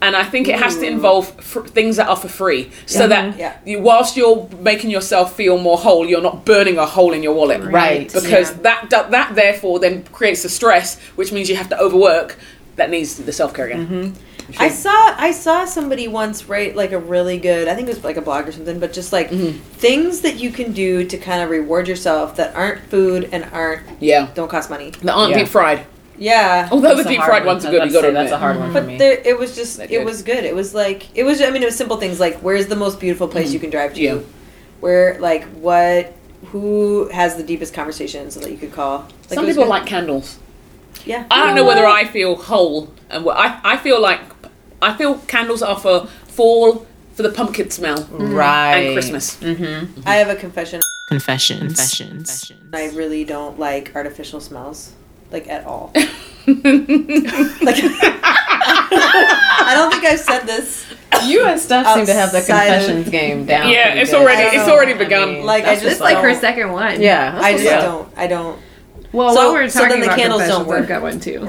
and 0.00 0.16
I 0.16 0.24
think 0.24 0.48
it 0.48 0.58
has 0.58 0.76
to 0.78 0.86
involve 0.86 1.28
fr- 1.40 1.60
things 1.60 1.96
that 1.96 2.08
are 2.08 2.16
for 2.16 2.26
free, 2.28 2.72
so 2.86 3.06
that 3.06 3.38
Yeah. 3.38 3.56
you, 3.64 3.78
whilst 3.80 4.16
you're 4.16 4.48
making 4.58 4.90
yourself 4.90 5.36
feel 5.36 5.58
more 5.58 5.78
whole, 5.78 6.08
you're 6.08 6.20
not 6.22 6.44
burning 6.44 6.76
a 6.76 6.86
hole 6.86 7.12
in 7.12 7.22
your 7.22 7.34
wallet, 7.34 7.62
Right, 7.62 8.12
Because 8.12 8.50
yeah. 8.50 8.62
that, 8.62 8.90
that 8.90 9.10
that 9.12 9.34
therefore 9.36 9.78
then 9.78 10.02
creates 10.12 10.42
the 10.42 10.48
stress, 10.48 10.98
which 11.14 11.30
means 11.30 11.48
you 11.48 11.54
have 11.56 11.68
to 11.68 11.78
overwork. 11.78 12.36
That 12.76 12.88
needs 12.90 13.16
the 13.16 13.32
self 13.32 13.52
care 13.54 13.66
again. 13.66 13.86
Mm-hmm. 13.86 14.22
I 14.58 14.68
saw 14.68 14.90
I 15.16 15.30
saw 15.32 15.64
somebody 15.64 16.08
once 16.08 16.46
write 16.48 16.76
like 16.76 16.92
a 16.92 16.98
really 16.98 17.38
good 17.38 17.68
I 17.68 17.74
think 17.74 17.88
it 17.88 17.94
was 17.94 18.04
like 18.04 18.16
a 18.16 18.22
blog 18.22 18.48
or 18.48 18.52
something, 18.52 18.78
but 18.80 18.92
just 18.92 19.12
like 19.12 19.30
Mm-hmm. 19.30 19.58
things 19.74 20.20
that 20.22 20.36
you 20.36 20.50
can 20.50 20.72
do 20.72 21.04
to 21.06 21.16
kind 21.18 21.42
of 21.42 21.50
reward 21.50 21.88
yourself 21.88 22.36
that 22.36 22.54
aren't 22.54 22.80
food 22.90 23.28
and 23.32 23.44
aren't 23.52 23.82
Yeah, 24.00 24.28
don't 24.34 24.48
cost 24.50 24.68
money. 24.70 24.90
the 24.90 25.12
aren't 25.12 25.30
Yeah. 25.32 25.38
deep 25.38 25.48
fried. 25.48 25.86
Yeah. 26.18 26.68
Although 26.70 26.94
That's 26.94 27.04
the 27.04 27.08
a 27.08 27.12
deep 27.14 27.22
fried 27.22 27.44
one. 27.44 27.54
ones 27.56 27.64
are 27.64 27.68
I 27.68 27.70
good, 27.72 27.82
was 27.84 27.92
you 27.92 27.98
about 27.98 28.02
got 28.02 28.08
to 28.08 28.12
to 28.14 28.18
that's 28.30 28.32
a 28.32 28.38
hard 28.38 28.58
one 28.58 28.68
for 28.68 28.74
But 28.74 28.86
me. 28.86 28.96
there, 28.98 29.20
it 29.24 29.38
was 29.38 29.54
just 29.56 29.80
it 29.80 30.04
was 30.04 30.22
good. 30.22 30.44
It 30.44 30.54
was 30.54 30.74
like 30.74 31.06
it 31.16 31.24
was 31.24 31.40
I 31.40 31.50
mean 31.50 31.62
it 31.62 31.66
was 31.66 31.76
simple 31.76 31.96
things 31.96 32.20
like 32.20 32.36
where's 32.40 32.66
the 32.66 32.76
most 32.76 33.00
beautiful 33.00 33.26
place 33.28 33.52
you 33.52 33.58
can 33.60 33.70
drive 33.70 33.94
to? 33.94 34.00
Yeah. 34.00 34.18
Where 34.80 35.18
like 35.20 35.44
what 35.54 36.12
who 36.46 37.08
has 37.08 37.36
the 37.36 37.42
deepest 37.42 37.72
conversations 37.72 38.34
that 38.34 38.50
you 38.50 38.56
could 38.58 38.72
call? 38.72 38.98
Like, 39.30 39.34
Some 39.34 39.46
people 39.46 39.64
good. 39.64 39.70
like 39.70 39.86
candles. 39.86 40.38
Yeah. 41.06 41.24
I 41.30 41.46
don't 41.46 41.54
know 41.56 41.64
whether 41.64 41.86
I 41.86 42.04
feel 42.04 42.36
whole 42.36 42.92
and 43.08 43.24
what 43.24 43.36
I, 43.36 43.58
I 43.64 43.76
feel 43.76 44.00
like 44.00 44.20
I 44.82 44.94
feel 44.96 45.18
candles 45.18 45.62
are 45.62 45.78
for 45.78 46.06
fall 46.26 46.86
for 47.14 47.22
the 47.22 47.30
pumpkin 47.30 47.70
smell 47.70 47.98
mm. 47.98 48.34
Right. 48.34 48.76
and 48.76 48.94
Christmas. 48.94 49.36
Mm-hmm. 49.36 50.00
I 50.06 50.16
have 50.16 50.28
a 50.28 50.34
confession. 50.36 50.80
Confessions. 51.06 51.60
Confessions. 51.62 52.48
I 52.72 52.86
really 52.96 53.24
don't 53.24 53.58
like 53.58 53.92
artificial 53.94 54.40
smells, 54.40 54.92
like 55.30 55.46
at 55.48 55.64
all. 55.66 55.92
like, 55.96 56.06
I 58.94 59.72
don't 59.74 59.90
think 59.92 60.04
I've 60.04 60.18
said 60.20 60.40
this. 60.44 60.84
You 61.24 61.44
and 61.44 61.60
Steph 61.60 61.86
seem 61.94 62.06
to 62.06 62.14
have 62.14 62.32
the 62.32 62.38
Outside 62.38 62.66
of- 62.66 62.74
confessions 62.86 63.08
game 63.10 63.44
down. 63.46 63.68
Yeah, 63.68 63.94
it's 63.94 64.10
good. 64.10 64.20
already 64.22 64.42
it's 64.56 64.66
don't- 64.66 64.70
already 64.70 64.94
I 64.94 64.98
begun. 64.98 65.32
mean, 65.34 65.44
Like 65.44 65.64
I 65.64 65.74
that's 65.74 65.82
just 65.82 66.00
like 66.00 66.18
her 66.18 66.34
second 66.34 66.72
one. 66.72 67.00
Yeah, 67.00 67.38
I 67.40 67.52
just 67.58 67.66
up. 67.72 67.82
don't. 67.82 68.08
I 68.18 68.26
don't. 68.26 68.58
Well, 69.12 69.34
So- 69.34 69.40
while 69.40 69.52
we 69.54 69.60
were 69.60 69.68
so 69.68 69.80
talking 69.80 69.90
then 69.90 70.00
the 70.00 70.06
about 70.06 70.18
candles 70.18 70.46
don't 70.48 70.66
work. 70.66 70.82
I've 70.82 70.88
got 70.88 71.02
one 71.02 71.20
too. 71.20 71.46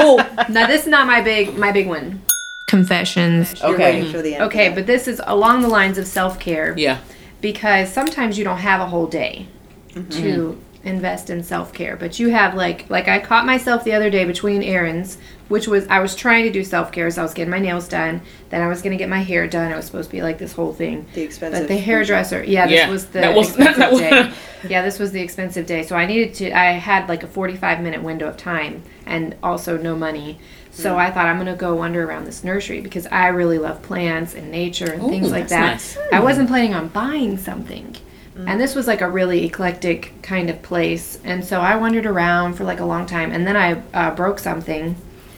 Oh, 0.00 0.18
now 0.50 0.66
this 0.66 0.82
is 0.82 0.88
not 0.88 1.06
my 1.06 1.20
big 1.22 1.56
my 1.56 1.72
big 1.72 1.88
one. 1.88 2.22
Confessions. 2.68 3.60
you're 3.60 3.74
Okay. 3.74 3.94
waiting 3.96 4.12
for 4.12 4.22
the 4.22 4.34
end. 4.36 4.44
Okay, 4.44 4.68
but 4.68 4.86
this 4.86 5.08
is 5.08 5.20
along 5.26 5.62
the 5.62 5.68
lines 5.68 5.98
of 5.98 6.06
self 6.06 6.38
care 6.38 6.74
Yeah. 6.76 6.98
because 7.40 7.90
sometimes 7.92 8.38
you 8.38 8.44
don't 8.44 8.58
have 8.58 8.80
a 8.80 8.86
whole 8.86 9.06
day 9.06 9.46
Mm-hmm. 9.94 10.10
to 10.22 10.58
invest 10.84 11.28
in 11.30 11.42
self 11.42 11.72
care, 11.72 11.96
but 11.96 12.20
you 12.20 12.28
have 12.28 12.54
like 12.54 12.84
like 12.88 13.08
I 13.08 13.18
caught 13.18 13.44
myself 13.46 13.82
the 13.84 13.94
other 13.94 14.10
day 14.10 14.24
between 14.24 14.62
errands, 14.62 15.16
which 15.48 15.66
was 15.66 15.86
I 15.88 15.98
was 16.00 16.14
trying 16.14 16.44
to 16.44 16.50
do 16.50 16.62
self 16.62 16.92
care, 16.92 17.10
so 17.10 17.22
I 17.22 17.24
was 17.24 17.34
getting 17.34 17.50
my 17.50 17.58
nails 17.58 17.88
done, 17.88 18.20
then 18.50 18.60
I 18.62 18.68
was 18.68 18.80
gonna 18.82 18.96
get 18.96 19.08
my 19.08 19.22
hair 19.22 19.46
done. 19.48 19.72
It 19.72 19.76
was 19.76 19.86
supposed 19.86 20.10
to 20.10 20.16
be 20.16 20.22
like 20.22 20.38
this 20.38 20.52
whole 20.52 20.72
thing. 20.74 21.06
the 21.14 21.22
expensive. 21.22 21.62
But 21.62 21.68
the 21.68 21.78
hairdresser, 21.78 22.44
yeah, 22.44 22.66
this 22.66 22.76
Yeah, 22.76 22.90
was 22.90 23.06
the 23.06 23.20
that 23.20 23.34
was- 23.34 23.48
expensive 23.56 23.76
that 23.78 23.92
was- 23.92 24.00
day. 24.00 24.30
Yeah, 24.68 24.82
this 24.82 24.98
was 24.98 25.10
the 25.12 25.20
expensive 25.20 25.66
day. 25.66 25.82
So 25.84 25.96
I 25.96 26.04
needed 26.06 26.34
to. 26.34 26.52
I 26.52 26.72
had 26.72 27.08
like 27.08 27.22
a 27.22 27.28
forty-five 27.28 27.80
minute 27.80 28.02
window 28.02 28.28
of 28.28 28.36
time, 28.36 28.82
and 29.06 29.34
also 29.42 29.78
no 29.78 29.96
money. 29.96 30.38
So 30.78 30.94
Mm. 30.94 30.98
I 30.98 31.10
thought 31.10 31.26
I'm 31.26 31.38
gonna 31.38 31.56
go 31.56 31.74
wander 31.74 32.08
around 32.08 32.24
this 32.24 32.44
nursery 32.44 32.80
because 32.80 33.06
I 33.08 33.26
really 33.28 33.58
love 33.58 33.82
plants 33.82 34.34
and 34.34 34.48
nature 34.50 34.92
and 34.92 35.02
things 35.02 35.30
like 35.32 35.48
that. 35.48 35.72
nice. 35.72 35.98
I 36.12 36.20
wasn't 36.20 36.48
planning 36.48 36.72
on 36.72 36.86
buying 36.88 37.36
something. 37.36 37.96
Mm. 38.36 38.44
And 38.48 38.60
this 38.60 38.76
was 38.76 38.86
like 38.86 39.00
a 39.00 39.08
really 39.10 39.44
eclectic 39.44 40.12
kind 40.22 40.48
of 40.48 40.62
place, 40.62 41.18
and 41.24 41.44
so 41.44 41.60
I 41.60 41.74
wandered 41.74 42.06
around 42.06 42.54
for 42.54 42.62
like 42.62 42.78
a 42.78 42.84
long 42.84 43.06
time, 43.06 43.32
and 43.32 43.44
then 43.44 43.56
I 43.56 43.82
uh, 43.92 44.14
broke 44.14 44.38
something. 44.38 44.94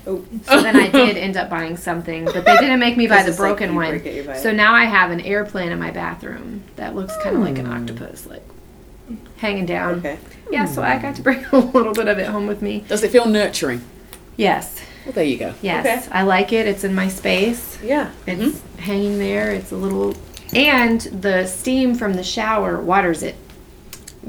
Oh. 0.06 0.22
So 0.44 0.60
then 0.62 0.76
I 0.76 0.88
did 0.88 1.16
end 1.16 1.36
up 1.38 1.48
buying 1.48 1.76
something, 1.78 2.26
but 2.26 2.44
they 2.44 2.56
didn't 2.58 2.78
make 2.80 2.98
me 2.98 3.06
buy 3.14 3.22
the 3.22 3.30
it's 3.30 3.38
like 3.38 3.48
broken 3.56 3.74
one. 3.74 3.94
it, 3.94 4.36
So 4.42 4.52
now 4.52 4.74
I 4.74 4.84
have 4.84 5.10
an 5.10 5.20
air 5.22 5.44
plant 5.46 5.72
in 5.72 5.78
my 5.78 5.90
bathroom 5.90 6.64
that 6.76 6.94
looks 6.94 7.14
kind 7.22 7.36
of 7.36 7.42
like 7.42 7.56
an 7.58 7.66
octopus, 7.66 8.26
like 8.26 8.42
hanging 9.38 9.64
down. 9.66 9.98
Okay. 10.00 10.18
Yeah, 10.50 10.66
so 10.66 10.82
I 10.82 10.98
got 10.98 11.14
to 11.16 11.22
bring 11.22 11.44
a 11.52 11.58
little 11.58 11.94
bit 11.94 12.08
of 12.08 12.18
it 12.18 12.26
home 12.28 12.46
with 12.46 12.60
me. 12.60 12.84
Does 12.88 13.02
it 13.02 13.10
feel 13.10 13.26
nurturing? 13.26 13.80
Yes, 14.36 14.80
Well, 15.10 15.14
there 15.16 15.24
you 15.24 15.36
go. 15.38 15.54
yes, 15.60 16.06
Okay. 16.06 16.16
I 16.16 16.22
like 16.22 16.52
it. 16.52 16.66
It's 16.68 16.84
in 16.84 16.94
my 16.94 17.08
space. 17.08 17.78
Yeah. 17.82 18.10
It's 18.26 18.62
hanging 18.78 19.18
there. 19.18 19.50
It's 19.50 19.72
a 19.72 19.76
little, 19.76 20.14
and 20.54 21.00
the 21.00 21.46
steam 21.46 21.94
from 21.94 22.14
the 22.14 22.22
shower 22.22 22.80
waters 22.80 23.22
it. 23.22 23.34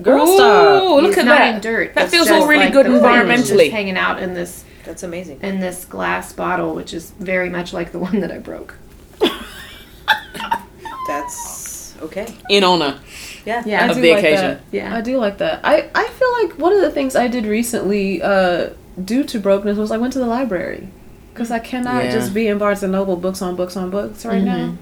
Girl, 0.02 0.28
Ooh, 0.28 0.36
stop. 0.38 1.02
look 1.02 1.10
it's 1.10 1.18
at 1.20 1.26
not 1.26 1.38
that. 1.38 1.56
in 1.56 1.62
dirt. 1.62 1.94
That 1.96 2.06
It's 2.06 2.14
feels 2.14 2.30
all 2.32 2.48
really 2.48 2.64
like 2.66 2.74
good 2.74 2.86
the 2.86 2.98
plant 3.00 3.30
just 3.40 3.52
environmentally. 3.52 3.70
hanging 3.72 3.98
out 3.98 4.22
in 4.24 4.34
this 4.34 4.64
That's 4.86 5.04
amazing. 5.04 5.40
in 5.42 5.60
this 5.60 5.84
glass 5.86 6.32
bottle, 6.34 6.74
which 6.74 6.94
is 6.94 7.12
very 7.20 7.50
much 7.50 7.74
like 7.74 7.92
the 7.92 8.00
one 8.00 8.22
that 8.22 8.32
I 8.32 8.40
broke. 8.40 8.76
That's 11.08 11.96
okay. 12.02 12.28
In 12.50 12.64
honor. 12.64 13.00
Yeah. 13.46 13.64
Yeah. 13.66 13.86
I 13.86 13.90
Of 13.90 13.96
do 13.96 14.02
the 14.02 14.12
like 14.12 14.20
occasion. 14.20 14.46
that. 14.46 14.62
Yeah. 14.72 14.96
I 14.96 15.02
do 15.02 15.18
like 15.18 15.38
that. 15.40 15.60
I, 15.64 15.90
I 15.94 16.08
feel 16.08 16.32
like 16.44 16.58
one 16.60 16.74
of 16.74 16.82
the 16.82 16.92
things 16.92 17.16
I 17.16 17.28
did 17.28 17.46
recently, 17.46 18.22
uh, 18.22 18.70
due 19.04 19.24
to 19.24 19.40
brokenness, 19.40 19.78
was 19.78 19.92
I 19.92 19.98
went 19.98 20.14
to 20.14 20.20
the 20.20 20.26
library 20.26 20.90
because 21.34 21.52
I 21.52 21.60
cannot 21.60 22.06
Yeah. 22.06 22.12
just 22.12 22.34
be 22.34 22.48
in 22.48 22.58
Barnes 22.58 22.84
and 22.84 22.92
Noble 22.92 23.16
books 23.16 23.42
on 23.42 23.56
books 23.56 23.78
on 23.78 23.90
books 23.90 24.26
right 24.26 24.44
mm-hmm. 24.44 24.46
now. 24.46 24.78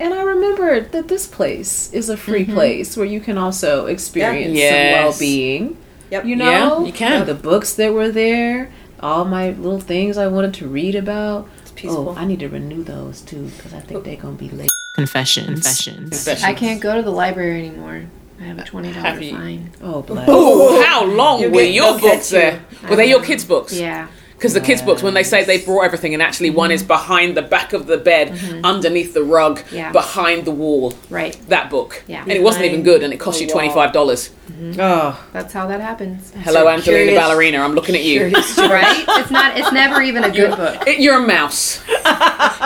And 0.00 0.14
I 0.14 0.22
remembered 0.22 0.92
that 0.92 1.08
this 1.08 1.26
place 1.26 1.92
is 1.92 2.08
a 2.08 2.16
free 2.16 2.44
mm-hmm. 2.44 2.54
place 2.54 2.96
where 2.96 3.06
you 3.06 3.20
can 3.20 3.36
also 3.36 3.86
experience 3.86 4.54
Yes. 4.54 5.04
some 5.04 5.04
well-being. 5.04 5.76
Yep. 6.10 6.24
You 6.24 6.36
Yeah, 6.36 6.68
know, 6.68 6.86
you 6.86 6.92
can. 6.92 7.26
The 7.26 7.34
books 7.34 7.74
that 7.74 7.92
were 7.92 8.10
there, 8.10 8.70
all 9.00 9.24
my 9.24 9.50
little 9.50 9.80
things 9.80 10.16
I 10.16 10.28
wanted 10.28 10.54
to 10.54 10.68
read 10.68 10.94
about. 10.94 11.48
It's 11.62 11.72
peaceful. 11.72 12.10
Oh, 12.10 12.14
I 12.16 12.24
need 12.24 12.40
to 12.40 12.48
renew 12.48 12.84
those 12.84 13.20
too 13.20 13.50
because 13.56 13.74
I 13.74 13.80
think 13.80 14.00
oh. 14.00 14.02
they're 14.02 14.16
gonna 14.16 14.36
be 14.36 14.48
late. 14.48 14.70
Confessions. 14.94 15.46
Confessions. 15.46 16.10
Confessions. 16.10 16.44
I 16.44 16.54
can't 16.54 16.80
go 16.80 16.96
to 16.96 17.02
the 17.02 17.10
library 17.10 17.66
anymore. 17.66 18.04
I 18.40 18.44
have 18.44 18.58
a 18.58 18.64
twenty 18.64 18.92
dollar 18.92 19.06
Have 19.06 19.22
you- 19.22 19.32
fine. 19.32 19.70
Oh, 19.82 20.02
bless. 20.02 20.28
Oh, 20.30 20.82
how 20.84 21.04
long 21.04 21.40
You'll 21.40 21.50
were 21.50 21.62
get- 21.62 21.72
your 21.72 21.84
they'll 21.92 22.00
books 22.00 22.30
catch 22.30 22.32
you. 22.32 22.38
there? 22.38 22.90
Were 22.90 22.96
they 22.96 23.08
your 23.08 23.22
kids' 23.22 23.44
books? 23.44 23.72
Yeah. 23.72 24.08
Because 24.38 24.54
the 24.54 24.60
kids' 24.60 24.82
books, 24.82 25.02
when 25.02 25.14
they 25.14 25.24
say 25.24 25.42
they 25.42 25.58
brought 25.58 25.82
everything, 25.82 26.14
and 26.14 26.22
actually 26.22 26.50
one 26.50 26.70
is 26.70 26.82
mm-hmm. 26.82 26.86
behind 26.88 27.36
the 27.36 27.42
back 27.42 27.72
of 27.72 27.88
the 27.88 27.98
bed, 27.98 28.28
mm-hmm. 28.28 28.64
underneath 28.64 29.12
the 29.12 29.24
rug, 29.24 29.60
Yeah. 29.72 29.90
behind 29.90 30.44
the 30.44 30.52
wall. 30.52 30.94
Right. 31.10 31.36
That 31.48 31.70
book. 31.70 32.04
Yeah. 32.06 32.22
And 32.22 32.30
it 32.30 32.40
wasn't 32.40 32.66
even 32.66 32.84
good, 32.84 33.02
and 33.02 33.12
it 33.12 33.16
cost 33.18 33.40
oh, 33.40 33.44
you 33.44 33.50
$25. 33.52 33.92
Mm-hmm. 33.92 34.80
Oh, 34.80 35.26
That's 35.32 35.52
how 35.52 35.66
that 35.66 35.80
happens. 35.80 36.32
Hello, 36.36 36.68
Angelina 36.68 37.06
curious- 37.06 37.18
Ballerina. 37.18 37.58
I'm 37.58 37.72
looking 37.72 37.96
at 37.96 38.04
you. 38.04 38.22
right? 38.58 39.04
It's 39.08 39.30
not. 39.32 39.58
It's 39.58 39.72
never 39.72 40.02
even 40.02 40.22
a 40.22 40.30
good 40.30 40.56
book. 40.56 40.86
It- 40.86 41.00
You're 41.00 41.24
a 41.24 41.26
mouse. 41.26 41.82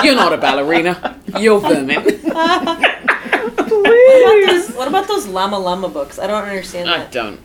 You're 0.05 0.15
not 0.15 0.35
a 0.35 0.39
ballerina. 0.39 1.19
You're 1.39 1.59
vermin. 1.59 2.05
What 3.43 3.53
about, 3.53 4.47
those, 4.47 4.71
what 4.77 4.89
about 4.89 5.09
those 5.09 5.27
llama 5.27 5.59
llama 5.59 5.89
books? 5.89 6.19
I 6.19 6.27
don't 6.27 6.45
understand 6.45 6.89
I 6.89 6.99
that. 6.99 7.13
don't. 7.13 7.41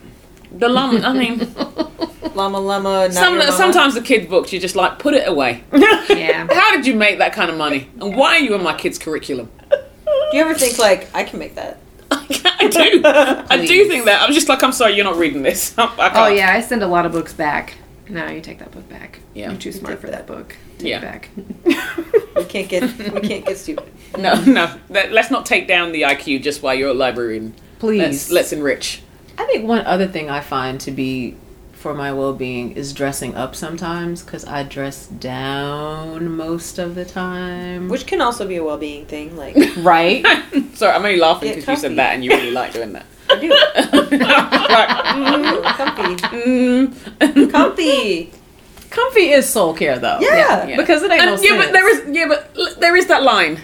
The 0.58 0.68
llama, 0.68 1.00
I 1.00 1.12
mean, 1.12 1.38
Llama 2.34 2.58
llama. 2.58 2.88
Not 3.08 3.12
some, 3.12 3.34
your 3.34 3.44
mama? 3.44 3.56
sometimes 3.56 3.94
the 3.94 4.00
kids' 4.00 4.26
books, 4.28 4.52
you 4.52 4.60
just 4.60 4.76
like, 4.76 4.98
put 4.98 5.12
it 5.14 5.26
away. 5.28 5.64
Yeah. 5.72 6.46
How 6.52 6.70
did 6.72 6.86
you 6.86 6.94
make 6.94 7.18
that 7.18 7.32
kind 7.32 7.50
of 7.50 7.56
money? 7.56 7.88
And 8.00 8.16
why 8.16 8.36
are 8.36 8.38
you 8.38 8.54
in 8.54 8.62
my 8.62 8.74
kids' 8.74 8.98
curriculum? 8.98 9.50
Do 9.70 10.36
you 10.36 10.40
ever 10.42 10.54
think 10.54 10.78
like 10.78 11.08
I 11.14 11.24
can 11.24 11.38
make 11.38 11.54
that? 11.56 11.80
I 12.10 12.68
do. 12.68 13.02
I 13.04 13.66
do 13.66 13.88
think 13.88 14.04
that. 14.06 14.22
I'm 14.22 14.32
just 14.32 14.48
like, 14.48 14.62
I'm 14.62 14.72
sorry, 14.72 14.94
you're 14.94 15.04
not 15.04 15.16
reading 15.16 15.42
this. 15.42 15.76
I 15.78 15.86
can't. 15.86 16.16
Oh 16.16 16.26
yeah, 16.28 16.52
I 16.52 16.60
send 16.60 16.82
a 16.82 16.86
lot 16.86 17.06
of 17.06 17.12
books 17.12 17.32
back. 17.32 17.74
No, 18.08 18.26
you 18.28 18.40
take 18.40 18.58
that 18.60 18.70
book 18.70 18.88
back. 18.88 19.20
Yeah. 19.34 19.50
You're 19.50 19.60
too 19.60 19.72
smart 19.72 20.00
for 20.00 20.06
that 20.08 20.26
book. 20.26 20.56
Take 20.78 20.88
Yeah. 20.88 21.00
it 21.02 21.64
back. 21.64 22.24
We 22.38 22.44
can't 22.44 22.68
get. 22.68 22.82
we 23.12 23.20
can't 23.20 23.44
get 23.44 23.56
stupid. 23.58 23.84
No, 24.16 24.42
no. 24.44 24.74
That, 24.88 25.12
let's 25.12 25.30
not 25.30 25.44
take 25.44 25.68
down 25.68 25.92
the 25.92 26.02
IQ 26.02 26.42
just 26.42 26.62
while 26.62 26.74
you're 26.74 26.88
at 26.88 26.96
library. 26.96 27.52
please. 27.78 28.00
Let's, 28.00 28.30
let's 28.30 28.52
enrich. 28.54 29.02
I 29.36 29.44
think 29.44 29.68
one 29.68 29.84
other 29.84 30.08
thing 30.08 30.30
I 30.30 30.40
find 30.40 30.80
to 30.80 30.90
be 30.90 31.36
for 31.72 31.94
my 31.94 32.12
well 32.12 32.32
being 32.32 32.72
is 32.72 32.92
dressing 32.92 33.34
up 33.36 33.54
sometimes 33.54 34.22
because 34.22 34.44
I 34.46 34.62
dress 34.64 35.06
down 35.06 36.36
most 36.36 36.78
of 36.78 36.94
the 36.94 37.04
time. 37.04 37.88
Which 37.88 38.06
can 38.06 38.20
also 38.20 38.48
be 38.48 38.56
a 38.56 38.64
well-being 38.64 39.06
thing. 39.06 39.36
Like 39.36 39.56
right? 39.78 40.24
Sorry, 40.74 40.92
I'm 40.92 41.04
only 41.04 41.16
laughing 41.18 41.54
because 41.54 41.68
you 41.68 41.76
said 41.76 41.96
that 41.96 42.14
and 42.14 42.24
you 42.24 42.30
really 42.30 42.50
like 42.50 42.72
doing 42.72 42.94
that. 42.94 43.06
I 43.30 43.38
do. 43.38 43.50
Right. 44.18 45.74
comfy. 45.76 46.16
Mm. 47.20 47.50
Comfy. 47.50 48.32
Comfy 48.90 49.30
is 49.30 49.48
soul 49.48 49.74
care 49.74 49.98
though. 49.98 50.18
Yeah. 50.20 50.66
Yeah. 50.66 50.76
Because 50.76 51.02
it 51.02 51.10
ain't 51.10 51.24
no 51.24 51.34
And, 51.34 51.42
yeah, 51.42 51.50
sense. 51.50 51.64
but 51.66 51.72
there 51.72 51.88
is 51.88 52.16
yeah, 52.16 52.28
but 52.28 52.50
l- 52.58 52.74
there 52.78 52.96
is 52.96 53.06
that 53.06 53.22
line 53.22 53.58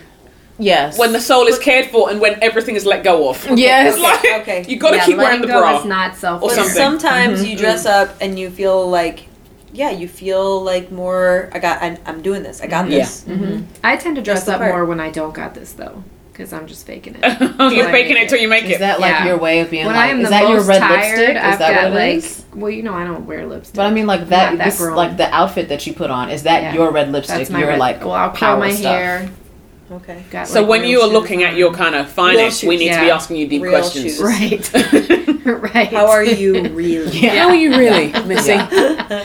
yes. 0.58 0.98
when 0.98 1.12
the 1.12 1.20
soul 1.20 1.46
is 1.46 1.58
cared 1.58 1.90
for 1.90 2.10
and 2.10 2.20
when 2.20 2.38
everything 2.42 2.74
is 2.76 2.84
let 2.87 3.02
go 3.04 3.28
of. 3.30 3.44
yes. 3.58 3.98
Like, 3.98 4.42
Okay. 4.42 4.64
You 4.68 4.76
got 4.78 4.90
to 4.90 4.96
yeah, 4.98 5.04
keep 5.06 5.16
wearing 5.16 5.40
letting 5.40 5.46
the 5.48 5.52
go 5.54 5.60
bra. 5.60 5.78
is 5.80 5.84
not 5.84 6.16
self. 6.16 6.42
Or 6.42 6.50
something. 6.50 6.72
sometimes 6.74 7.40
Mm-hmm. 7.40 7.50
you 7.50 7.56
dress 7.56 7.87
mm-hmm. 7.87 8.10
up 8.10 8.16
and 8.20 8.38
you 8.38 8.50
feel 8.50 8.88
like, 8.88 9.26
yeah, 9.72 9.90
you 9.90 10.06
feel 10.06 10.62
like 10.62 10.92
more. 10.92 11.50
I 11.52 11.58
got. 11.58 11.82
I, 11.82 11.98
I'm 12.06 12.22
doing 12.22 12.42
this. 12.44 12.60
I 12.60 12.66
got 12.68 12.84
mm-hmm. 12.87 12.92
Yeah. 12.92 13.56
this. 13.58 13.80
I 13.82 13.96
tend 13.96 14.14
to 14.16 14.22
dress 14.22 14.44
That's 14.44 14.58
the 14.58 14.64
up 14.66 14.70
more 14.70 14.84
when 14.84 15.00
I 15.00 15.10
don't 15.10 15.34
got 15.34 15.54
this 15.54 15.72
though, 15.72 16.04
because 16.34 16.52
I'm 16.52 16.66
just 16.66 16.84
faking 16.84 17.14
it. 17.16 17.40
You're 17.72 17.90
faking 17.90 18.16
it 18.16 18.28
till 18.28 18.40
you 18.40 18.48
make 18.48 18.64
Is 18.64 18.72
it. 18.72 18.78
that 18.80 18.98
like 18.98 19.10
Yeah. 19.12 19.26
your 19.26 19.38
way 19.38 19.60
of 19.60 19.70
being 19.70 19.86
when 19.86 19.94
like? 19.94 20.10
I'm 20.10 20.18
is 20.20 20.24
the 20.26 20.30
that 20.30 20.42
most 20.42 20.50
your 20.52 20.62
red 20.64 20.78
tired, 20.80 21.16
lipstick? 21.18 21.36
Is 21.36 21.42
I've 21.42 21.58
that 21.60 21.74
got 21.74 21.92
what 21.92 21.92
it 21.92 22.06
like. 22.06 22.16
is? 22.16 22.44
Well, 22.54 22.70
you 22.72 22.82
know, 22.82 22.92
I 22.94 23.04
don't 23.04 23.24
wear 23.26 23.46
lipstick. 23.46 23.76
But 23.76 23.86
I 23.86 23.90
mean, 23.92 24.06
like 24.08 24.28
that. 24.30 24.58
That 24.58 24.64
this, 24.64 24.80
like 24.80 25.16
the 25.16 25.32
outfit 25.32 25.68
that 25.68 25.86
you 25.86 25.92
put 25.94 26.10
on. 26.10 26.30
Is 26.30 26.42
that 26.42 26.62
Yeah. 26.62 26.74
your 26.74 26.90
red 26.90 27.12
lipstick? 27.12 27.38
That's 27.38 27.50
my 27.50 27.60
Your 27.60 27.68
red. 27.68 27.78
like 27.78 28.00
well, 28.00 28.12
I'll 28.12 28.30
curl 28.30 28.36
power 28.38 28.58
my 28.58 28.72
stuff. 28.72 28.94
hair. 28.96 29.30
Okay. 29.92 30.24
Got, 30.30 30.48
so 30.48 30.60
like, 30.62 30.70
when 30.70 30.84
you 30.84 30.98
are 31.00 31.04
shoes 31.04 31.12
looking 31.12 31.42
at 31.44 31.54
your 31.56 31.72
kind 31.72 31.94
of 31.94 32.08
finest, 32.08 32.60
shoes. 32.62 32.68
we 32.68 32.76
need 32.78 32.92
to 32.94 33.00
be 33.00 33.10
asking 33.10 33.36
you 33.36 33.46
deep 33.46 33.62
Real 33.62 33.72
questions. 33.72 34.16
shoes. 34.16 34.20
right, 34.22 35.23
right. 35.74 35.88
How 35.88 36.09
are 36.09 36.24
you 36.24 36.68
really? 36.70 37.18
How 37.28 37.48
are 37.48 37.54
you 37.54 37.70
really, 37.76 38.12
Missi? 38.26 38.57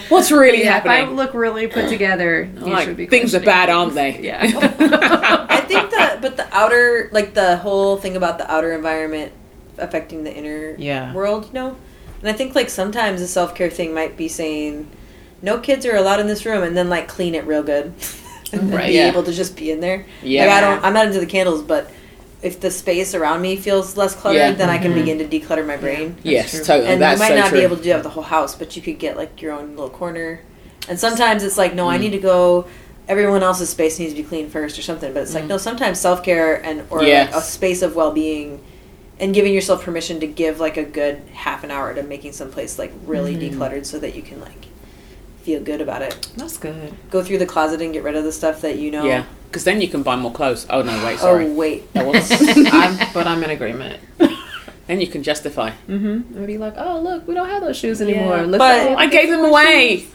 What's 0.10 0.32
really 0.32 0.64
Yeah, 0.64 0.80
if 0.80 0.86
I 0.86 1.06
look 1.06 1.34
really 1.34 1.68
put 1.68 1.88
together, 1.90 2.44
you 2.56 2.60
Like, 2.66 2.86
should 2.88 2.98
be. 2.98 3.08
things 3.08 3.34
are 3.34 3.40
bad, 3.40 3.70
aren't 3.70 3.94
they? 3.96 4.20
Yeah. 4.22 4.42
I 5.50 5.62
think 5.62 5.92
that, 5.92 6.20
but 6.22 6.36
the 6.38 6.48
outer, 6.56 7.10
like 7.12 7.34
the 7.34 7.58
whole 7.58 7.98
thing 7.98 8.16
about 8.18 8.38
the 8.38 8.52
outer 8.52 8.74
environment 8.74 9.32
affecting 9.78 10.24
the 10.24 10.34
inner 10.36 10.76
Yeah. 10.78 11.14
world, 11.14 11.46
you 11.48 11.54
know? 11.54 11.76
And 12.22 12.30
I 12.30 12.34
think 12.34 12.54
like 12.56 12.70
sometimes 12.70 13.22
the 13.22 13.28
self 13.28 13.56
care 13.56 13.70
thing 13.70 13.94
might 13.94 14.18
be 14.18 14.28
saying, 14.28 14.90
no 15.42 15.58
kids 15.60 15.86
are 15.86 15.96
allowed 15.96 16.20
in 16.20 16.28
this 16.28 16.46
room, 16.46 16.64
and 16.64 16.76
then 16.76 16.90
like 16.90 17.08
clean 17.08 17.34
it 17.34 17.46
real 17.46 17.64
good. 17.64 17.94
and 18.52 18.74
Right, 18.74 18.88
be 18.88 18.94
yeah. 18.96 19.08
able 19.08 19.24
to 19.24 19.32
just 19.32 19.56
be 19.56 19.72
in 19.72 19.80
there. 19.80 20.06
Yeah. 20.22 20.46
Like 20.48 20.54
I 20.56 20.62
don't, 20.62 20.84
I'm 20.84 20.94
not 20.94 21.06
into 21.08 21.20
the 21.22 21.26
candles, 21.26 21.62
but 21.62 21.90
if 22.42 22.60
the 22.62 22.72
space 22.72 23.14
around 23.14 23.42
me 23.42 23.56
feels 23.58 23.98
less 23.98 24.16
cluttered, 24.16 24.40
Yeah. 24.40 24.52
then 24.54 24.70
I 24.70 24.78
can 24.78 24.92
Mhm. 24.94 24.96
begin 24.96 25.18
to 25.20 25.26
declutter 25.26 25.66
my 25.66 25.76
brain. 25.78 26.16
yes, 26.24 26.52
true. 26.52 26.64
totally. 26.64 26.88
And 26.90 27.02
That's 27.02 27.20
you 27.20 27.26
might 27.26 27.36
so 27.36 27.40
not 27.42 27.50
true. 27.50 27.58
be 27.60 27.64
able 27.64 27.76
to 27.78 27.84
do 27.84 27.90
that 27.90 27.96
with 27.98 28.04
the 28.04 28.10
whole 28.12 28.24
house, 28.24 28.56
but 28.56 28.76
you 28.76 28.82
could 28.82 28.98
get 28.98 29.18
like 29.18 29.42
your 29.42 29.52
own 29.54 29.72
little 29.72 29.90
corner. 29.90 30.40
And 30.88 31.00
sometimes 31.00 31.44
it's 31.44 31.58
like, 31.58 31.76
no, 31.76 31.90
I 31.90 31.98
Mm. 31.98 32.02
need 32.02 32.12
to 32.14 32.18
go 32.20 32.66
everyone 33.10 33.42
else's 33.42 33.70
space 33.70 33.98
needs 33.98 34.14
to 34.14 34.18
be 34.22 34.24
clean 34.24 34.48
first 34.50 34.78
or 34.78 34.84
something. 34.84 35.12
But 35.14 35.24
it's 35.24 35.34
like 35.34 35.46
no, 35.48 35.58
sometimes 35.58 36.00
self 36.00 36.24
care 36.24 36.62
and 36.64 36.84
or 36.92 37.04
Yes. 37.04 37.34
like 37.34 37.42
a 37.42 37.46
space 37.46 37.82
of 37.82 37.96
well 37.96 38.12
being. 38.12 38.60
And 39.22 39.34
giving 39.34 39.54
yourself 39.54 39.84
permission 39.84 40.22
to 40.22 40.28
give 40.28 40.62
like 40.62 40.78
a 40.78 40.84
good 40.84 41.18
half 41.34 41.66
an 41.66 41.72
hour 41.72 41.94
to 41.94 42.04
making 42.04 42.32
some 42.32 42.50
place 42.52 42.80
like 42.80 42.94
really 43.06 43.36
decluttered 43.36 43.86
so 43.86 44.00
that 44.00 44.16
you 44.16 44.22
can 44.22 44.40
like 44.40 44.68
feel 45.44 45.60
good 45.60 45.82
about 45.82 46.02
it. 46.02 46.28
That's 46.38 46.56
good. 46.58 46.94
Go 47.12 47.22
through 47.24 47.40
the 47.40 47.46
closet 47.46 47.82
and 47.82 47.92
get 47.92 48.04
rid 48.04 48.16
of 48.16 48.24
the 48.24 48.32
stuff 48.32 48.62
that 48.62 48.78
you 48.78 48.92
know. 48.92 49.04
Yeah, 49.04 49.24
because 49.50 49.64
then 49.64 49.82
you 49.82 49.88
can 49.88 50.04
buy 50.04 50.16
more 50.16 50.32
clothes. 50.32 50.66
Oh 50.70 50.82
no, 50.84 51.06
wait, 51.06 51.20
sorry. 51.20 51.46
Oh 51.48 51.54
wait. 51.54 51.92
That 51.94 52.06
was- 52.06 52.32
I'm, 52.72 53.14
but 53.14 53.26
I'm 53.28 53.44
in 53.44 53.50
agreement. 53.50 54.00
then 54.88 55.02
you 55.02 55.08
can 55.08 55.24
justify. 55.24 55.72
Mm-hmm. 55.88 56.38
And 56.38 56.48
be 56.48 56.58
like, 56.58 56.76
oh 56.78 57.00
look, 57.02 57.28
we 57.28 57.34
don't 57.34 57.50
have 57.50 57.62
those 57.64 57.78
shoes 57.78 58.02
anymore. 58.02 58.38
Yeah. 58.38 58.58
But- 58.58 58.62
at 58.92 58.98
I 59.04 59.08
gave 59.08 59.30
them 59.30 59.44
away. 59.46 60.06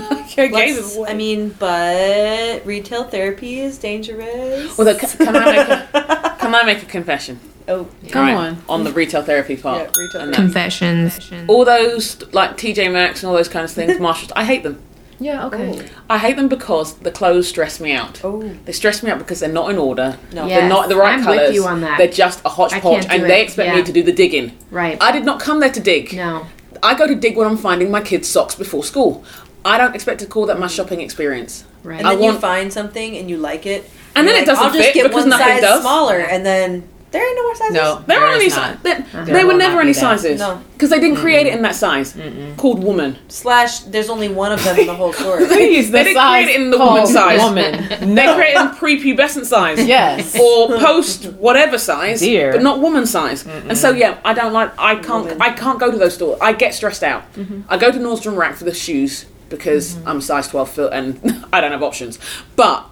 I 0.00 0.48
gave 0.52 0.76
them 0.76 0.96
away. 0.98 1.10
I 1.10 1.14
mean, 1.14 1.50
but 1.58 2.64
retail 2.64 3.04
therapy 3.04 3.60
is 3.60 3.78
dangerous. 3.78 4.76
well, 4.78 4.84
the, 4.86 4.94
can 4.98 5.36
I 5.36 5.44
make 5.44 5.68
a, 5.68 6.36
can 6.38 6.54
I 6.54 6.62
make 6.64 6.82
a 6.82 6.86
confession? 6.86 7.40
oh, 7.68 7.86
Come 8.10 8.22
Right, 8.26 8.34
on. 8.34 8.62
on 8.68 8.84
the 8.84 8.92
retail 8.92 9.22
therapy 9.22 9.56
part. 9.56 9.82
Yeah, 9.82 9.90
retail 10.02 10.20
And 10.22 10.32
that. 10.32 10.36
Confessions. 10.36 11.30
All 11.48 11.64
those 11.64 12.22
like 12.32 12.56
TJ 12.56 12.90
Maxx 12.92 13.22
and 13.22 13.28
all 13.30 13.36
those 13.36 13.48
kinds 13.48 13.72
of 13.72 13.76
things, 13.76 14.00
Marshalls. 14.00 14.32
I 14.34 14.44
hate 14.44 14.62
them. 14.62 14.80
Yeah. 15.20 15.46
Okay. 15.46 15.80
Oh. 15.82 15.84
I 16.08 16.18
hate 16.18 16.36
them 16.36 16.48
because 16.48 16.94
the 16.98 17.10
clothes 17.10 17.48
stress 17.48 17.80
me 17.80 17.92
out. 17.92 18.20
oh, 18.24 18.42
They 18.64 18.72
stress 18.72 19.02
me 19.02 19.10
out 19.10 19.18
because 19.18 19.40
they're 19.40 19.48
not 19.52 19.70
in 19.70 19.78
order. 19.78 20.16
no. 20.32 20.46
Yeah. 20.46 20.60
They're 20.60 20.68
not 20.68 20.88
the 20.88 20.96
right 20.96 21.14
I'm 21.18 21.26
with 21.26 21.26
colours. 21.38 21.54
you 21.54 21.64
on 21.66 21.80
that. 21.80 21.98
They're 21.98 22.06
just 22.08 22.44
a 22.44 22.48
hodgepodge, 22.48 22.82
can't 22.82 23.08
do 23.08 23.14
and 23.16 23.24
they 23.30 23.42
expect 23.42 23.68
Yeah. 23.68 23.76
me 23.76 23.82
to 23.82 23.92
do 23.92 24.02
the 24.02 24.12
digging. 24.12 24.56
Right. 24.70 24.96
I 25.00 25.10
did 25.12 25.24
not 25.24 25.40
come 25.40 25.60
there 25.60 25.72
to 25.72 25.80
dig. 25.80 26.12
no. 26.14 26.46
I 26.80 26.94
go 26.94 27.08
to 27.08 27.14
dig 27.16 27.36
when 27.36 27.48
I'm 27.48 27.56
finding 27.56 27.90
my 27.90 28.00
kids' 28.00 28.28
socks 28.28 28.54
before 28.54 28.84
school. 28.84 29.24
I 29.64 29.78
don't 29.78 29.96
expect 29.96 30.20
to 30.20 30.26
call 30.26 30.46
that 30.46 30.60
my 30.60 30.68
shopping 30.68 31.00
experience. 31.00 31.64
Right. 31.82 31.98
And 31.98 32.06
I 32.06 32.14
then 32.14 32.22
you 32.34 32.38
find 32.38 32.72
something 32.72 33.16
and 33.16 33.28
you 33.28 33.36
like 33.36 33.66
it, 33.66 33.90
And 34.14 34.26
then 34.28 34.34
you're 34.34 34.44
it 34.44 34.46
doesn't 34.46 34.64
I'll 34.64 34.72
just 34.72 34.84
fit 34.84 34.94
get 34.94 35.02
because 35.04 35.22
one 35.22 35.30
nothing 35.30 35.46
size 35.54 35.60
does. 35.60 35.80
smaller, 35.80 36.18
and 36.20 36.46
then 36.46 36.88
there 37.10 37.26
ain't 37.26 37.36
no 37.36 37.42
more 37.42 37.54
sizes. 37.54 37.74
No. 37.74 38.04
There 38.06 38.20
aren't 38.20 38.34
any 38.34 38.46
is 38.46 38.54
sizes. 38.54 38.74
not. 38.74 38.82
There, 38.82 39.24
There 39.24 39.34
there 39.34 39.46
were 39.46 39.54
never 39.54 39.80
any 39.80 39.90
be 39.90 39.94
that. 39.94 40.00
sizes. 40.00 40.40
No. 40.40 40.62
Because 40.72 40.90
they 40.90 41.00
didn't 41.00 41.16
create 41.16 41.46
it 41.46 41.54
in 41.54 41.62
that 41.62 41.74
size. 41.74 42.16
Called 42.56 42.84
woman. 42.84 43.18
Slash, 43.28 43.80
there's 43.80 44.10
only 44.10 44.28
one 44.28 44.52
of 44.52 44.62
them 44.62 44.78
in 44.78 44.86
the 44.86 44.94
whole 44.94 45.12
store. 45.20 45.38
Please, 45.38 45.90
They 45.90 45.98
the 46.00 46.04
didn't 46.04 46.16
size 46.16 46.44
create 46.44 46.54
it 46.54 46.60
in 46.60 46.70
the 46.70 46.78
woman 46.78 47.06
size. 47.06 47.40
Woman. 47.40 48.14
They 48.18 48.34
created 48.34 48.60
in 48.60 48.68
prepubescent 48.68 49.44
size. 49.46 49.84
Yes. 49.86 50.38
Or 50.38 50.68
post 50.78 51.24
whatever 51.32 51.78
size, 51.78 52.20
Dear. 52.20 52.52
but 52.52 52.62
not 52.62 52.80
woman 52.80 53.06
size. 53.06 53.46
And 53.46 53.76
so 53.76 53.90
yeah, 53.90 54.18
I 54.24 54.34
don't 54.34 54.52
like. 54.52 54.72
I 54.78 54.96
can't. 54.96 55.24
Woman. 55.24 55.40
I 55.42 55.52
can't 55.52 55.78
go 55.80 55.90
to 55.90 55.96
those 55.96 56.14
stores. 56.14 56.38
I 56.40 56.52
get 56.52 56.74
stressed 56.74 57.02
out. 57.02 57.32
Mm-hmm. 57.34 57.62
I 57.68 57.76
go 57.78 57.90
to 57.90 57.98
Nordstrom 57.98 58.36
Rack 58.36 58.56
for 58.56 58.64
the 58.64 58.74
shoes 58.74 59.26
because 59.48 59.94
mm-hmm. 59.94 60.08
I'm 60.08 60.18
a 60.18 60.22
size 60.22 60.48
12 60.48 60.70
foot 60.70 60.92
and 60.92 61.46
I 61.52 61.60
don't 61.60 61.72
have 61.72 61.82
options. 61.82 62.18
But 62.56 62.86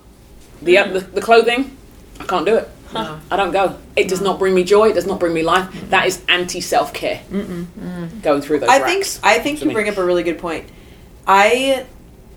the, 0.63 0.77
mm-hmm. 0.77 0.93
the 0.95 1.01
the 1.01 1.21
clothing, 1.21 1.77
I 2.21 2.25
can't 2.25 2.47
do 2.47 2.57
it. 2.57 2.69
No. 3.05 3.21
I 3.31 3.37
don't 3.37 3.53
go. 3.53 3.79
It 3.97 4.09
does 4.09 4.21
not 4.21 4.39
bring 4.39 4.55
me 4.55 4.65
joy. 4.65 4.89
It 4.91 4.95
does 4.95 5.07
not 5.07 5.21
bring 5.21 5.33
me 5.35 5.43
life. 5.43 5.69
That 5.91 6.07
is 6.07 6.23
anti 6.29 6.61
self 6.61 6.93
care. 6.95 7.23
Going 7.31 8.41
through 8.43 8.61
those 8.61 8.69
I 8.69 8.79
think. 8.81 9.07
I 9.23 9.39
think 9.39 9.61
you 9.61 9.69
me. 9.69 9.75
bring 9.75 9.89
up 9.89 9.97
a 9.97 10.05
really 10.05 10.23
good 10.23 10.39
point. 10.39 10.69
I 11.27 11.87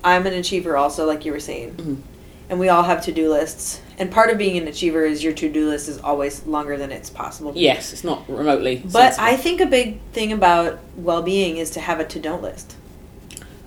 I'm 0.04 0.26
an 0.28 0.34
achiever 0.34 0.78
also, 0.78 1.06
like 1.06 1.26
you 1.26 1.32
were 1.32 1.40
saying, 1.40 1.74
Mm-hmm. 1.76 1.96
and 2.50 2.60
we 2.60 2.70
all 2.70 2.84
have 2.84 3.04
to 3.06 3.12
do 3.12 3.30
lists. 3.30 3.82
And 3.98 4.10
part 4.10 4.30
of 4.30 4.38
being 4.38 4.58
an 4.58 4.66
achiever 4.68 5.04
is 5.04 5.22
your 5.24 5.34
to 5.34 5.50
do 5.52 5.68
list 5.68 5.90
is 5.90 5.98
always 6.00 6.46
longer 6.46 6.78
than 6.78 6.90
it's 6.92 7.10
possible. 7.10 7.52
to 7.52 7.56
be. 7.56 7.60
Yes, 7.62 7.92
it's 7.92 8.04
not 8.06 8.28
remotely. 8.30 8.78
But 8.78 9.16
sensible. 9.16 9.26
I 9.26 9.36
think 9.36 9.60
a 9.62 9.66
big 9.66 10.00
thing 10.14 10.32
about 10.32 10.80
well 10.96 11.22
being 11.22 11.58
is 11.58 11.70
to 11.72 11.82
have 11.82 12.00
a 12.00 12.06
to 12.06 12.20
don't 12.20 12.42
list. 12.42 12.76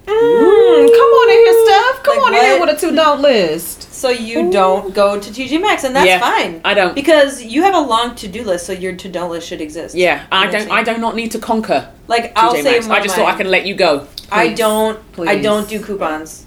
Mm, 0.06 0.08
come 0.08 1.10
on 1.20 1.30
in 1.30 1.38
here, 1.38 1.64
Steph. 1.64 1.81
Come 2.02 2.16
Like 2.18 2.26
on 2.26 2.34
in 2.34 2.40
here 2.40 2.60
with 2.60 2.76
a 2.76 2.80
two 2.80 2.94
don't 2.94 3.20
list. 3.22 3.92
So 3.92 4.08
you 4.10 4.50
don't 4.50 4.92
go 4.94 5.20
to 5.20 5.30
TJ 5.30 5.60
Maxx, 5.60 5.84
and 5.84 5.94
that's 5.94 6.06
Yeah, 6.06 6.18
fine. 6.18 6.60
I 6.64 6.74
don't. 6.74 6.94
because 6.94 7.42
you 7.42 7.62
have 7.62 7.74
a 7.74 7.80
long 7.80 8.14
to 8.16 8.28
do 8.28 8.42
list, 8.42 8.66
so 8.66 8.72
your 8.72 8.94
to 8.96 9.08
don't 9.08 9.30
list 9.30 9.46
should 9.48 9.60
exist. 9.60 9.94
Yeah, 9.94 10.26
I 10.32 10.46
You 10.46 10.52
know 10.52 10.58
what 10.58 10.68
don't. 10.68 10.78
I 10.78 10.94
do 10.94 11.00
not 11.00 11.14
need 11.16 11.30
to 11.32 11.38
conquer 11.38 11.88
Like 12.08 12.32
I'll 12.36 12.54
say, 12.56 12.78
I 12.78 13.00
just 13.02 13.14
thought 13.16 13.32
I 13.32 13.36
can 13.36 13.48
let 13.48 13.66
you 13.66 13.74
go. 13.74 14.06
I 14.30 14.52
don't. 14.54 14.98
I 15.18 15.36
don't 15.40 15.68
do 15.68 15.80
coupons. 15.80 16.46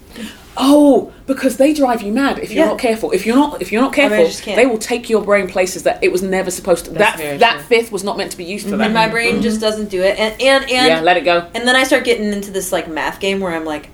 Oh, 0.57 1.11
because 1.27 1.57
they 1.57 1.73
drive 1.73 2.01
you 2.01 2.13
mad 2.13 2.39
if 2.39 2.51
you're 2.51 2.63
Yeah. 2.63 2.71
not 2.71 2.79
careful. 2.79 3.11
If 3.11 3.25
you're 3.25 3.35
not, 3.35 3.61
if 3.61 3.71
you're 3.71 3.81
not 3.81 3.97
oh, 3.97 4.01
I 4.01 4.07
mean, 4.07 4.13
I 4.13 4.23
careful, 4.23 4.55
they 4.55 4.65
will 4.65 4.77
take 4.77 5.09
your 5.09 5.21
brain 5.21 5.47
places 5.47 5.83
that 5.83 6.01
it 6.01 6.11
was 6.13 6.23
never 6.23 6.49
supposed 6.49 6.85
to. 6.85 6.91
That's 6.91 7.21
that 7.21 7.39
that 7.41 7.53
true. 7.55 7.63
fifth 7.63 7.91
was 7.91 8.03
not 8.05 8.17
meant 8.17 8.31
to 8.31 8.37
be 8.37 8.45
used 8.45 8.69
for 8.69 8.77
that. 8.77 8.85
And 8.85 8.93
my 8.93 9.09
brain 9.09 9.41
just 9.41 9.59
doesn't 9.59 9.89
do 9.89 10.01
it. 10.01 10.17
And 10.17 10.33
and 10.41 10.63
and 10.63 10.87
yeah, 10.87 11.01
let 11.01 11.17
it 11.17 11.25
go. 11.25 11.49
And 11.53 11.67
then 11.67 11.75
I 11.75 11.83
start 11.83 12.05
getting 12.05 12.31
into 12.31 12.51
this 12.51 12.71
like 12.71 12.87
math 12.87 13.19
game 13.19 13.41
where 13.41 13.53
I'm 13.53 13.65
like, 13.65 13.89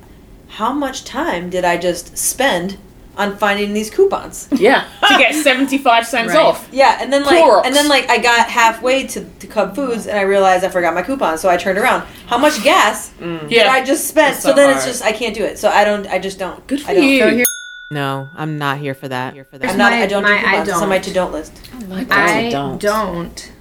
how 0.51 0.73
much 0.73 1.05
time 1.05 1.49
did 1.49 1.63
I 1.63 1.77
just 1.77 2.17
spend 2.17 2.77
on 3.17 3.37
finding 3.37 3.73
these 3.73 3.89
coupons? 3.89 4.47
Yeah, 4.51 4.85
to 5.07 5.17
get 5.17 5.33
seventy 5.33 5.77
five 5.77 6.05
cents 6.05 6.33
Right. 6.33 6.37
off. 6.45 6.67
Yeah, 6.71 6.97
and 7.01 7.11
then 7.11 7.23
like, 7.23 7.41
Clorox. 7.43 7.65
and 7.65 7.75
then 7.75 7.87
like, 7.87 8.09
I 8.09 8.17
got 8.17 8.49
halfway 8.49 9.07
to, 9.07 9.23
to 9.23 9.47
Cub 9.47 9.75
Foods 9.75 10.07
and 10.07 10.17
I 10.17 10.23
realized 10.23 10.63
I 10.65 10.69
forgot 10.69 10.93
my 10.93 11.01
coupon, 11.03 11.37
so 11.37 11.49
I 11.49 11.57
turned 11.57 11.77
around. 11.77 12.05
How 12.27 12.37
much 12.37 12.61
gas 12.63 13.11
mm. 13.19 13.41
did 13.41 13.51
Yeah, 13.51 13.71
I 13.71 13.83
just 13.83 14.07
spent? 14.07 14.37
So, 14.37 14.49
so 14.49 14.55
then 14.55 14.75
it's 14.75 14.85
just 14.85 15.03
I 15.03 15.11
can't 15.13 15.35
do 15.35 15.43
it. 15.43 15.57
So 15.57 15.69
I 15.69 15.83
don't. 15.83 16.05
I 16.07 16.19
just 16.19 16.37
don't. 16.37 16.65
good 16.67 16.81
for 16.81 16.91
I 16.91 16.93
don't. 16.95 17.03
you. 17.07 17.19
So 17.19 17.29
here- 17.29 17.45
No, 17.89 18.29
I'm 18.35 18.57
not 18.57 18.77
here 18.79 18.93
for 18.93 19.07
that. 19.07 19.33
Here 19.33 19.45
for 19.45 19.57
that. 19.57 19.71
I'm 19.71 19.77
not. 19.77 19.91
My- 19.91 20.01
I 20.01 20.07
don't 20.07 20.23
my- 20.23 20.29
do 20.29 20.35
I 20.35 20.39
coupons. 20.41 20.67
It's 20.69 20.77
on 20.81 20.89
my 20.89 20.95
don't. 20.97 21.03
to 21.05 21.13
don't 21.13 21.31
list. 21.31 21.53
Oh 21.73 22.05
I 22.11 22.49
don't. 22.49 22.81
don't. 22.81 23.51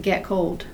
get 0.00 0.24
cold. 0.24 0.66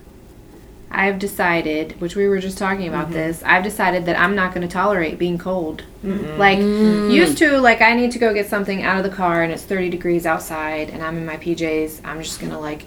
I've 0.94 1.18
decided, 1.18 2.00
which 2.00 2.16
we 2.16 2.28
were 2.28 2.38
just 2.38 2.58
talking 2.58 2.88
about 2.88 3.10
this, 3.10 3.42
I've 3.44 3.64
decided 3.64 4.06
that 4.06 4.18
I'm 4.18 4.34
not 4.34 4.54
going 4.54 4.66
to 4.66 4.72
tolerate 4.72 5.18
being 5.18 5.38
cold. 5.38 5.82
Like, 6.02 6.58
mm. 6.58 7.12
used 7.12 7.38
to, 7.38 7.58
like, 7.58 7.80
I 7.80 7.94
need 7.94 8.12
to 8.12 8.18
go 8.18 8.32
get 8.32 8.46
something 8.46 8.82
out 8.82 8.96
of 8.96 9.04
the 9.04 9.14
car 9.14 9.42
and 9.42 9.52
it's 9.52 9.62
30 9.62 9.90
degrees 9.90 10.26
outside 10.26 10.90
and 10.90 11.02
I'm 11.02 11.16
in 11.16 11.26
my 11.26 11.36
PJs. 11.36 12.00
I'm 12.04 12.22
just 12.22 12.40
going 12.40 12.52
to, 12.52 12.58
like, 12.58 12.84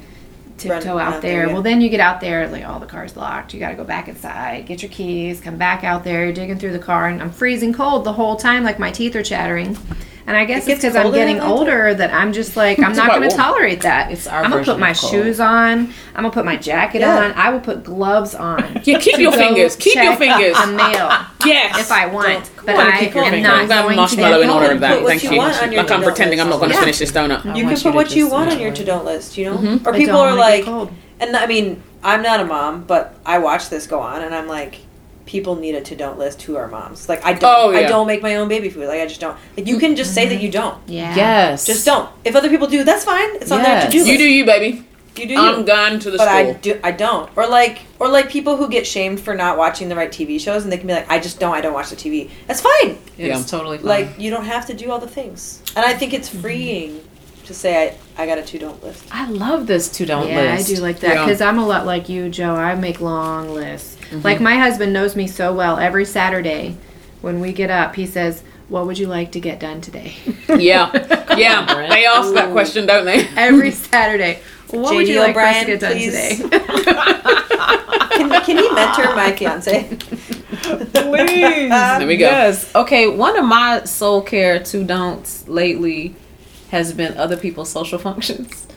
tiptoe 0.57 0.95
Run 0.95 1.07
out 1.07 1.13
out 1.15 1.21
there. 1.21 1.39
there, 1.39 1.47
yeah. 1.47 1.53
Well, 1.53 1.61
then 1.61 1.81
you 1.81 1.89
get 1.89 1.99
out 1.99 2.21
there, 2.21 2.47
like, 2.47 2.67
all 2.67 2.79
the 2.79 2.85
car's 2.85 3.15
locked. 3.15 3.53
You 3.53 3.59
got 3.59 3.69
to 3.69 3.75
go 3.75 3.83
back 3.83 4.07
inside, 4.07 4.65
get 4.65 4.81
your 4.81 4.91
keys, 4.91 5.41
come 5.41 5.57
back 5.57 5.83
out 5.83 6.03
there. 6.03 6.25
You're 6.25 6.33
digging 6.33 6.59
through 6.59 6.73
the 6.73 6.79
car 6.79 7.07
and 7.07 7.21
I'm 7.21 7.31
freezing 7.31 7.73
cold 7.73 8.03
the 8.03 8.13
whole 8.13 8.35
time, 8.35 8.63
like, 8.63 8.79
my 8.79 8.91
teeth 8.91 9.15
are 9.15 9.23
chattering. 9.23 9.77
And 10.27 10.35
I 10.35 10.43
guess 10.43 10.67
It 10.67 10.71
it's 10.73 10.81
because 10.81 10.97
I'm 10.97 11.13
getting 11.13 11.37
in 11.37 11.41
the 11.41 11.47
winter? 11.47 11.57
older 11.87 11.93
that 11.93 12.13
I'm 12.13 12.33
just 12.33 12.57
like, 12.57 12.79
I'm 12.79 12.91
not 12.93 13.11
going 13.11 13.29
to 13.29 13.33
tolerate 13.35 13.79
that. 13.81 14.11
It's 14.11 14.27
our 14.27 14.43
I'm 14.43 14.51
gonna 14.51 14.65
put 14.65 14.77
my 14.77 14.93
cold. 14.93 15.09
shoes 15.11 15.39
on. 15.39 15.79
I'm 15.79 16.23
gonna 16.23 16.31
put 16.31 16.43
my 16.43 16.57
jacket 16.57 16.99
Yeah. 16.99 17.17
on. 17.17 17.31
I 17.31 17.49
will 17.49 17.61
put 17.61 17.85
gloves 17.85 18.35
on. 18.35 18.81
Yeah, 18.83 18.99
keep 18.99 19.19
your 19.19 19.31
fingers. 19.31 19.77
Keep 19.77 19.95
your 19.95 20.03
check 20.03 20.17
fingers. 20.19 20.57
A 20.57 20.67
mail 20.67 21.09
Yes. 21.45 21.79
if 21.79 21.91
I 21.93 22.07
want, 22.07 22.49
but 22.65 22.75
on, 22.75 22.81
I 22.81 22.97
am 22.97 23.11
fingers. 23.13 23.41
not 23.41 23.53
I'm 23.61 23.67
gonna 23.69 23.81
going 23.83 23.89
to 23.91 23.95
marshmallow 23.95 24.41
in 24.41 24.49
honor 24.49 24.59
cold. 24.65 24.71
of 24.73 24.79
that. 24.81 24.93
Put 24.95 25.03
what 25.03 25.09
Thank 25.11 25.23
you 25.23 25.31
you. 25.31 25.37
want 25.37 25.63
on 25.63 25.71
your 25.71 25.81
Like 25.83 25.91
I'm 25.91 25.99
to-do 26.01 26.09
pretending 26.11 26.41
I'm 26.41 26.49
not 26.49 26.59
going 26.59 26.71
to 26.71 26.75
list. 26.75 26.79
finish 26.81 26.99
this 26.99 27.11
donut. 27.13 27.55
You 27.55 27.63
can 27.65 27.79
put 27.79 27.93
what 27.95 28.13
you 28.15 28.29
want 28.29 28.51
on 28.51 28.59
your 28.59 28.73
to 28.73 28.83
don't 28.83 29.05
list. 29.05 29.37
You 29.37 29.45
know, 29.45 29.57
mm-hmm. 29.57 29.87
or 29.87 29.93
people 29.93 30.17
are 30.17 30.35
like, 30.35 30.67
and 31.21 31.37
I 31.37 31.45
mean, 31.47 31.81
I'm 32.03 32.21
not 32.21 32.41
a 32.41 32.45
mom, 32.45 32.83
but 32.83 33.15
I 33.25 33.37
watch 33.39 33.69
this 33.69 33.87
go 33.87 34.01
on, 34.01 34.21
and 34.21 34.35
I'm 34.35 34.47
like, 34.47 34.79
people 35.27 35.55
need 35.55 35.75
a 35.75 35.81
to 35.81 35.95
don't 35.95 36.17
list 36.17 36.41
who 36.41 36.55
are 36.55 36.67
moms. 36.67 37.07
Like 37.07 37.23
I 37.23 37.33
don't, 37.33 37.43
Oh, 37.43 37.69
I 37.75 37.83
don't 37.83 38.07
make 38.07 38.23
my 38.23 38.35
own 38.37 38.47
baby 38.47 38.69
food. 38.69 38.87
Like 38.87 39.01
I 39.01 39.05
just 39.05 39.21
don't. 39.21 39.37
Like 39.55 39.67
you 39.67 39.77
can 39.77 39.95
just 39.95 40.15
say 40.15 40.27
that 40.27 40.41
you 40.41 40.49
don't. 40.49 40.77
Yeah. 40.87 41.15
Yes. 41.15 41.65
Just 41.65 41.85
don't. 41.85 42.09
If 42.23 42.35
other 42.35 42.49
people 42.49 42.67
do, 42.67 42.83
that's 42.83 43.05
fine. 43.05 43.35
It's 43.35 43.51
on 43.51 43.61
their 43.61 43.85
to 43.85 43.91
do 43.91 43.99
list. 43.99 44.09
You 44.11 44.17
do 44.17 44.23
you, 44.23 44.45
baby. 44.45 44.83
You 45.15 45.27
do 45.27 45.33
you. 45.33 45.39
I'm 45.39 45.65
gone 45.65 45.99
to 45.99 46.11
the 46.11 46.17
but 46.17 46.27
I 46.27 46.53
do. 46.53 46.79
I 46.83 46.91
don't. 46.91 47.29
Or 47.35 47.47
like, 47.47 47.81
or 47.99 48.07
like 48.07 48.29
people 48.29 48.55
who 48.55 48.69
get 48.69 48.85
shamed 48.85 49.19
for 49.19 49.33
not 49.33 49.57
watching 49.57 49.89
the 49.89 49.95
right 49.95 50.11
TV 50.11 50.39
shows, 50.39 50.63
and 50.63 50.71
they 50.71 50.77
can 50.77 50.85
be 50.87 50.93
like, 50.93 51.09
I 51.09 51.19
just 51.19 51.39
don't. 51.39 51.55
I 51.55 51.61
don't 51.61 51.73
watch 51.73 51.89
the 51.89 51.95
TV. 51.95 52.29
That's 52.45 52.61
fine. 52.61 52.97
It's 53.07 53.17
Yeah. 53.17 53.41
totally 53.43 53.77
fine. 53.77 53.87
Like 53.87 54.19
you 54.19 54.29
don't 54.29 54.45
have 54.45 54.65
to 54.67 54.73
do 54.75 54.91
all 54.91 54.99
the 54.99 55.07
things. 55.07 55.61
And 55.75 55.83
I 55.85 55.93
think 55.93 56.13
it's 56.13 56.29
freeing 56.29 57.01
to 57.47 57.53
say 57.53 57.95
I, 58.17 58.23
I 58.23 58.25
got 58.25 58.37
a 58.37 58.43
two 58.43 58.59
don't 58.59 58.81
list. 58.83 59.05
I 59.11 59.27
love 59.29 59.67
this 59.67 59.89
two 59.91 60.05
don't 60.05 60.27
Yeah, 60.27 60.53
list. 60.53 60.69
I 60.69 60.75
do 60.75 60.81
like 60.81 60.99
that 60.99 61.15
Yeah. 61.15 61.25
because 61.25 61.41
I'm 61.41 61.57
a 61.59 61.65
lot 61.65 61.85
like 61.85 62.09
you, 62.09 62.29
Jo. 62.29 62.55
I 62.55 62.75
make 62.75 63.01
long 63.01 63.49
lists. 63.49 63.95
Mm-hmm. 63.95 64.21
Like 64.21 64.39
my 64.39 64.55
husband 64.55 64.93
knows 64.93 65.15
me 65.15 65.27
so 65.27 65.53
well. 65.53 65.77
Every 65.77 66.05
Saturday, 66.05 66.77
when 67.21 67.39
we 67.39 67.51
get 67.53 67.69
up, 67.69 67.95
he 67.95 68.05
says, 68.05 68.43
"What 68.69 68.85
would 68.85 68.97
you 68.99 69.07
like 69.07 69.31
to 69.33 69.39
get 69.39 69.59
done 69.59 69.81
today?" 69.81 70.13
Yeah, 70.49 70.91
yeah. 71.37 71.65
Brent. 71.65 71.89
They 71.91 72.05
ask 72.05 72.33
that 72.33 72.51
question, 72.51 72.85
don't 72.85 73.05
they? 73.05 73.27
Every 73.35 73.71
Saturday. 73.71 74.39
What 74.69 74.95
would 74.95 75.05
JD 75.07 75.09
you 75.09 75.19
like 75.19 75.33
for 75.33 75.41
to 75.41 75.65
get 75.65 75.79
done 75.79 75.93
please. 75.93 76.39
today? 76.41 76.59
Can, 78.17 78.29
can 78.43 78.57
he 78.57 78.69
mentor 78.71 79.15
my 79.15 79.31
fiance? 79.33 79.87
Please. 80.61 81.69
There 81.69 82.07
we 82.07 82.17
go. 82.17 82.25
Yes. 82.25 82.73
Okay, 82.75 83.07
one 83.07 83.37
of 83.37 83.45
my 83.45 83.83
soul 83.85 84.21
care 84.21 84.61
two 84.61 84.83
don'ts 84.83 85.47
lately 85.47 86.15
has 86.69 86.93
been 86.93 87.17
other 87.17 87.37
people's 87.37 87.69
social 87.69 87.97
functions. 87.99 88.67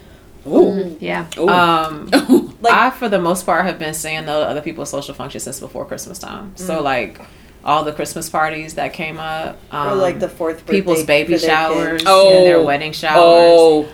Ooh. 0.47 0.97
yeah. 1.01 1.26
Ooh. 1.38 1.49
Um, 1.49 2.11
Like- 2.62 2.74
I, 2.74 2.91
for 2.91 3.09
the 3.09 3.18
most 3.18 3.47
part, 3.47 3.64
have 3.64 3.78
been 3.78 3.95
saying 3.95 4.26
no 4.26 4.41
to 4.41 4.47
other 4.47 4.61
people's 4.61 4.91
social 4.91 5.14
functions 5.14 5.45
since 5.45 5.61
before 5.61 5.86
Christmas 5.86 6.18
time. 6.18 6.51
Mm. 6.53 6.59
So, 6.59 6.82
like, 6.82 7.18
all 7.64 7.84
the 7.84 7.93
Christmas 7.93 8.28
parties 8.28 8.74
that 8.74 8.93
came 8.93 9.18
up, 9.18 9.59
um, 9.70 9.88
or 9.88 9.95
like 9.97 10.20
the 10.20 10.28
fourth 10.28 10.59
birthday 10.59 10.72
people's 10.72 11.05
baby 11.05 11.38
showers. 11.38 12.03
Oh. 12.07 12.36
and 12.36 12.47
their 12.47 12.62
wedding 12.62 12.93
showers. 12.93 13.16
oh, 13.18 13.88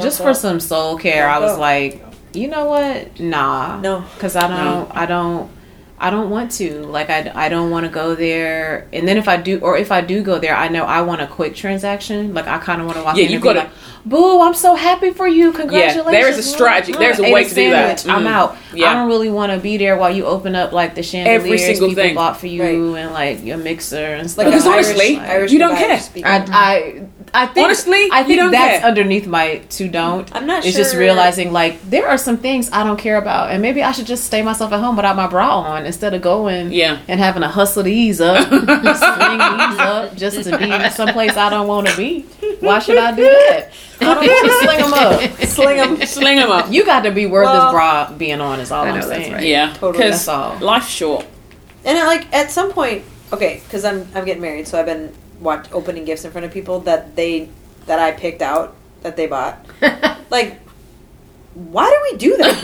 just 0.00 0.18
Don't 0.18 0.26
for 0.26 0.32
go. 0.32 0.32
some 0.32 0.58
soul 0.60 0.98
care, 0.98 1.28
I 1.28 1.34
Don't 1.34 1.42
was 1.44 1.52
go. 1.54 1.60
like, 1.60 2.04
you 2.32 2.48
know 2.48 2.64
what? 2.66 3.20
Nah, 3.20 3.80
No. 3.80 4.04
because 4.14 4.34
I 4.36 4.48
don't, 4.48 4.96
I 4.96 5.06
don't. 5.06 5.48
I 6.00 6.10
don't 6.10 6.30
want 6.30 6.52
to. 6.52 6.84
Like 6.84 7.10
I, 7.10 7.30
I 7.34 7.48
don't 7.48 7.70
want 7.70 7.84
to 7.86 7.90
go 7.90 8.14
there. 8.14 8.86
And 8.92 9.06
then 9.06 9.16
if 9.16 9.26
I 9.26 9.36
do, 9.36 9.58
or 9.60 9.76
if 9.76 9.90
I 9.90 10.00
do 10.00 10.22
go 10.22 10.38
there, 10.38 10.54
I 10.56 10.68
know 10.68 10.84
I 10.84 11.02
want 11.02 11.20
a 11.20 11.26
quick 11.26 11.54
transaction. 11.56 12.34
Like 12.34 12.46
I 12.46 12.58
kind 12.58 12.80
of 12.80 12.86
want 12.86 12.98
to 12.98 13.04
walk 13.04 13.16
Yeah, 13.16 13.24
in 13.24 13.30
you 13.30 13.36
and 13.36 13.44
gotta- 13.44 13.58
like, 13.60 13.70
"Boo, 14.06 14.40
I'm 14.40 14.54
so 14.54 14.74
happy 14.74 15.10
for 15.10 15.26
you. 15.26 15.52
Congratulations." 15.52 16.06
Yeah, 16.06 16.10
there 16.12 16.28
is 16.28 16.38
a 16.38 16.42
strategy. 16.42 16.92
There's 16.92 17.18
a 17.18 17.32
way 17.32 17.44
to 17.44 17.54
do 17.54 17.70
that. 17.70 18.00
sandwich. 18.00 18.16
I'm 18.16 18.24
mm-hmm. 18.24 18.34
out. 18.34 18.56
Yeah. 18.72 18.90
I 18.90 18.94
don't 18.94 19.08
really 19.08 19.30
want 19.30 19.52
to 19.52 19.58
be 19.58 19.76
there 19.76 19.96
while 19.96 20.14
you 20.14 20.24
open 20.24 20.54
up 20.54 20.72
like 20.72 20.94
the 20.94 21.02
chandeliers 21.02 21.64
single 21.64 21.88
people 21.88 22.04
thing. 22.04 22.14
bought 22.14 22.36
for 22.38 22.46
you 22.46 22.94
and 22.94 23.12
like 23.12 23.44
your 23.44 23.56
mixer 23.56 23.96
and 23.96 24.30
stuff. 24.30 24.44
Like 24.44 24.52
Because 24.52 24.66
an 24.66 24.72
honestly, 24.72 25.16
Irish, 25.16 25.30
Irish 25.30 25.52
you 25.52 25.58
don't 25.58 25.76
care. 25.76 26.00
I, 26.24 26.46
I, 26.50 27.08
I 27.34 27.46
think 27.46 27.64
Honestly, 27.66 28.08
I 28.12 28.20
you 28.20 28.26
think 28.26 28.38
don't 28.40 28.50
that's 28.52 28.78
care. 28.80 28.88
underneath 28.88 29.26
my 29.26 29.58
to 29.58 29.88
don't. 29.88 30.34
I'm 30.34 30.46
not 30.46 30.64
It's 30.64 30.76
just 30.76 30.94
realizing 30.96 31.52
like 31.52 31.80
there 31.82 32.08
are 32.08 32.18
some 32.18 32.36
things 32.38 32.70
I 32.72 32.84
don't 32.84 32.98
care 32.98 33.16
about, 33.16 33.50
and 33.50 33.60
maybe 33.62 33.82
I 33.82 33.92
should 33.92 34.06
just 34.06 34.24
stay 34.24 34.42
myself 34.42 34.72
at 34.72 34.80
home 34.80 34.96
without 34.96 35.16
my 35.16 35.26
bra 35.26 35.60
on 35.60 35.86
instead 35.86 36.14
of 36.14 36.22
going 36.22 36.72
Yeah. 36.72 36.98
and 37.08 37.20
having 37.20 37.42
to 37.42 37.48
hustle 37.48 37.82
these 37.82 38.20
up, 38.20 38.48
sling 38.48 38.66
these 38.66 39.78
up 39.78 40.16
just 40.16 40.42
to 40.44 40.58
be 40.58 40.90
someplace 40.90 41.36
I 41.36 41.50
don't 41.50 41.66
want 41.66 41.86
to 41.88 41.96
be. 41.96 42.22
Why 42.60 42.78
should 42.78 42.98
I 42.98 43.14
do 43.14 43.22
that? 43.24 43.70
I 44.00 44.04
don't 44.14 44.26
want 44.26 44.46
to 44.46 44.64
sling 44.64 44.80
them 44.80 44.92
up. 44.94 45.48
Sling 45.48 45.76
them. 45.98 46.06
Sling 46.06 46.36
them 46.38 46.50
up. 46.50 46.72
You 46.72 46.84
got 46.84 47.00
to 47.02 47.10
be 47.10 47.26
worth 47.26 47.44
Well- 47.46 47.66
this 47.66 47.72
bra 47.72 48.12
being 48.16 48.40
on. 48.40 48.60
Is 48.60 48.70
all 48.70 48.84
I 48.84 48.88
I'm 48.90 49.00
know, 49.00 49.06
that's 49.08 49.22
saying. 49.22 49.32
right. 49.34 49.42
Yeah, 49.44 49.72
Totally. 49.74 49.92
because 49.92 50.24
That's 50.24 50.28
all. 50.28 50.58
life's 50.60 50.88
short. 50.88 51.26
And 51.84 51.98
uh, 51.98 52.06
like 52.06 52.32
at 52.34 52.50
some 52.50 52.72
point, 52.72 53.04
okay, 53.32 53.60
because 53.64 53.84
I'm 53.84 54.06
I'm 54.14 54.24
getting 54.24 54.42
married, 54.42 54.66
so 54.68 54.78
I've 54.78 54.86
been 54.86 55.12
watch 55.40 55.66
opening 55.72 56.04
gifts 56.04 56.24
in 56.24 56.30
front 56.30 56.44
of 56.44 56.52
people 56.52 56.80
that 56.80 57.16
they 57.16 57.48
that 57.86 57.98
I 57.98 58.12
picked 58.12 58.42
out 58.42 58.74
that 59.02 59.16
they 59.16 59.26
bought. 59.26 59.64
like, 60.30 60.58
why 61.54 61.88
do 61.90 62.12
we 62.12 62.18
do 62.18 62.36
that? 62.36 62.58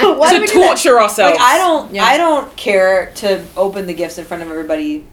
why 0.18 0.30
do 0.30 0.36
to 0.36 0.40
we 0.40 0.46
do 0.46 0.52
that? 0.60 0.66
torture 0.66 1.00
ourselves. 1.00 1.38
Like 1.38 1.40
I 1.40 1.58
don't 1.58 1.92
Yeah. 1.94 2.04
I 2.04 2.16
don't 2.16 2.54
care 2.56 3.12
to 3.16 3.44
open 3.56 3.86
the 3.86 3.94
gifts 3.94 4.18
in 4.18 4.24
front 4.24 4.42
of 4.42 4.50
everybody 4.50 5.04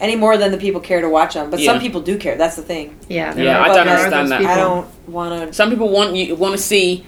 any 0.00 0.14
more 0.14 0.36
than 0.36 0.52
the 0.52 0.58
people 0.58 0.80
care 0.80 1.00
to 1.00 1.08
watch 1.08 1.34
them. 1.34 1.50
But 1.50 1.60
Yeah. 1.60 1.72
some 1.72 1.80
people 1.80 2.00
do 2.00 2.18
care. 2.18 2.36
That's 2.36 2.56
the 2.56 2.62
thing. 2.62 2.96
Yeah, 3.08 3.32
there 3.34 3.44
Yeah, 3.44 3.60
I 3.62 3.68
don't 3.68 3.88
understand 3.88 4.30
that. 4.30 4.38
people. 4.40 4.52
I 4.52 4.56
don't 4.56 4.86
want 5.08 5.48
to. 5.48 5.52
Some 5.54 5.70
people 5.70 5.88
want 5.88 6.14
you 6.16 6.34
want 6.36 6.52
to 6.56 6.62
see 6.62 7.04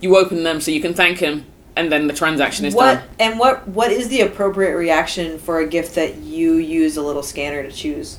you 0.00 0.16
open 0.16 0.42
them 0.42 0.60
so 0.60 0.70
you 0.70 0.80
can 0.80 0.92
thank 0.92 1.18
him, 1.18 1.46
and 1.76 1.90
then 1.90 2.06
the 2.08 2.12
transaction 2.12 2.66
is 2.66 2.74
What 2.74 2.94
done. 2.96 3.02
and 3.18 3.38
what 3.38 3.66
what 3.68 3.90
is 3.90 4.08
the 4.08 4.20
appropriate 4.22 4.76
reaction 4.76 5.38
for 5.38 5.60
a 5.60 5.66
gift 5.66 5.94
that 5.94 6.16
you 6.16 6.54
use 6.54 6.96
a 6.96 7.02
little 7.02 7.22
scanner 7.22 7.62
to 7.62 7.70
choose? 7.72 8.18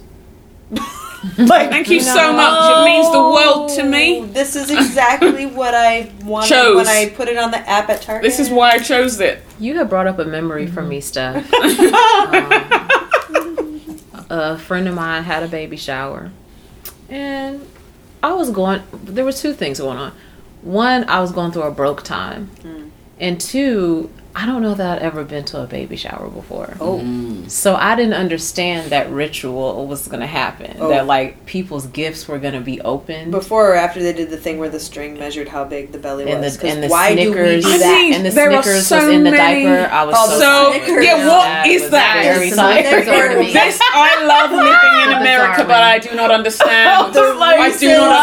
like, 1.38 1.70
Thank 1.70 1.90
you 1.90 2.02
so 2.02 2.34
much. 2.34 2.72
It 2.72 2.86
means 2.86 3.12
the 3.12 3.20
world 3.20 3.70
to 3.72 3.84
me. 3.84 4.20
Oh, 4.20 4.26
This 4.26 4.56
is 4.56 4.70
exactly 4.72 5.46
what 5.60 5.74
I 5.74 6.12
wanted 6.24 6.50
Chose. 6.50 6.76
when 6.76 6.88
I 6.88 7.10
put 7.10 7.28
it 7.28 7.38
on 7.38 7.52
the 7.52 7.58
app 7.70 7.90
at 7.90 8.02
Target. 8.02 8.24
This 8.24 8.40
is 8.40 8.50
why 8.50 8.72
I 8.72 8.80
chose 8.80 9.20
it. 9.20 9.42
You 9.60 9.78
have 9.78 9.90
brought 9.90 10.08
up 10.08 10.20
a 10.20 10.26
memory 10.26 10.68
for 10.68 10.82
me, 10.82 11.02
Steph. 11.02 11.52
Um, 11.54 12.92
a 14.30 14.58
friend 14.58 14.88
of 14.88 14.96
mine 14.96 15.24
had 15.24 15.44
a 15.44 15.48
baby 15.48 15.78
shower, 15.78 16.32
and 17.10 17.66
I 18.24 18.34
was 18.34 18.50
going. 18.50 18.82
There 18.92 19.24
were 19.24 19.32
two 19.32 19.54
things 19.54 19.80
going 19.80 19.98
on. 19.98 20.14
One, 20.62 21.08
I 21.08 21.20
was 21.22 21.32
going 21.32 21.52
through 21.52 21.64
a 21.64 21.72
broke 21.72 22.04
time, 22.04 22.50
and 23.20 23.40
two, 23.40 24.10
I 24.38 24.46
don't 24.46 24.62
know 24.62 24.74
that 24.74 24.98
I'd 24.98 25.02
ever 25.02 25.24
been 25.24 25.46
to 25.46 25.62
a 25.62 25.66
baby 25.66 25.96
shower 25.96 26.28
before. 26.30 26.76
Oh, 26.82 27.00
mm. 27.00 27.50
So 27.50 27.76
I 27.76 27.96
didn't 27.96 28.16
understand 28.16 28.92
that 28.92 29.10
ritual 29.10 29.88
was 29.88 30.10
going 30.10 30.20
to 30.20 30.28
happen. 30.28 30.76
Oh. 30.78 30.90
That 30.90 31.08
like 31.08 31.46
people's 31.46 31.88
gifts 31.88 32.28
were 32.28 32.38
going 32.38 32.54
to 32.54 32.60
be 32.60 32.82
opened. 32.82 33.32
before 33.32 33.72
or 33.72 33.76
after 33.76 34.04
they 34.04 34.12
did 34.12 34.30
the 34.30 34.36
thing 34.38 34.58
where 34.60 34.68
the 34.68 34.80
string 34.80 35.18
measured 35.18 35.48
how 35.48 35.64
big 35.64 35.94
the 35.94 36.00
belly 36.00 36.30
and 36.30 36.42
was? 36.42 36.58
the, 36.58 36.68
and 36.68 36.84
the 36.84 36.90
why 36.90 37.14
Snickers, 37.14 37.64
do 37.64 37.70
we 37.72 37.78
do 37.78 37.84
I 37.84 37.88
that? 37.88 38.02
mean, 38.02 38.14
and 38.14 38.26
the 38.26 38.30
there 38.32 38.52
are 38.52 38.62
Snickers 38.62 38.88
so 38.88 38.98
was 39.06 39.16
in 39.16 39.24
the 39.24 39.32
many- 39.32 39.64
diaper. 39.64 39.94
I 39.94 40.04
was 40.04 40.16
Oh, 40.18 40.30
so, 40.32 40.40
So 40.40 40.72
Snickers. 40.84 41.06
yeah, 41.06 41.28
what 41.30 41.68
is 41.68 41.82
was 41.84 41.92
that? 41.92 42.22
very 42.24 42.50
Snickers 42.52 43.08
are 43.08 43.28
to 43.36 43.40
me. 43.40 43.54
This 43.54 43.80
I 43.82 44.26
love 44.26 44.52
living 44.52 45.12
in 45.14 45.22
America, 45.22 45.64
but 45.64 45.82
I 45.82 46.00
do 46.00 46.14
not 46.14 46.32
understand. 46.32 46.90
I 47.16 47.78
do 47.78 47.88
not 47.88 48.18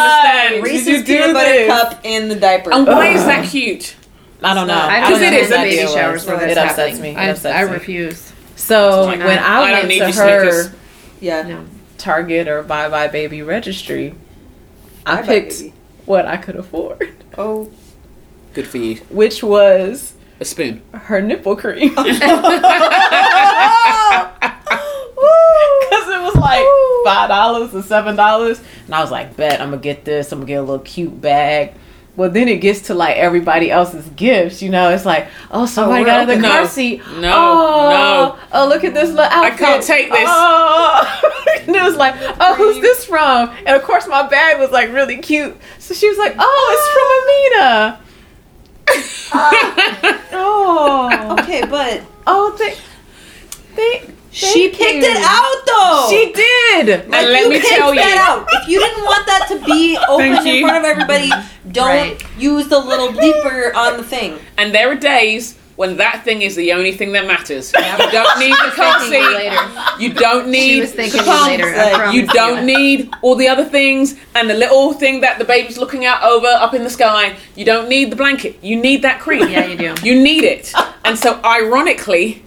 understand. 0.45 0.63
Reese's 0.63 0.85
Did 0.85 0.95
you 0.99 1.03
do 1.05 1.23
peanut 1.23 1.35
butter 1.35 1.67
cup 1.69 2.01
in 2.05 2.29
the 2.29 2.37
diaper. 2.37 2.71
And 2.71 2.87
why 2.87 3.09
is 3.09 3.25
that 3.25 3.49
cute? 3.49 3.97
I 4.45 4.55
don't 4.55 4.67
know. 4.67 4.75
I 4.75 4.97
I 4.97 5.01
don't 5.01 5.11
don't 5.13 5.21
know 5.21 5.27
it 5.27 5.31
know 5.31 5.37
is 5.39 5.51
what 5.51 5.61
a 5.61 5.63
baby 5.63 5.77
deal 5.77 5.85
was. 5.85 5.95
showers 5.95 6.27
It 6.27 6.59
upsets 6.59 6.77
happening. 6.79 7.03
me. 7.03 7.09
It 7.11 7.17
I, 7.17 7.29
upsets 7.31 7.57
I 7.57 7.61
refuse. 7.63 8.33
So 8.57 9.05
Like, 9.07 9.19
when 9.21 9.39
I, 9.39 9.43
I 9.43 9.73
went 9.85 9.91
to 9.93 10.05
her 10.05 10.13
Snickers. 10.13 10.71
yeah. 11.21 11.43
No. 11.43 11.65
Target 11.99 12.49
or 12.49 12.65
buybuy 12.65 13.13
BABY 13.13 13.43
registry, 13.47 14.15
I 15.07 15.17
Bye 15.17 15.21
Bye 15.23 15.27
picked 15.27 15.59
Baby. 15.59 15.73
what 16.07 16.27
I 16.27 16.37
could 16.37 16.57
afford, 16.57 17.13
Oh, 17.39 17.71
Good 18.55 18.67
for 18.67 18.79
you. 18.79 18.97
which 19.09 19.43
was 19.43 20.15
A 20.41 20.45
spoon. 20.45 20.83
her 20.93 21.23
nipple 21.23 21.57
cream. 21.57 21.95
Because 25.15 26.09
it 26.09 26.23
was 26.23 26.35
like 26.37 26.65
five 27.05 27.29
dollars 27.29 27.75
or 27.75 27.83
seven 27.83 28.17
dollars, 28.17 28.61
and 28.87 28.95
I 28.95 29.01
was 29.01 29.11
like, 29.11 29.37
"Bet 29.37 29.61
I'm 29.61 29.71
gonna 29.71 29.83
get 29.83 30.05
this. 30.05 30.33
I'm 30.33 30.41
gonna 30.41 30.47
get 30.49 30.55
a 30.57 30.63
little 30.63 30.79
cute 30.81 31.21
bag." 31.21 31.73
Well, 32.15 32.29
then 32.29 32.47
it 32.47 32.59
gets 32.59 32.83
to 32.83 32.95
like 32.95 33.17
everybody 33.17 33.71
else's 33.71 34.07
gifts. 34.17 34.61
You 34.61 34.69
know, 34.69 34.91
it's 34.91 35.07
like, 35.07 35.29
"Oh, 35.51 35.65
somebody 35.65 36.03
we're 36.03 36.07
got 36.07 36.27
the 36.27 36.35
open- 36.35 36.45
car 36.45 36.67
seat. 36.67 36.99
No, 37.19 37.33
oh, 37.33 37.91
no. 37.91 38.39
Oh, 38.53 38.69
look 38.69 38.85
at 38.85 38.93
this 38.93 39.09
little 39.09 39.25
outfit. 39.25 39.53
I 39.55 39.57
can't 39.57 39.83
take 39.83 40.11
this. 40.11 40.29
Oh. 40.29 41.57
and 41.67 41.75
it 41.75 41.83
was 41.83 41.97
like, 41.97 42.15
"Oh, 42.39 42.55
who's 42.55 42.81
this 42.81 43.07
from?" 43.07 43.49
And 43.65 43.71
of 43.71 43.83
course, 43.83 44.07
my 44.07 44.29
bag 44.29 44.61
was 44.61 44.71
like 44.71 44.93
really 44.93 45.19
cute. 45.19 45.57
So 45.79 45.95
she 45.95 46.09
was 46.09 46.19
like, 46.19 46.35
"Oh, 46.39 46.69
it's 46.75 46.89
from 46.93 47.63
Amena." 47.65 47.99
oh, 50.33 51.37
okay, 51.41 51.65
but 51.65 52.03
oh, 52.27 52.55
they, 52.59 52.71
they. 52.71 52.77
She 54.53 54.69
picked 54.69 54.81
you. 54.95 55.11
it 55.11 55.17
out 55.23 55.63
though. 55.67 56.07
She 56.11 56.33
did. 56.33 56.89
And 57.01 57.11
let 57.11 57.43
you 57.45 57.49
me 57.51 57.61
picked 57.61 57.69
tell 57.75 57.95
that 57.95 58.09
you. 58.09 58.21
out. 58.21 58.47
If 58.53 58.69
you 58.69 58.79
didn't 58.81 59.05
want 59.05 59.27
that 59.27 59.47
to 59.49 59.65
be 59.65 59.97
open 60.09 60.47
in 60.47 60.63
front 60.67 60.77
of 60.79 60.91
everybody, 60.91 61.31
don't 61.71 61.87
Right. 61.87 62.23
use 62.39 62.69
the 62.69 62.79
little 62.79 63.09
bleeper 63.09 63.75
on 63.75 63.97
the 63.97 64.03
thing. 64.05 64.39
And 64.59 64.75
there 64.75 64.91
are 64.91 64.95
days 64.97 65.59
when 65.77 65.97
that 65.97 66.23
thing 66.23 66.43
is 66.43 66.55
the 66.55 66.71
only 66.75 66.93
thing 66.93 67.13
that 67.13 67.27
matters. 67.27 67.73
You 67.73 68.11
don't 68.13 68.39
need 68.39 68.53
the 68.53 68.71
car 68.77 69.01
Thinking 69.01 69.21
you 69.21 69.27
seat. 69.27 69.35
later. 69.35 69.69
You 69.99 70.13
don't 70.13 70.49
need 70.49 70.75
She 70.75 70.81
was 70.83 70.93
thinking 70.93 71.13
the 71.21 71.25
you 71.25 71.33
pumps. 71.33 71.47
later. 71.49 71.65
I 71.75 71.77
like, 71.85 71.95
promise 71.95 72.15
You 72.15 72.27
don't 72.27 72.67
need 72.67 73.11
all 73.23 73.35
the 73.37 73.49
other 73.49 73.65
things 73.65 74.15
and 74.35 74.51
the 74.51 74.55
little 74.55 74.93
thing 74.93 75.23
that 75.23 75.39
the 75.39 75.45
baby's 75.47 75.79
looking 75.79 76.05
out 76.05 76.23
over 76.23 76.47
up 76.47 76.75
in 76.75 76.85
the 76.85 76.91
sky. 76.91 77.37
You 77.57 77.65
don't 77.65 77.89
need 77.89 78.13
the 78.13 78.17
blanket. 78.17 78.59
You 78.63 78.77
need 78.77 79.01
that 79.03 79.19
cream. 79.21 79.49
Yeah, 79.49 79.65
you 79.67 79.77
do. 79.79 79.95
You 80.07 80.23
need 80.23 80.45
it. 80.45 80.73
And 81.07 81.19
so, 81.19 81.41
ironically, 81.43 82.43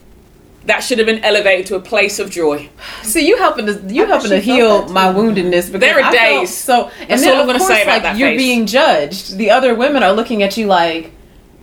that 0.65 0.79
should 0.79 0.97
have 0.97 1.05
been 1.07 1.23
elevated 1.23 1.65
to 1.67 1.75
a 1.75 1.79
place 1.79 2.19
of 2.19 2.29
joy. 2.29 2.69
So 3.03 3.19
you 3.19 3.37
helping 3.37 3.65
to 3.67 3.73
you 3.87 4.05
helping 4.05 4.29
to 4.31 4.39
heal 4.39 4.87
my 4.89 5.05
woundedness. 5.05 5.67
Because 5.71 5.79
There 5.81 5.97
are 5.99 6.03
I 6.03 6.11
days. 6.11 6.55
So 6.55 6.89
and 6.99 7.09
That's 7.09 7.21
then 7.21 7.31
all 7.35 7.35
I'm 7.35 7.41
of 7.41 7.47
gonna 7.47 7.59
course, 7.59 7.71
say 7.71 7.83
about 7.83 7.93
like, 7.93 8.03
that 8.03 8.17
You're 8.17 8.29
face. 8.29 8.37
being 8.39 8.65
judged. 8.65 9.37
The 9.37 9.51
other 9.51 9.75
women 9.75 10.03
are 10.03 10.13
looking 10.13 10.43
at 10.43 10.57
you 10.57 10.67
like. 10.67 11.11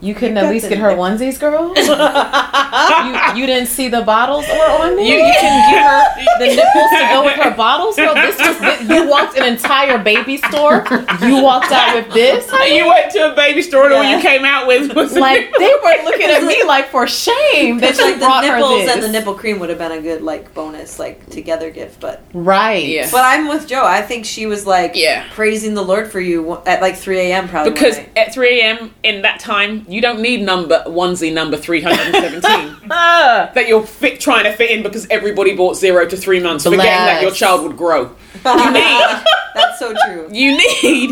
You 0.02 0.14
couldn't 0.14 0.36
at 0.36 0.50
least 0.50 0.68
get 0.68 0.78
her 0.78 0.90
nip- 0.90 0.98
onesies, 0.98 1.38
girl. 1.38 1.72
you, 1.76 3.40
you 3.40 3.46
didn't 3.46 3.68
see 3.68 3.88
the 3.88 4.02
bottles 4.02 4.44
were 4.48 4.54
on 4.82 4.96
there. 4.96 5.04
You- 5.04 5.16
You, 5.24 5.32
can 5.40 5.72
give 5.72 5.82
her 5.82 6.38
the 6.40 6.56
nipples 6.56 6.90
to 6.90 7.08
go 7.12 7.24
with 7.24 7.34
her 7.36 7.56
bottles, 7.56 7.94
girl. 7.96 8.14
This 8.14 8.36
was 8.38 8.58
this, 8.58 8.88
you 8.88 9.08
walked 9.08 9.38
an 9.38 9.44
entire 9.46 9.98
baby 10.02 10.38
store. 10.38 10.84
You 11.22 11.40
walked 11.42 11.70
out 11.70 11.94
with 11.94 12.12
this. 12.12 12.50
You 12.72 12.86
went 12.88 13.12
to 13.12 13.32
a 13.32 13.36
baby 13.36 13.60
store 13.62 13.84
and 13.84 13.94
all 13.94 14.02
you 14.04 14.20
came 14.20 14.44
out 14.44 14.66
with 14.66 14.94
was 14.94 15.14
Like 15.14 15.52
they 15.58 15.72
were 15.82 16.04
looking 16.04 16.26
at 16.30 16.42
me 16.42 16.64
like 16.64 16.88
for 16.88 17.06
shame 17.06 17.78
that 17.78 17.96
you 17.98 18.04
like 18.04 18.14
the 18.14 18.18
brought 18.20 18.44
her 18.44 18.56
nipples 18.56 18.84
this. 18.86 18.94
and 18.94 19.02
the 19.02 19.08
nipple 19.08 19.34
cream 19.34 19.58
would 19.60 19.68
have 19.68 19.78
been 19.78 19.92
a 19.92 20.00
good 20.00 20.22
like 20.22 20.52
bonus 20.54 20.98
like 20.98 21.28
together 21.28 21.70
gift, 21.70 22.00
but 22.00 22.22
right. 22.32 22.84
Yeah. 22.86 23.08
but 23.12 23.22
I'm 23.24 23.46
with 23.48 23.68
Jo. 23.68 23.84
I 23.84 24.00
think 24.02 24.24
she 24.24 24.46
was 24.46 24.66
like 24.66 24.92
Yeah. 24.94 25.26
praising 25.34 25.74
the 25.74 25.82
Lord 25.82 26.10
for 26.10 26.18
you 26.20 26.58
at 26.66 26.80
like 26.80 26.96
3 26.96 27.18
a.m. 27.20 27.48
probably 27.48 27.72
Because 27.72 27.98
at 28.16 28.32
3 28.32 28.60
a.m. 28.60 28.94
in 29.02 29.22
that 29.22 29.38
time, 29.40 29.84
you 29.92 30.00
don't 30.00 30.20
need 30.20 30.42
number 30.42 30.82
onesie 30.86 31.32
number 31.32 31.56
317 31.56 32.88
Ah. 32.90 33.50
that 33.54 33.68
you're 33.68 33.84
fit, 33.86 34.20
trying 34.20 34.44
to 34.44 34.52
fit 34.52 34.70
in 34.70 34.82
because 34.82 35.06
everybody 35.10 35.54
bought 35.54 35.76
zero 35.76 36.06
to 36.06 36.16
three 36.16 36.40
months, 36.40 36.64
forgetting 36.64 36.86
that 36.86 37.22
your 37.22 37.30
child 37.30 37.62
would 37.62 37.76
grow. 37.76 38.10
You 38.44 38.72
need, 38.72 39.22
That's 39.54 39.78
so 39.78 39.94
true. 40.04 40.28
you 40.32 40.56
need, 40.56 41.10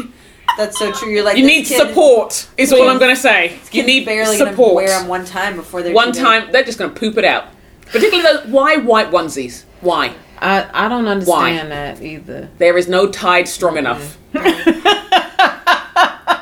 That's 0.56 0.78
so 0.78 0.90
true. 0.92 1.10
You're 1.10 1.24
like 1.24 1.36
you 1.36 1.46
need 1.46 1.66
kid- 1.66 1.78
support. 1.86 2.48
Is 2.56 2.72
all 2.72 2.88
I'm 2.88 2.98
going 2.98 3.14
to 3.14 3.20
say. 3.20 3.58
You 3.72 3.84
need 3.84 4.04
barely 4.06 4.36
support. 4.36 4.74
wear 4.74 4.88
them 4.88 5.08
one 5.08 5.24
time 5.24 5.56
before 5.56 5.82
they're 5.82 5.92
One 5.94 6.08
too 6.08 6.12
big. 6.14 6.22
time, 6.22 6.52
they're 6.52 6.64
just 6.64 6.78
going 6.78 6.92
to 6.92 6.98
poop 6.98 7.16
it 7.18 7.24
out. 7.24 7.44
Particularly 7.86 8.22
those, 8.22 8.46
why 8.46 8.76
white 8.76 9.10
onesies? 9.10 9.64
Why? 9.80 10.14
I, 10.38 10.68
I 10.72 10.88
don't 10.88 11.06
understand 11.06 11.70
that 11.70 12.00
either. 12.02 12.48
There 12.58 12.78
is 12.78 12.88
no 12.88 13.10
tide 13.10 13.46
strong 13.48 13.76
enough. 13.76 14.16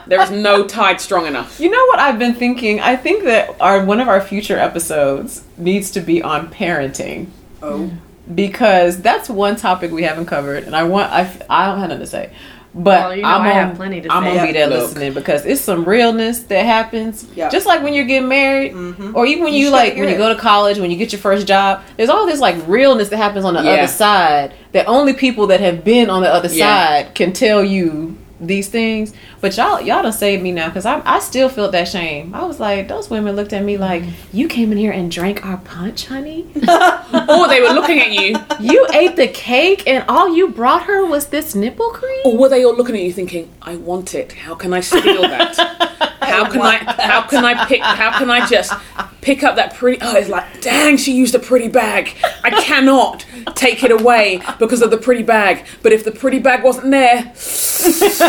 there 0.09 0.20
is 0.22 0.30
no 0.30 0.66
tide 0.66 1.00
strong 1.00 1.26
enough. 1.26 1.61
You 1.61 1.70
know 1.70 1.84
what 1.86 1.98
I've 1.98 2.18
been 2.18 2.34
thinking? 2.34 2.80
I 2.80 2.96
think 2.96 3.24
that 3.24 3.54
our 3.61 3.84
one 3.84 4.00
of 4.00 4.09
our 4.09 4.20
future 4.20 4.59
episodes 4.59 5.42
needs 5.56 5.90
to 5.92 6.00
be 6.00 6.22
on 6.22 6.48
parenting 6.48 7.26
Oh. 7.62 7.90
because 8.34 9.00
that's 9.02 9.28
one 9.28 9.56
topic 9.56 9.90
we 9.90 10.02
haven't 10.02 10.26
covered, 10.26 10.64
and 10.64 10.74
I 10.76 10.84
want 10.84 11.12
I 11.12 11.30
I 11.48 11.66
don't 11.66 11.78
have 11.80 11.88
nothing 11.90 12.04
to 12.04 12.11
say. 12.11 12.30
But 12.74 13.00
Well, 13.00 13.16
you 13.16 13.22
know 13.22 13.28
I'm 13.28 13.42
I 13.42 13.48
on, 13.50 13.54
have 13.68 13.76
plenty 13.76 14.00
to 14.02 14.12
I'm 14.12 14.22
say. 14.22 14.34
gonna 14.34 14.46
be 14.46 14.52
there 14.52 14.66
Look. 14.68 14.80
listening 14.82 15.14
because 15.14 15.46
it's 15.46 15.61
some 15.62 15.84
realness 15.86 16.40
that 16.44 16.64
happens. 16.66 17.24
Yeah. 17.34 17.48
Just 17.48 17.66
like 17.66 17.82
when 17.82 17.94
you're 17.94 18.04
getting 18.04 18.28
married, 18.28 18.74
Mhm. 18.74 19.14
or 19.14 19.24
even 19.26 19.44
when 19.44 19.54
You 19.54 19.66
you, 19.66 19.70
like 19.70 19.94
hear 19.94 20.04
when 20.04 20.12
you 20.12 20.18
go 20.18 20.28
to 20.28 20.38
college, 20.38 20.78
when 20.78 20.90
you 20.90 20.96
get 20.98 21.11
your 21.11 21.18
first 21.20 21.46
job. 21.46 21.80
There's 21.96 22.11
all 22.11 22.26
this 22.26 22.40
like 22.40 22.56
realness 22.68 23.09
that 23.09 23.16
happens 23.16 23.44
on 23.46 23.54
the 23.54 23.62
Yeah. 23.62 23.70
other 23.72 23.86
side 23.88 24.52
that 24.72 24.86
only 24.86 25.14
people 25.14 25.46
that 25.48 25.61
have 25.61 25.82
been 25.82 26.11
on 26.11 26.22
the 26.22 26.32
other 26.32 26.48
Yeah. 26.52 26.66
side 26.66 27.14
can 27.14 27.32
tell 27.32 27.64
you 27.64 28.16
these 28.41 28.68
things. 28.68 29.12
But 29.41 29.57
y'all, 29.57 29.80
y'all 29.80 30.03
done 30.03 30.12
saved 30.12 30.43
me 30.43 30.53
now 30.53 30.68
because 30.68 30.86
I, 30.86 31.03
I 31.05 31.18
still 31.20 31.49
felt 31.49 31.72
that 31.72 31.89
shame. 31.89 32.34
I 32.34 32.45
was 32.45 32.61
like, 32.61 32.89
those 32.89 33.11
women 33.11 33.36
looked 33.36 33.53
at 33.53 33.64
me 33.64 33.74
mm-hmm. 33.74 33.82
like, 33.82 34.05
you 34.32 34.49
came 34.49 34.72
in 34.72 34.78
here 34.78 34.93
and 34.93 35.11
drank 35.11 35.45
our 35.45 35.59
punch, 35.59 36.07
honey. 36.07 36.47
Or 37.11 37.24
oh, 37.30 37.49
they 37.49 37.61
were 37.61 37.68
looking 37.68 38.01
at 38.01 38.12
you, 38.12 38.36
You 38.61 38.86
ate 38.93 39.16
the 39.16 39.28
cake 39.28 39.86
and 39.86 40.05
all 40.09 40.34
you 40.34 40.49
brought 40.49 40.84
her 40.84 41.07
was 41.07 41.26
this 41.26 41.55
nipple 41.55 41.91
cream. 41.91 42.20
or 42.24 42.36
were 42.36 42.49
they 42.49 42.64
all 42.64 42.76
looking 42.76 42.95
at 42.95 43.03
you 43.03 43.12
thinking, 43.12 43.51
"I 43.62 43.76
want 43.76 44.14
it. 44.14 44.32
How 44.32 44.55
can 44.55 44.72
I 44.74 44.80
steal 44.80 45.22
that? 45.22 45.57
How 46.28 46.51
can 46.51 46.61
I? 46.61 46.76
How 46.76 47.22
can 47.22 47.45
I 47.45 47.64
pick? 47.66 47.82
How 47.82 48.18
can 48.18 48.30
I 48.30 48.47
just 48.47 48.72
pick 49.20 49.43
up 49.43 49.57
that 49.57 49.74
pretty? 49.74 49.99
Oh, 50.01 50.16
it's 50.16 50.28
like, 50.28 50.61
dang, 50.61 50.97
she 50.97 51.12
used 51.12 51.34
a 51.34 51.39
pretty 51.39 51.68
bag. 51.68 52.14
I 52.45 52.51
cannot 52.51 53.24
take 53.55 53.82
it 53.82 53.91
away 53.91 54.41
because 54.59 54.82
of 54.82 54.91
the 54.91 54.99
pretty 54.99 55.22
bag. 55.22 55.66
But 55.82 55.93
if 55.93 56.05
the 56.05 56.12
pretty 56.12 56.39
bag 56.39 56.62
wasn't 56.62 56.91
there, 56.91 57.32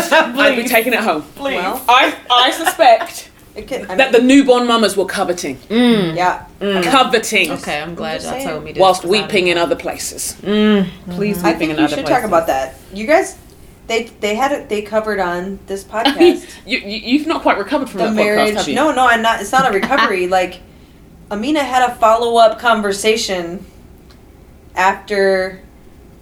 I'd 0.12 0.56
be 0.56 0.68
taking 0.68 0.92
it 0.92 1.00
home. 1.00 1.24
Well, 1.38 1.82
I 1.88 2.14
I 2.30 2.50
suspect 2.62 3.30
it 3.56 3.66
could, 3.66 3.82
I 3.90 3.96
that 3.96 4.12
mean, 4.12 4.20
the 4.22 4.26
newborn 4.26 4.66
mamas 4.66 4.96
were 4.96 5.04
coveting, 5.06 5.56
mm. 5.68 6.14
yeah. 6.14 6.46
Mm. 6.60 6.84
coveting, 6.84 7.50
Okay, 7.52 7.80
I'm 7.80 7.94
glad 7.96 8.20
just 8.20 8.26
y'all 8.26 8.34
saying. 8.34 8.48
told 8.48 8.64
me 8.64 8.72
this. 8.72 8.80
whilst 8.80 9.02
'cause 9.02 9.08
I 9.10 9.12
weeping 9.22 9.48
in 9.48 9.56
didn't 9.56 9.62
other 9.64 9.76
places. 9.76 10.40
know. 10.42 10.86
Please, 11.10 11.42
I 11.42 11.48
weeping 11.52 11.58
think 11.58 11.70
in 11.72 11.76
we 11.78 11.82
other 11.84 11.96
should 11.96 12.04
places. 12.04 12.08
talk 12.22 12.24
about 12.24 12.46
that. 12.46 12.76
You 12.94 13.06
guys, 13.08 13.36
they 13.88 14.04
they 14.20 14.36
had 14.36 14.52
it. 14.52 14.68
They 14.68 14.82
covered 14.82 15.18
on 15.18 15.58
this 15.66 15.82
podcast 15.92 16.48
You, 16.64 16.78
you 16.78 17.00
you've 17.18 17.26
not 17.26 17.42
quite 17.42 17.58
recovered 17.58 17.90
from 17.90 17.98
the 18.00 18.06
that 18.06 18.14
marriage. 18.14 18.52
podcast, 18.54 18.56
have 18.58 18.68
you? 18.68 18.74
No, 18.76 18.92
no, 18.92 19.06
I'm 19.06 19.20
not. 19.22 19.40
It's 19.40 19.50
not 19.52 19.68
a 19.68 19.72
recovery. 19.76 20.28
like, 20.28 20.60
Amena 21.30 21.60
had 21.64 21.90
a 21.90 21.94
follow 21.96 22.36
up 22.36 22.58
conversation 22.60 23.66
after 24.76 25.60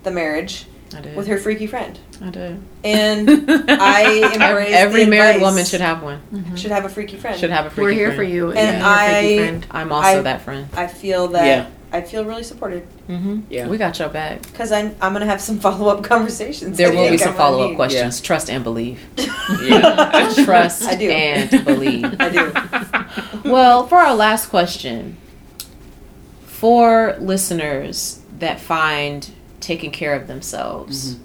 the 0.02 0.10
marriage 0.10 0.64
I 0.96 1.00
did. 1.02 1.16
with 1.16 1.26
her 1.26 1.36
freaky 1.36 1.66
friend, 1.66 1.98
I 2.20 2.30
did. 2.30 2.60
and 2.84 3.28
I 3.68 4.30
embrace 4.34 4.74
Every 4.74 5.04
the 5.04 5.10
married 5.10 5.40
woman 5.40 5.64
should 5.64 5.80
have 5.80 6.02
one. 6.02 6.18
Mm-hmm. 6.18 6.36
Mm-hmm. 6.36 6.54
should 6.56 6.70
have 6.72 6.84
a 6.84 6.88
freaky 6.88 7.16
friend. 7.16 7.38
Should 7.38 7.50
have 7.50 7.66
a 7.66 7.70
freaky 7.70 7.74
friend. 7.74 7.86
We're 7.86 7.92
here 7.92 8.06
friend. 8.08 8.16
for 8.18 8.22
you. 8.24 8.52
And 8.52 8.78
you're 8.78 8.86
a 8.86 9.20
freaky 9.20 9.34
I- 9.34 9.36
friend. 9.38 9.66
I'm 9.70 9.92
also 9.92 10.18
I- 10.18 10.22
that 10.22 10.42
friend. 10.42 10.68
I 10.74 10.86
feel 10.88 11.28
that 11.28 11.46
Yeah. 11.46 11.66
I 11.90 12.02
feel 12.02 12.24
really 12.24 12.42
supported 12.42 12.86
Mm-hmm. 13.08 13.40
Yeah. 13.48 13.68
We 13.68 13.78
got 13.78 13.98
your 13.98 14.10
back. 14.10 14.42
because 14.42 14.70
I'm 14.72 14.94
I'm 15.00 15.12
gonna 15.14 15.24
have 15.26 15.40
some 15.40 15.58
follow 15.66 15.88
up 15.88 16.04
conversations. 16.04 16.76
There 16.76 16.92
will 16.92 17.08
be 17.08 17.16
some 17.18 17.34
follow 17.34 17.62
up 17.62 17.70
need. 17.70 17.76
questions. 17.76 18.20
Trust 18.20 18.50
and 18.50 18.62
believe. 18.64 19.00
Yeah. 19.62 20.30
Trust 20.44 20.82
I 20.82 20.94
do. 20.96 21.08
and 21.10 21.64
believe. 21.64 22.04
I 22.20 22.28
do. 22.28 23.48
well, 23.50 23.86
for 23.86 23.96
our 23.96 24.14
last 24.14 24.46
question, 24.50 25.16
for 26.44 27.16
listeners 27.20 28.20
that 28.38 28.60
find 28.60 29.30
taking 29.60 29.90
care 29.90 30.14
of 30.14 30.26
themselves 30.26 31.14
mm-hmm. 31.14 31.24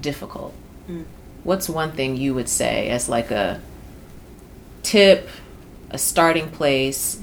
Difficult, 0.00 0.54
Mm. 0.88 1.04
what's 1.44 1.68
one 1.68 1.92
thing 1.92 2.16
you 2.16 2.34
would 2.34 2.48
say 2.48 2.88
as 2.88 3.08
like 3.08 3.30
a 3.30 3.60
tip, 4.82 5.28
a 5.90 5.98
starting 5.98 6.48
place 6.50 7.18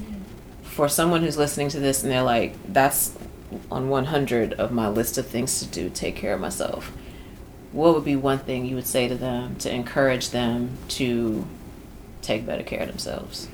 for 0.63 0.88
someone 0.89 1.21
who's 1.23 1.38
listening 1.38 1.69
to 1.69 1.80
this 1.80 2.03
and 2.03 2.11
they're 2.11 2.21
like, 2.23 2.53
that's 2.71 3.13
on 3.71 3.89
100 3.89 4.53
of 4.53 4.71
my 4.71 4.88
list 4.89 5.17
of 5.17 5.26
things 5.28 5.59
to 5.59 5.65
do, 5.65 5.89
take 5.89 6.15
care 6.15 6.34
of 6.34 6.41
myself? 6.41 6.91
What 7.71 7.93
would 7.95 8.05
be 8.05 8.15
one 8.15 8.39
thing 8.39 8.65
you 8.65 8.76
would 8.76 8.88
say 8.88 9.07
to 9.07 9.15
them 9.15 9.55
to 9.57 9.73
encourage 9.73 10.30
them 10.30 10.78
to 10.89 11.45
take 12.21 12.45
better 12.45 12.63
care 12.63 12.82
of 12.82 12.88
themselves? 12.88 13.47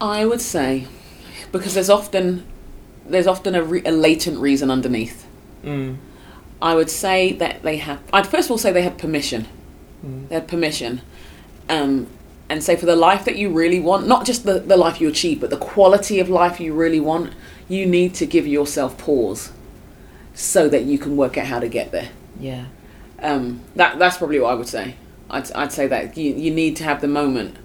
I 0.00 0.24
would 0.24 0.40
say 0.40 0.86
because 1.52 1.74
there's 1.74 1.90
often 1.90 2.44
there's 3.06 3.26
often 3.26 3.54
a, 3.54 3.62
re- 3.62 3.82
a 3.84 3.90
latent 3.90 4.38
reason 4.38 4.70
underneath. 4.70 5.26
Mm. 5.64 5.96
I 6.62 6.74
would 6.74 6.90
say 6.90 7.32
that 7.32 7.62
they 7.62 7.78
have. 7.78 8.00
I'd 8.12 8.26
first 8.26 8.46
of 8.46 8.52
all 8.52 8.58
say 8.58 8.72
they 8.72 8.82
had 8.82 8.98
permission. 8.98 9.46
They 10.02 10.34
had 10.36 10.48
permission, 10.48 11.02
um, 11.68 12.06
and 12.48 12.64
say 12.64 12.74
for 12.74 12.86
the 12.86 12.96
life 12.96 13.26
that 13.26 13.36
you 13.36 13.50
really 13.50 13.80
want, 13.80 14.06
not 14.06 14.24
just 14.24 14.44
the 14.44 14.58
the 14.58 14.76
life 14.76 14.98
you 14.98 15.08
achieve, 15.08 15.40
but 15.40 15.50
the 15.50 15.58
quality 15.58 16.20
of 16.20 16.30
life 16.30 16.58
you 16.58 16.72
really 16.72 17.00
want, 17.00 17.34
you 17.68 17.84
need 17.84 18.14
to 18.14 18.26
give 18.26 18.46
yourself 18.46 18.96
pause, 18.96 19.52
so 20.34 20.68
that 20.70 20.84
you 20.84 20.98
can 20.98 21.18
work 21.18 21.36
out 21.36 21.46
how 21.46 21.60
to 21.60 21.68
get 21.68 21.92
there. 21.92 22.08
Yeah. 22.38 22.64
Um, 23.22 23.60
that 23.76 23.98
that's 23.98 24.16
probably 24.16 24.40
what 24.40 24.52
I 24.52 24.54
would 24.54 24.68
say. 24.68 24.94
I'd 25.28 25.52
I'd 25.52 25.72
say 25.72 25.86
that 25.86 26.16
you 26.16 26.32
you 26.34 26.50
need 26.50 26.76
to 26.76 26.84
have 26.84 27.02
the 27.02 27.08
moment, 27.08 27.56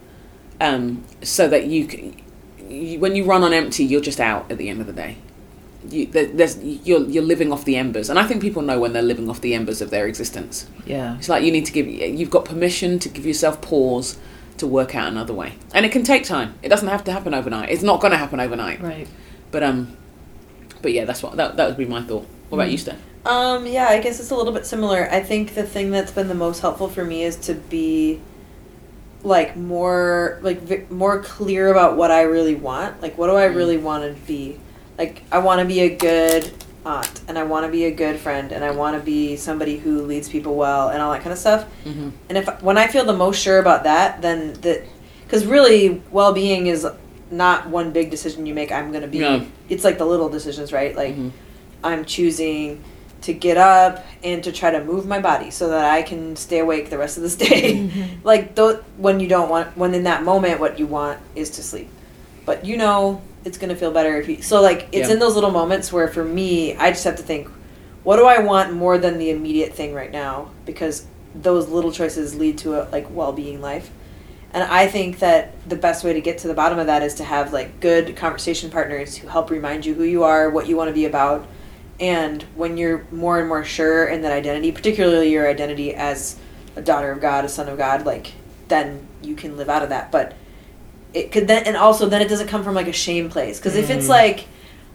um, 0.60 1.06
so 1.22 1.48
that 1.48 1.68
you, 1.68 1.88
can, 1.88 2.22
you 2.70 3.00
when 3.00 3.16
you 3.16 3.24
run 3.24 3.44
on 3.44 3.54
empty, 3.54 3.86
you're 3.86 4.02
just 4.02 4.20
out 4.20 4.52
at 4.52 4.58
the 4.58 4.68
end 4.68 4.82
of 4.82 4.88
the 4.88 4.94
day. 4.94 5.18
You, 5.90 6.06
there, 6.08 6.28
there's 6.28 6.62
you're 6.64 7.06
you're 7.06 7.24
living 7.24 7.52
off 7.52 7.66
the 7.66 7.76
embers, 7.76 8.10
and 8.10 8.20
I 8.20 8.26
think 8.26 8.42
people 8.42 8.62
know 8.62 8.80
when 8.80 8.94
they're 8.94 9.02
living 9.02 9.30
off 9.30 9.42
the 9.42 9.54
embers 9.54 9.82
of 9.82 9.90
their 9.90 10.08
existence. 10.08 10.68
Yeah. 10.86 11.18
It's 11.18 11.30
like 11.30 11.44
you 11.44 11.52
need 11.52 11.66
to 11.66 11.72
give 11.72 11.88
you've 11.88 12.30
got 12.30 12.46
permission 12.46 13.00
to 13.00 13.10
give 13.10 13.26
yourself 13.26 13.62
pause 13.62 14.18
to 14.58 14.68
work 14.68 14.96
out 14.96 15.08
another 15.08 15.34
way, 15.34 15.54
and 15.74 15.86
it 15.86 15.92
can 15.92 16.04
take 16.04 16.24
time. 16.24 16.56
It 16.62 16.70
doesn't 16.70 16.88
have 16.88 17.04
to 17.06 17.12
happen 17.12 17.34
overnight. 17.34 17.70
It's 17.70 17.84
not 17.84 18.00
going 18.02 18.12
to 18.12 18.18
happen 18.18 18.40
overnight. 18.40 18.82
Right. 18.82 19.08
But 19.52 19.64
um, 19.64 19.98
but 20.82 20.94
yeah, 20.94 21.06
that's 21.06 21.22
what 21.24 21.36
that 21.38 21.58
that 21.58 21.68
would 21.68 21.78
be 21.78 21.86
my 21.86 22.02
thought. 22.02 22.28
What 22.50 22.60
about 22.60 22.72
you, 22.72 22.78
Steph? 22.78 23.00
Um, 23.26 23.66
yeah, 23.66 23.88
I 23.88 24.00
guess 24.00 24.20
it's 24.20 24.30
a 24.30 24.36
little 24.36 24.54
bit 24.54 24.66
similar. 24.66 25.10
I 25.10 25.22
think 25.22 25.56
the 25.56 25.64
thing 25.64 25.90
that's 25.90 26.12
been 26.12 26.28
the 26.28 26.36
most 26.36 26.60
helpful 26.60 26.88
for 26.88 27.04
me 27.04 27.24
is 27.24 27.36
to 27.38 27.56
be 27.56 28.22
like 29.24 29.58
more 29.58 30.40
like 30.44 30.62
vi- 30.62 30.86
more 30.90 31.22
clear 31.22 31.70
about 31.70 31.98
what 31.98 32.12
I 32.12 32.22
really 32.22 32.56
want. 32.56 33.02
Like 33.02 33.18
what 33.18 33.28
do 33.28 33.34
I 33.34 33.46
really 33.46 33.78
want 33.78 34.04
to 34.04 34.22
be? 34.28 34.60
Like 34.98 35.24
I 35.32 35.40
want 35.40 35.60
to 35.62 35.66
be 35.66 35.82
a 35.82 35.96
good 35.96 36.52
aunt 36.86 37.22
and 37.28 37.38
I 37.38 37.44
want 37.44 37.66
to 37.66 37.72
be 37.72 37.86
a 37.86 37.92
good 37.92 38.20
friend 38.20 38.52
and 38.52 38.64
I 38.64 38.72
want 38.72 38.98
to 38.98 39.04
be 39.04 39.36
somebody 39.36 39.78
who 39.78 40.02
leads 40.04 40.30
people 40.30 40.56
well 40.56 40.90
and 40.90 41.02
all 41.02 41.12
that 41.12 41.22
kind 41.22 41.34
of 41.34 41.40
stuff. 41.40 41.66
Mm-hmm. 41.84 42.10
And 42.30 42.38
if 42.38 42.62
when 42.62 42.78
I 42.78 42.88
feel 42.88 43.06
the 43.06 43.14
most 43.14 43.42
sure 43.42 43.60
about 43.60 43.84
that, 43.84 44.22
then 44.22 44.54
that 44.62 44.84
because 45.24 45.46
really 45.46 46.02
well-being 46.12 46.68
is 46.68 46.88
not 47.32 47.68
one 47.68 47.92
big 47.92 48.12
decision 48.12 48.46
you 48.46 48.54
make. 48.54 48.72
I'm 48.72 48.92
gonna 48.92 49.08
be. 49.08 49.20
No. 49.20 49.46
It's 49.68 49.84
like 49.84 49.98
the 49.98 50.06
little 50.06 50.30
decisions, 50.30 50.72
right? 50.72 50.96
Like 50.96 51.16
Mhm. 51.16 51.32
I'm 51.84 52.06
choosing 52.06 52.84
to 53.22 53.34
get 53.34 53.58
up 53.58 54.06
and 54.24 54.44
to 54.44 54.52
try 54.52 54.70
to 54.70 54.84
move 54.84 55.08
my 55.08 55.20
body 55.20 55.50
so 55.50 55.70
that 55.70 55.86
I 55.86 56.04
can 56.04 56.36
stay 56.36 56.60
awake 56.60 56.92
the 56.92 56.98
rest 57.00 57.18
of 57.18 57.24
this 57.24 57.36
day. 57.36 57.90
like 58.24 58.56
th- 58.56 58.78
when 58.98 59.20
you 59.20 59.28
don't 59.28 59.50
want 59.50 59.76
when 59.76 59.96
in 59.96 60.04
that 60.04 60.24
moment 60.24 60.60
what 60.60 60.78
you 60.80 60.86
want 60.86 61.20
is 61.36 61.50
to 61.52 61.64
sleep. 61.64 61.90
But 62.46 62.66
you 62.66 62.78
know 62.78 63.22
it's 63.44 63.58
going 63.58 63.70
to 63.70 63.76
feel 63.76 63.92
better 63.92 64.20
if 64.20 64.28
you 64.28 64.42
So 64.42 64.62
like 64.62 64.88
it's 64.92 65.08
Yeah. 65.08 65.14
in 65.14 65.20
those 65.20 65.36
little 65.36 65.52
moments 65.52 65.92
where 65.92 66.08
for 66.08 66.24
me 66.24 66.76
I 66.76 66.90
just 66.90 67.04
have 67.04 67.16
to 67.18 67.24
think 67.24 67.48
what 68.04 68.18
do 68.18 68.26
I 68.26 68.40
want 68.40 68.74
more 68.74 68.98
than 68.98 69.18
the 69.18 69.30
immediate 69.32 69.74
thing 69.74 69.94
right 69.94 70.12
now 70.12 70.50
because 70.66 71.06
those 71.34 71.68
little 71.68 71.92
choices 71.92 72.36
lead 72.36 72.58
to 72.60 72.76
a 72.82 72.88
like 72.92 73.08
well-being 73.10 73.62
life. 73.62 73.90
And 74.54 74.64
I 74.64 74.88
think 74.88 75.20
that 75.20 75.52
the 75.68 75.76
best 75.76 76.04
way 76.06 76.14
to 76.14 76.22
get 76.22 76.38
to 76.40 76.48
the 76.48 76.54
bottom 76.54 76.80
of 76.80 76.86
that 76.88 77.04
is 77.04 77.16
to 77.16 77.24
have 77.26 77.52
like 77.52 77.80
good 77.82 78.16
conversation 78.16 78.70
partners 78.70 79.18
who 79.18 79.28
help 79.28 79.50
remind 79.50 79.86
you 79.86 79.94
who 79.96 80.04
you 80.04 80.24
are, 80.24 80.50
what 80.50 80.68
you 80.68 80.78
want 80.78 80.88
to 80.88 80.94
be 80.94 81.06
about. 81.06 81.46
And 82.00 82.44
when 82.56 82.78
you're 82.78 83.06
more 83.12 83.40
and 83.40 83.48
more 83.48 83.66
sure 83.66 84.06
in 84.06 84.22
that 84.22 84.32
identity, 84.32 84.72
particularly 84.72 85.32
your 85.32 85.48
identity 85.50 85.94
as 85.94 86.38
a 86.76 86.82
daughter 86.82 87.12
of 87.12 87.20
God, 87.20 87.44
a 87.44 87.50
son 87.50 87.68
of 87.68 87.78
God, 87.78 88.06
like 88.06 88.34
then 88.68 89.08
you 89.22 89.36
can 89.36 89.58
live 89.58 89.68
out 89.70 89.84
of 89.84 89.90
that. 89.90 90.12
But 90.12 90.36
it 91.16 91.32
could 91.32 91.48
then, 91.48 91.64
and 91.66 91.78
also 91.78 92.08
then 92.08 92.22
it 92.22 92.28
doesn't 92.28 92.48
come 92.48 92.64
from 92.64 92.76
like 92.76 92.88
a 92.88 92.94
shame 92.94 93.30
place. 93.30 93.58
Because 93.58 93.76
if 93.76 93.90
it's 93.90 94.06
mm. 94.06 94.10
like, 94.10 94.48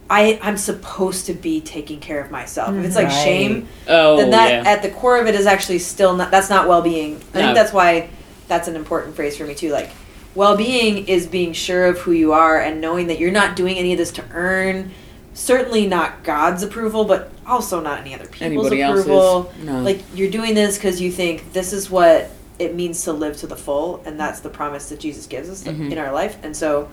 I 0.09 0.39
I'm 0.41 0.57
supposed 0.57 1.25
to 1.27 1.33
be 1.33 1.61
taking 1.61 1.99
care 1.99 2.21
of 2.21 2.31
myself. 2.31 2.75
If 2.75 2.85
it's 2.85 2.95
like 2.95 3.07
Right. 3.07 3.23
shame, 3.23 3.67
Oh 3.87 4.17
then 4.17 4.31
that 4.31 4.51
yeah. 4.51 4.69
at 4.69 4.81
the 4.83 4.89
core 4.89 5.17
of 5.17 5.27
it 5.27 5.35
is 5.35 5.45
actually 5.45 5.79
still 5.79 6.15
not 6.15 6.29
that's 6.31 6.49
not 6.49 6.67
well-being 6.67 7.15
i 7.15 7.17
No. 7.17 7.45
think 7.45 7.55
that's 7.55 7.71
why 7.73 8.09
that's 8.47 8.67
an 8.67 8.75
important 8.75 9.15
phrase 9.15 9.37
for 9.37 9.45
me 9.45 9.55
too 9.55 9.71
like 9.71 9.89
well-being 10.35 11.07
is 11.07 11.27
being 11.27 11.53
sure 11.53 11.85
of 11.85 11.99
who 11.99 12.11
you 12.11 12.33
are 12.33 12.59
and 12.59 12.81
knowing 12.81 13.07
that 13.07 13.19
you're 13.19 13.31
not 13.31 13.55
doing 13.55 13.77
any 13.77 13.93
of 13.93 13.97
this 13.97 14.11
to 14.11 14.23
earn 14.33 14.91
certainly 15.33 15.87
not 15.87 16.23
god's 16.23 16.61
approval 16.61 17.05
but 17.05 17.31
also 17.45 17.79
not 17.79 18.01
any 18.01 18.13
other 18.13 18.25
people's 18.25 18.41
Anybody 18.41 18.81
approval 18.81 19.21
else's? 19.47 19.63
No. 19.63 19.81
like 19.81 20.01
you're 20.13 20.29
doing 20.31 20.53
this 20.53 20.77
because 20.77 20.99
you 20.99 21.11
think 21.11 21.53
this 21.53 21.71
is 21.71 21.89
what 21.89 22.29
it 22.61 22.75
means 22.75 23.03
to 23.03 23.11
live 23.11 23.35
to 23.37 23.47
the 23.47 23.55
full 23.55 24.01
and 24.05 24.19
that's 24.19 24.39
the 24.41 24.49
promise 24.49 24.89
that 24.89 24.99
jesus 24.99 25.25
gives 25.27 25.49
us 25.49 25.63
Mhm. 25.63 25.91
in 25.91 25.97
our 25.97 26.13
life 26.13 26.37
and 26.43 26.55
so 26.55 26.87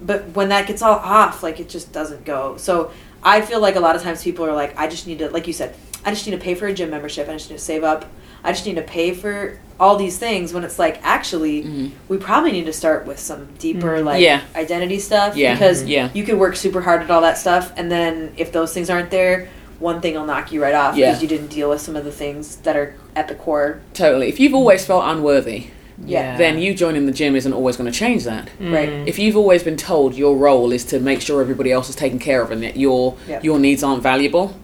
but 0.00 0.28
when 0.36 0.48
that 0.50 0.66
gets 0.66 0.82
all 0.82 0.96
off 0.96 1.42
like 1.42 1.58
it 1.60 1.68
just 1.68 1.92
doesn't 1.92 2.24
go 2.24 2.56
so 2.58 2.90
i 3.22 3.40
feel 3.40 3.60
like 3.60 3.76
a 3.76 3.80
lot 3.80 3.96
of 3.96 4.02
times 4.02 4.22
people 4.22 4.44
are 4.44 4.52
like 4.54 4.78
i 4.78 4.86
just 4.86 5.06
need 5.06 5.18
to 5.18 5.28
like 5.30 5.46
you 5.46 5.52
said 5.52 5.74
i 6.04 6.10
just 6.10 6.26
need 6.26 6.32
to 6.32 6.42
pay 6.42 6.54
for 6.54 6.66
a 6.66 6.72
gym 6.72 6.90
membership 6.90 7.28
i 7.28 7.32
just 7.32 7.50
need 7.50 7.56
to 7.56 7.62
save 7.62 7.82
up 7.84 8.04
i 8.44 8.52
just 8.52 8.64
need 8.66 8.76
to 8.76 8.82
pay 8.82 9.12
for 9.14 9.58
all 9.78 9.96
these 9.96 10.18
things 10.18 10.52
when 10.52 10.62
it's 10.64 10.78
like 10.78 11.00
actually 11.02 11.62
Mhm. 11.64 11.90
we 12.08 12.16
probably 12.18 12.52
need 12.52 12.66
to 12.66 12.72
start 12.72 13.06
with 13.06 13.18
some 13.18 13.48
deeper 13.58 14.02
like 14.02 14.22
Yeah. 14.22 14.40
identity 14.54 14.98
stuff 14.98 15.34
Yeah. 15.36 15.54
because 15.54 15.84
Yeah. 15.84 16.08
you 16.12 16.24
could 16.24 16.38
work 16.38 16.56
super 16.56 16.82
hard 16.82 17.00
at 17.02 17.10
all 17.10 17.22
that 17.22 17.38
stuff 17.38 17.72
and 17.78 17.90
then 17.90 18.32
if 18.36 18.52
those 18.52 18.72
things 18.74 18.90
aren't 18.90 19.10
there 19.10 19.48
one 19.80 20.00
thing 20.00 20.14
will 20.14 20.24
knock 20.26 20.52
you 20.52 20.62
right 20.62 20.74
off 20.74 20.96
Yeah. 20.96 21.06
because 21.10 21.22
you 21.22 21.28
didn't 21.28 21.48
deal 21.48 21.68
with 21.70 21.80
some 21.80 21.96
of 21.96 22.04
the 22.04 22.12
things 22.12 22.56
that 22.64 22.76
are 22.76 22.94
at 23.16 23.26
the 23.28 23.34
core. 23.34 23.80
Totally. 23.94 24.28
If 24.28 24.38
you've 24.38 24.54
always 24.54 24.84
felt 24.86 25.02
unworthy, 25.06 25.64
Yeah. 26.06 26.36
then 26.36 26.58
you 26.58 26.72
joining 26.74 27.06
the 27.06 27.12
gym 27.12 27.34
isn't 27.34 27.52
always 27.52 27.76
going 27.76 27.90
to 27.90 27.98
change 27.98 28.24
that. 28.24 28.48
Mm. 28.60 28.72
Right. 28.72 28.88
If 29.08 29.18
you've 29.18 29.36
always 29.36 29.62
been 29.62 29.76
told 29.76 30.14
your 30.14 30.36
role 30.36 30.70
is 30.72 30.84
to 30.86 31.00
make 31.00 31.20
sure 31.20 31.40
everybody 31.40 31.72
else 31.72 31.88
is 31.90 31.96
taken 31.96 32.18
care 32.18 32.40
of 32.42 32.50
and 32.50 32.62
that 32.62 32.76
your 32.76 33.16
Yeah. 33.28 33.40
your 33.42 33.58
needs 33.58 33.82
aren't 33.82 34.02
valuable, 34.02 34.54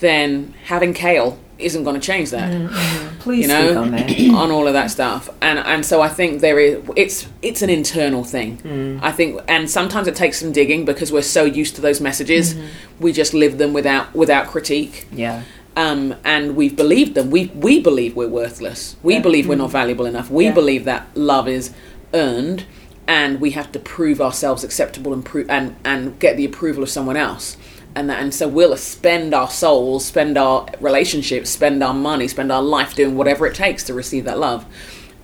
then 0.00 0.54
having 0.66 0.92
kale 0.92 1.38
isn't 1.58 1.82
going 1.84 1.98
to 2.00 2.06
change 2.06 2.30
that. 2.30 2.70
Please 3.20 3.42
you 3.42 3.48
know, 3.48 3.82
on 3.82 3.94
on 4.34 4.50
all 4.50 4.66
of 4.66 4.72
that 4.74 4.90
stuff, 4.90 5.28
and 5.42 5.58
and 5.58 5.84
so 5.84 6.00
I 6.00 6.08
think 6.08 6.40
there 6.40 6.58
is 6.58 6.82
it's 6.96 7.28
it's 7.42 7.62
an 7.62 7.70
internal 7.70 8.24
thing. 8.24 8.58
Mm. 8.58 9.00
I 9.02 9.12
think, 9.12 9.40
and 9.48 9.68
sometimes 9.70 10.06
it 10.08 10.14
takes 10.16 10.38
some 10.38 10.52
digging 10.52 10.84
because 10.84 11.10
we're 11.12 11.22
so 11.22 11.44
used 11.44 11.74
to 11.76 11.80
those 11.80 12.00
messages, 12.00 12.54
Mm-hmm. 12.54 12.66
we 13.04 13.12
just 13.12 13.34
live 13.34 13.58
them 13.58 13.72
without 13.72 14.14
without 14.14 14.46
critique. 14.46 15.06
Yeah. 15.12 15.42
Um, 15.76 16.14
and 16.24 16.56
we've 16.56 16.74
believed 16.76 17.14
them. 17.14 17.30
We 17.30 17.46
we 17.54 17.80
believe 17.80 18.14
we're 18.16 18.28
worthless. 18.28 18.96
We 19.02 19.14
Yeah. 19.14 19.20
believe 19.22 19.48
we're 19.48 19.56
not 19.56 19.70
valuable 19.70 20.06
enough. 20.06 20.30
We 20.30 20.44
Yeah. 20.46 20.54
believe 20.54 20.84
that 20.84 21.08
love 21.14 21.48
is 21.48 21.72
earned, 22.14 22.64
and 23.06 23.40
we 23.40 23.50
have 23.52 23.70
to 23.72 23.78
prove 23.78 24.20
ourselves 24.20 24.64
acceptable 24.64 25.12
and 25.12 25.24
prove 25.24 25.48
and 25.50 25.76
and 25.84 26.18
get 26.18 26.36
the 26.36 26.44
approval 26.44 26.82
of 26.82 26.88
someone 26.90 27.16
else. 27.16 27.56
And 27.98 28.08
that, 28.10 28.20
and 28.22 28.32
so 28.32 28.46
we'll 28.46 28.76
spend 28.76 29.34
our 29.34 29.50
souls, 29.50 30.04
spend 30.04 30.38
our 30.38 30.66
relationships, 30.80 31.50
spend 31.50 31.82
our 31.82 31.92
money, 31.94 32.28
spend 32.28 32.52
our 32.52 32.62
life 32.62 32.94
doing 32.94 33.16
whatever 33.16 33.44
it 33.46 33.56
takes 33.56 33.82
to 33.84 33.94
receive 33.94 34.24
that 34.26 34.38
love. 34.38 34.64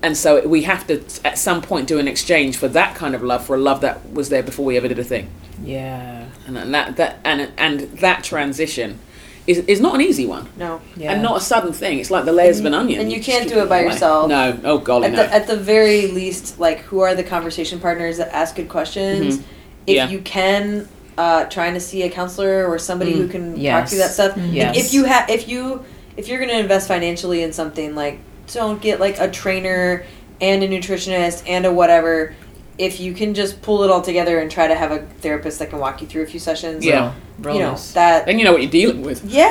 And 0.02 0.16
so 0.16 0.46
we 0.46 0.62
have 0.62 0.84
to, 0.88 1.02
at 1.24 1.38
some 1.38 1.62
point, 1.62 1.86
do 1.86 1.98
an 2.00 2.08
exchange 2.08 2.56
for 2.56 2.66
that 2.68 2.96
kind 2.96 3.14
of 3.14 3.22
love, 3.22 3.46
for 3.46 3.54
a 3.54 3.58
love 3.60 3.80
that 3.82 4.12
was 4.12 4.28
there 4.28 4.42
before 4.42 4.64
we 4.64 4.76
ever 4.76 4.88
did 4.88 4.98
a 4.98 5.04
thing. 5.04 5.30
Yeah. 5.62 6.26
And 6.46 6.74
that 6.74 6.96
that 6.96 7.18
and 7.24 7.52
and 7.56 7.80
that 8.00 8.24
transition 8.24 8.98
is 9.46 9.58
is 9.60 9.80
not 9.80 9.94
an 9.94 10.00
easy 10.00 10.26
one 10.26 10.48
No. 10.58 10.80
Yeah. 10.96 11.12
and 11.12 11.22
not 11.22 11.36
a 11.36 11.40
sudden 11.40 11.72
thing. 11.72 12.00
It's 12.00 12.10
like 12.10 12.24
the 12.24 12.32
layers 12.32 12.58
of 12.58 12.66
an 12.66 12.74
onion. 12.74 13.00
and 13.00 13.10
you 13.12 13.18
just 13.18 13.30
can't 13.30 13.48
do 13.48 13.60
it 13.60 13.68
by 13.68 13.78
away. 13.82 13.92
yourself. 13.92 14.28
No, 14.28 14.58
oh 14.64 14.78
golly, 14.78 15.06
At 15.06 15.12
no. 15.12 15.22
the, 15.22 15.32
at 15.32 15.46
the 15.46 15.56
very 15.56 16.08
least, 16.08 16.58
like, 16.58 16.80
who 16.80 17.00
are 17.00 17.14
the 17.14 17.22
conversation 17.22 17.78
partners 17.78 18.16
that 18.18 18.34
ask 18.34 18.56
good 18.56 18.68
questions? 18.68 19.38
Mhm. 19.38 19.42
If 19.86 19.94
Yeah. 19.96 20.08
you 20.08 20.20
can, 20.20 20.88
uh, 21.16 21.44
trying 21.44 21.74
to 21.74 21.80
see 21.80 22.02
a 22.02 22.10
counselor 22.10 22.66
or 22.66 22.78
somebody 22.78 23.12
who 23.12 23.26
Mm. 23.28 23.30
can 23.30 23.50
talk 23.52 23.60
Yes. 23.62 23.90
through 23.90 23.98
that 24.00 24.10
stuff. 24.10 24.36
Yes. 24.50 24.76
If 24.76 24.92
you 24.94 25.04
have, 25.04 25.30
if 25.30 25.48
you, 25.48 25.84
if 26.16 26.28
you're 26.28 26.38
going 26.38 26.50
to 26.50 26.58
invest 26.58 26.88
financially 26.88 27.42
in 27.42 27.52
something, 27.52 27.94
like, 27.94 28.18
don't 28.52 28.80
get 28.80 29.00
like 29.00 29.18
a 29.20 29.30
trainer 29.30 30.04
and 30.40 30.62
a 30.62 30.68
nutritionist 30.68 31.42
and 31.46 31.64
a 31.66 31.72
whatever. 31.72 32.34
If 32.76 32.98
you 32.98 33.14
can 33.14 33.34
just 33.34 33.62
pull 33.62 33.84
it 33.84 33.90
all 33.90 34.02
together 34.02 34.40
and 34.40 34.50
try 34.50 34.66
to 34.66 34.74
have 34.74 34.90
a 34.90 34.98
therapist 35.20 35.60
that 35.60 35.70
can 35.70 35.78
walk 35.78 36.00
you 36.02 36.08
through 36.08 36.22
a 36.24 36.26
few 36.26 36.40
sessions, 36.40 36.84
Yeah. 36.84 37.12
Real 37.40 37.54
you 37.54 37.60
know 37.62 37.76
that 37.94 38.26
then 38.26 38.38
you 38.38 38.44
know 38.44 38.52
what 38.52 38.62
you're 38.62 38.70
dealing 38.70 39.02
with. 39.02 39.24
yeah, 39.24 39.46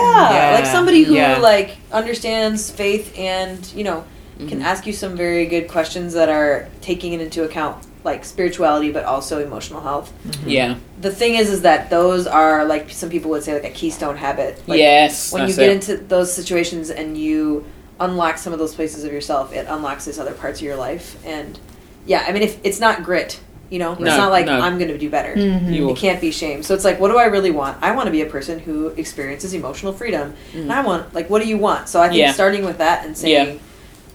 Yeah, 0.52 0.56
like 0.56 0.66
somebody 0.66 1.04
who 1.04 1.16
yeah. 1.16 1.38
like 1.38 1.78
understands 1.92 2.70
faith 2.70 3.18
and 3.18 3.60
you 3.76 3.84
know 3.86 4.04
can 4.38 4.60
Mhm. 4.60 4.64
ask 4.64 4.86
you 4.88 4.94
some 4.94 5.16
very 5.16 5.46
good 5.46 5.68
questions 5.68 6.14
that 6.14 6.30
are 6.30 6.68
taking 6.82 7.14
it 7.14 7.22
into 7.22 7.44
account 7.44 7.78
like 8.04 8.26
spirituality 8.26 8.92
but 8.92 9.06
also 9.06 9.42
emotional 9.42 9.80
health. 9.82 10.12
Yeah. 10.46 10.76
The 11.00 11.12
thing 11.12 11.36
is 11.36 11.50
is 11.50 11.62
that 11.62 11.90
those 11.90 12.28
are 12.28 12.66
like 12.66 12.90
some 12.90 13.10
people 13.10 13.32
would 13.32 13.44
say 13.44 13.54
like 13.54 13.64
a 13.64 13.70
keystone 13.70 14.18
habit. 14.18 14.60
Like 14.68 14.80
yes. 14.80 15.32
when 15.32 15.48
you 15.48 15.56
get 15.56 15.70
it. 15.70 15.72
into 15.74 15.98
those 15.98 16.34
situations 16.34 16.90
and 16.90 17.18
you 17.18 17.64
unlock 18.00 18.38
some 18.38 18.52
of 18.52 18.60
those 18.60 18.74
places 18.76 19.04
of 19.06 19.14
yourself, 19.14 19.54
it 19.54 19.68
unlocks 19.70 20.04
these 20.06 20.20
other 20.20 20.34
parts 20.34 20.60
of 20.60 20.66
your 20.66 20.76
life 20.76 21.16
and 21.26 21.60
yeah, 22.06 22.26
I 22.28 22.34
mean 22.34 22.44
if 22.44 22.58
it's 22.66 22.80
not 22.82 23.04
grit, 23.04 23.40
you 23.70 23.80
know, 23.80 23.94
it's 23.94 24.02
not 24.02 24.30
like 24.32 24.46
no. 24.48 24.60
I'm 24.60 24.78
going 24.78 24.90
to 24.92 24.98
do 24.98 25.10
better. 25.10 25.34
You 25.40 25.92
It 25.92 25.98
can't 25.98 26.20
be 26.20 26.32
shame. 26.32 26.62
So 26.62 26.76
it's 26.76 26.84
like, 26.84 27.00
what 27.00 27.08
do 27.10 27.18
I 27.18 27.26
really 27.26 27.50
want? 27.52 27.78
I 27.82 27.96
want 27.96 28.08
to 28.08 28.12
be 28.12 28.22
a 28.22 28.26
person 28.26 28.60
who 28.60 28.88
experiences 28.98 29.54
emotional 29.54 29.94
freedom, 29.94 30.34
and 30.54 30.72
I 30.74 30.82
want 30.84 31.16
like, 31.16 31.30
what 31.30 31.42
do 31.42 31.48
you 31.48 31.58
want? 31.58 31.88
So 31.88 32.02
I 32.02 32.10
think 32.10 32.18
Mm. 32.18 32.26
Yeah. 32.26 32.34
starting 32.34 32.66
with 32.66 32.78
that 32.80 33.06
and 33.06 33.18
saying, 33.18 33.48
Yeah. 33.48 33.60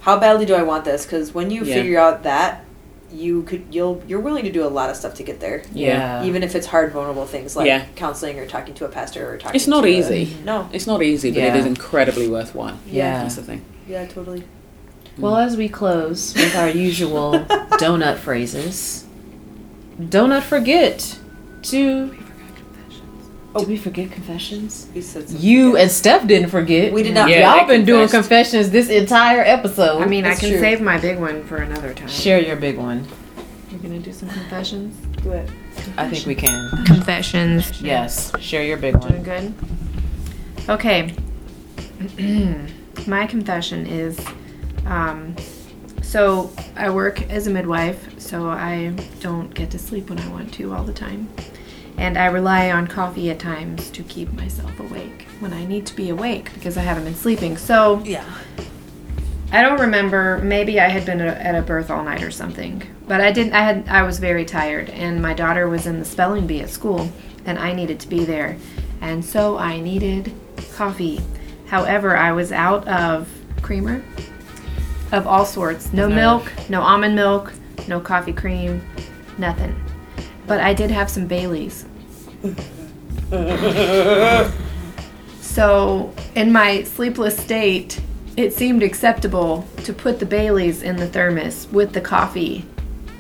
How 0.09 0.19
badly 0.19 0.47
do 0.47 0.55
I 0.55 0.63
want 0.63 0.85
this? 0.87 1.05
Because 1.05 1.35
when 1.35 1.51
you 1.51 1.65
Yeah. 1.65 1.75
figure 1.75 1.99
out 2.01 2.23
that, 2.23 2.65
you 3.13 3.43
could 3.43 3.65
you'll 3.71 4.03
you're 4.09 4.21
willing 4.21 4.45
to 4.45 4.53
do 4.53 4.65
a 4.67 4.69
lot 4.79 4.89
of 4.91 4.97
stuff 4.97 5.15
to 5.15 5.23
get 5.23 5.39
there. 5.41 5.63
Yeah. 5.73 6.25
Even 6.25 6.43
if 6.43 6.55
it's 6.55 6.67
hard, 6.67 6.93
vulnerable 6.93 7.27
things 7.27 7.57
like 7.57 7.67
Yeah. 7.67 7.83
counseling 7.95 8.39
or 8.39 8.47
talking 8.47 8.75
to 8.75 8.85
a 8.87 8.89
pastor 8.89 9.31
or 9.31 9.37
talking. 9.37 9.57
It's 9.57 9.67
not 9.67 9.83
to 9.83 9.89
a- 9.89 9.99
easy. 9.99 10.37
no. 10.45 10.69
It's 10.73 10.87
not 10.87 11.03
easy, 11.03 11.31
but 11.31 11.39
it 11.43 11.55
Yeah. 11.55 11.57
is 11.57 11.67
incredibly 11.67 12.27
worthwhile. 12.29 12.79
Yeah. 12.91 13.23
That's 13.23 13.37
the 13.37 13.43
thing. 13.43 13.63
Yeah, 13.89 14.07
totally. 14.07 14.41
Mm. 14.41 15.21
Well, 15.23 15.37
as 15.37 15.57
we 15.57 15.69
close 15.69 16.35
with 16.35 16.55
our 16.57 16.69
usual 16.71 17.33
donut 17.83 18.17
phrases, 18.17 19.05
do 20.09 20.27
not 20.29 20.43
forget 20.45 21.17
to. 21.65 22.15
Oh. 23.55 23.61
Did 23.61 23.69
we 23.69 23.77
forget 23.79 24.11
confessions? 24.11 24.89
We 24.95 25.01
said 25.01 25.29
something 25.29 25.45
You 25.45 25.73
good. 25.73 25.81
and 25.81 25.91
Steph 25.91 26.27
didn't 26.27 26.51
forget. 26.51 26.93
We 26.93 27.03
did 27.03 27.15
not. 27.15 27.31
Yeah, 27.31 27.57
Y'all 27.57 27.67
they 27.67 27.77
been 27.79 27.87
doing 27.87 28.09
confessions 28.09 28.71
this 28.71 28.89
entire 28.91 29.41
episode. 29.41 30.03
I 30.03 30.07
mean, 30.07 30.27
I 30.27 30.35
can 30.35 30.51
true. 30.51 30.59
save 30.61 30.81
my 30.83 30.99
big 30.99 31.19
one 31.19 31.43
for 31.45 31.57
another 31.57 31.95
time. 31.95 32.09
share 32.09 32.41
your 32.41 32.57
big 32.57 32.77
one. 32.77 33.07
You're 33.71 33.81
gonna 33.81 34.01
do 34.01 34.13
some 34.13 34.29
confessions. 34.29 34.95
do 35.23 35.33
it. 35.33 35.49
I 35.97 36.09
think 36.11 36.27
we 36.27 36.35
can. 36.35 36.85
Confessions. 36.85 37.81
Yes, 37.81 38.39
share 38.41 38.63
your 38.63 38.77
big 38.77 38.97
one. 38.97 39.09
Doing 39.23 39.27
one. 39.27 39.55
good. 40.67 40.71
Okay. 40.71 41.15
My 43.07 43.27
confession 43.27 43.87
is, 43.87 44.19
um, 44.87 45.35
so 46.03 46.53
I 46.77 46.91
work 46.91 47.23
as 47.31 47.47
a 47.47 47.51
midwife, 47.51 48.21
so 48.21 48.49
I 48.49 48.93
don't 49.21 49.53
get 49.55 49.71
to 49.71 49.79
sleep 49.79 50.11
when 50.11 50.19
I 50.19 50.29
want 50.29 50.53
to 50.55 50.73
all 50.75 50.85
the 50.85 50.93
time, 50.93 51.29
and 51.99 52.17
I 52.17 52.27
rely 52.27 52.71
on 52.71 52.87
coffee 52.87 53.31
at 53.31 53.39
times 53.39 53.91
to 53.91 54.03
keep 54.05 54.33
myself 54.33 54.79
awake 54.81 55.27
when 55.41 55.53
I 55.53 55.65
need 55.65 55.85
to 55.87 55.97
be 55.97 56.09
awake 56.11 56.53
because 56.55 56.77
I 56.77 56.83
haven't 56.83 57.05
been 57.05 57.15
sleeping. 57.15 57.57
So 57.57 58.01
Yeah. 58.05 58.25
I 59.51 59.63
don't 59.63 59.81
remember. 59.81 60.39
Maybe 60.43 60.79
I 60.79 60.89
had 60.89 61.07
been 61.07 61.21
at 61.23 61.55
a- 61.55 61.63
birth 61.63 61.91
all 61.91 62.05
night 62.05 62.23
or 62.23 62.31
something, 62.31 62.83
but 63.07 63.21
I 63.23 63.33
didn't. 63.33 63.55
I 63.55 63.63
had. 63.63 63.85
I 63.89 64.03
was 64.03 64.19
very 64.19 64.45
tired, 64.45 64.91
and 64.91 65.23
my 65.23 65.33
daughter 65.33 65.69
was 65.71 65.87
in 65.87 65.99
the 65.99 66.05
spelling 66.05 66.47
bee 66.47 66.61
at 66.61 66.69
school, 66.69 67.11
and 67.47 67.59
I 67.59 67.73
needed 67.73 67.99
to 68.01 68.09
be 68.09 68.27
there, 68.27 68.59
and 69.01 69.25
so 69.25 69.57
I 69.57 69.81
needed 69.81 70.33
coffee. 70.77 71.21
However, 71.69 72.15
I 72.15 72.33
was 72.33 72.53
out 72.53 72.87
of 72.89 73.27
creamer, 73.63 74.03
of 75.13 75.27
all 75.27 75.47
sorts. 75.47 75.95
No 75.95 76.11
milk, 76.11 76.53
no 76.69 76.83
almond 76.83 77.15
milk, 77.15 77.55
no 77.89 78.01
coffee 78.01 78.35
cream, 78.35 78.83
nothing. 79.39 79.75
But 80.47 80.61
I 80.61 80.75
did 80.75 80.91
have 80.91 81.09
some 81.09 81.27
Baileys. 81.27 81.87
So, 85.41 86.13
in 86.37 86.53
my 86.53 86.85
sleepless 86.85 87.37
state, 87.37 88.01
it 88.37 88.53
seemed 88.53 88.83
acceptable 88.85 89.67
to 89.85 89.93
put 89.93 90.21
the 90.21 90.27
Baileys 90.27 90.83
in 90.83 90.97
the 90.97 91.09
thermos 91.09 91.67
with 91.73 91.93
the 91.95 92.01
coffee 92.01 92.65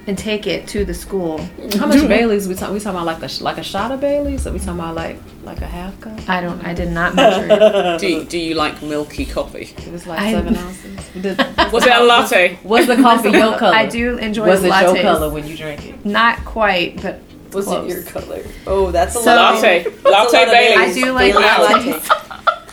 and 0.06 0.16
take 0.16 0.46
it 0.46 0.68
to 0.68 0.84
the 0.84 0.94
school. 0.94 1.38
How 1.78 1.86
much 1.86 2.06
Bailey's 2.06 2.46
we 2.46 2.54
talking? 2.54 2.74
We 2.74 2.80
talking 2.80 3.00
about 3.00 3.06
like 3.06 3.22
a 3.22 3.42
like 3.42 3.58
a 3.58 3.62
shot 3.64 3.90
of 3.90 4.00
Bailey's? 4.00 4.46
Are 4.46 4.52
we 4.52 4.58
talking 4.58 4.74
about 4.74 4.94
like 4.94 5.18
like 5.42 5.60
a 5.62 5.66
half 5.66 5.98
cup? 6.00 6.16
I 6.28 6.40
don't. 6.40 6.64
I 6.64 6.74
did 6.74 6.90
not 6.92 7.16
measure 7.16 7.48
it. 7.50 7.98
Do 8.00 8.06
you, 8.08 8.24
do 8.24 8.38
you 8.38 8.54
like 8.54 8.80
milky 8.82 9.26
coffee? 9.26 9.74
It 9.76 9.90
was 9.90 10.06
like 10.06 10.20
I- 10.20 10.32
seven 10.32 10.56
ounces. 10.56 11.08
Did- 11.20 11.38
Was 11.72 11.86
it 11.86 11.92
a 11.92 12.04
latte? 12.04 12.58
Was 12.62 12.86
the 12.86 12.96
coffee 12.96 13.30
your 13.30 13.58
color? 13.58 13.74
I 13.74 13.86
do 13.86 14.16
enjoy 14.18 14.46
Was 14.46 14.62
it 14.62 14.70
lattes. 14.70 14.94
your 14.94 15.02
color 15.02 15.30
when 15.30 15.46
you 15.46 15.56
drank 15.56 15.84
it? 15.86 16.04
Not 16.04 16.44
quite, 16.44 17.02
but 17.02 17.20
Was 17.52 17.64
Close. 17.66 17.90
it 17.90 17.94
your 17.94 18.02
color? 18.04 18.42
Oh, 18.66 18.90
that's 18.90 19.16
a 19.16 19.20
So- 19.20 19.34
lot. 19.34 19.54
Latte. 19.54 19.86
Latte 20.04 20.44
Baileys. 20.46 20.78
I 20.78 20.92
do 21.00 21.12
like 21.12 21.32
Bailey's 21.34 21.94
latte. 21.94 22.14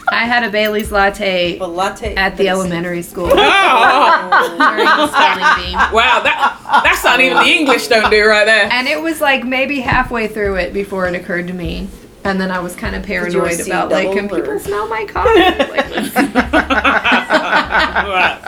I 0.07 0.25
had 0.25 0.43
a 0.43 0.49
Bailey's 0.51 0.91
latte 0.91 1.57
But 1.57 1.69
latte 1.69 2.13
at 2.15 2.31
the 2.31 2.37
but 2.37 2.41
it's- 2.43 2.55
elementary 2.55 3.01
school 3.01 3.29
Oh, 3.31 3.31
during 4.59 4.85
the 4.85 5.07
spelling 5.07 5.65
bee. 5.65 5.73
wow, 5.95 6.19
that 6.23 6.81
that's 6.83 7.03
not 7.03 7.19
even 7.21 7.37
the 7.37 7.49
English 7.49 7.87
don't 7.87 8.11
do 8.11 8.25
right 8.27 8.45
there. 8.45 8.69
And 8.71 8.87
it 8.87 9.01
was 9.01 9.19
like 9.19 9.43
maybe 9.43 9.79
halfway 9.79 10.27
through 10.27 10.55
it 10.57 10.73
before 10.73 11.07
it 11.07 11.15
occurred 11.15 11.47
to 11.47 11.53
me. 11.53 11.87
And 12.23 12.39
then 12.41 12.51
I 12.51 12.59
was 12.59 12.75
kind 12.75 12.95
of 12.95 13.03
paranoid 13.03 13.59
about 13.61 13.91
like, 13.91 14.11
can 14.11 14.27
double 14.27 14.37
or- 14.37 14.41
people 14.41 14.59
smell 14.59 14.87
my 14.87 15.05
coffee? 15.05 15.39
Like, 18.15 18.45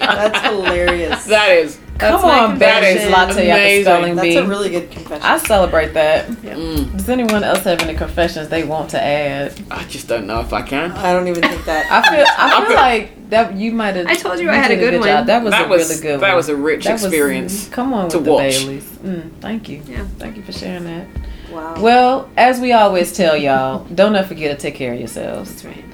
That's 0.00 0.40
hilarious. 0.46 1.24
that 1.26 1.50
is. 1.50 1.78
Come 1.98 2.24
on, 2.24 2.58
Bailey's 2.58 3.02
confession. 3.02 3.12
latte 3.12 3.30
at 3.30 3.36
the 3.36 3.50
Amazing. 3.52 3.84
spelling 3.84 4.16
That's 4.16 4.28
bee. 4.28 4.36
a 4.36 4.44
really 4.46 4.70
good 4.70 4.90
confession. 4.90 5.22
I 5.24 5.38
celebrate 5.38 5.94
that. 5.94 6.26
Mm, 6.28 6.92
Does 6.96 7.08
anyone 7.08 7.44
else 7.44 7.64
have 7.64 7.80
any 7.82 7.94
confessions 7.94 8.48
they 8.48 8.64
want 8.64 8.90
to 8.90 9.02
add? 9.02 9.54
I 9.70 9.84
just 9.84 10.08
don't 10.08 10.26
know 10.26 10.40
if 10.40 10.52
I 10.52 10.62
can. 10.62 10.92
I 10.92 11.12
don't 11.12 11.28
even 11.28 11.42
think 11.42 11.64
that. 11.64 11.90
I 11.90 12.02
feel 12.14 12.24
I 12.36 12.66
feel 12.66 12.76
like 12.76 13.30
that 13.30 13.54
you 13.56 13.72
might 13.72 13.96
have. 13.96 14.06
I 14.06 14.14
told 14.14 14.38
you 14.40 14.50
I 14.50 14.54
had 14.56 14.70
a 14.70 14.76
did 14.76 14.80
good 14.90 14.98
one. 15.00 15.08
job. 15.08 15.26
That 15.26 15.42
was 15.42 15.52
That 15.52 15.66
a 15.66 15.68
was- 15.68 15.88
really 15.88 16.02
good 16.02 16.10
one. 16.12 16.20
that 16.20 16.28
one. 16.28 16.36
was 16.36 16.48
a 16.48 16.56
rich 16.56 16.84
That 16.84 16.92
was- 16.94 17.04
experience 17.04 17.68
come 17.68 17.94
on 17.94 18.08
to 18.10 18.18
with 18.18 18.26
the 18.26 18.32
watch. 18.32 18.42
Baileys. 18.58 18.84
Mm, 19.04 19.30
thank 19.40 19.68
you. 19.68 19.82
Yeah. 19.88 20.04
Thank 20.18 20.36
you 20.36 20.42
for 20.42 20.52
sharing 20.52 20.84
that. 20.84 21.06
Wow. 21.52 21.74
Well, 21.80 22.28
as 22.36 22.60
we 22.60 22.72
always 22.72 23.12
tell 23.16 23.36
y'all, 23.36 23.84
don't 23.94 24.12
not 24.12 24.26
forget 24.26 24.56
to 24.56 24.60
take 24.62 24.74
care 24.74 24.92
of 24.92 24.98
yourselves. 24.98 25.50
That's 25.50 25.64
right. 25.64 25.84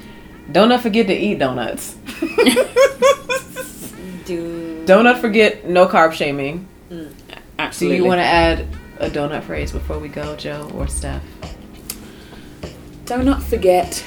Don't 0.51 0.69
not 0.69 0.81
forget 0.81 1.07
to 1.07 1.13
eat 1.15 1.39
donuts. 1.39 1.95
Dude. 4.25 4.72
Donut 4.85 5.21
forget 5.21 5.67
no 5.67 5.87
carb 5.87 6.13
shaming. 6.13 6.67
Mm. 6.89 7.13
Absolutely. 7.59 7.97
Do 7.97 8.03
you 8.03 8.07
want 8.07 8.19
to 8.19 8.25
add 8.25 8.67
a 8.99 9.09
donut 9.09 9.43
phrase 9.43 9.71
before 9.71 9.99
we 9.99 10.07
go, 10.07 10.35
Jo 10.35 10.69
or 10.75 10.87
Steph? 10.87 11.23
Donut 13.05 13.41
forget 13.41 14.03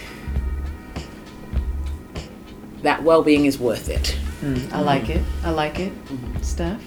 that 2.83 3.03
well-being 3.03 3.47
is 3.47 3.59
worth 3.59 3.89
it. 3.89 4.16
Mm. 4.41 4.72
I 4.72 4.81
mm. 4.81 4.85
like 4.85 5.09
it. 5.09 5.24
I 5.45 5.51
like 5.51 5.79
it. 5.79 5.93
Mm-hmm. 6.07 6.43
Steph. 6.43 6.83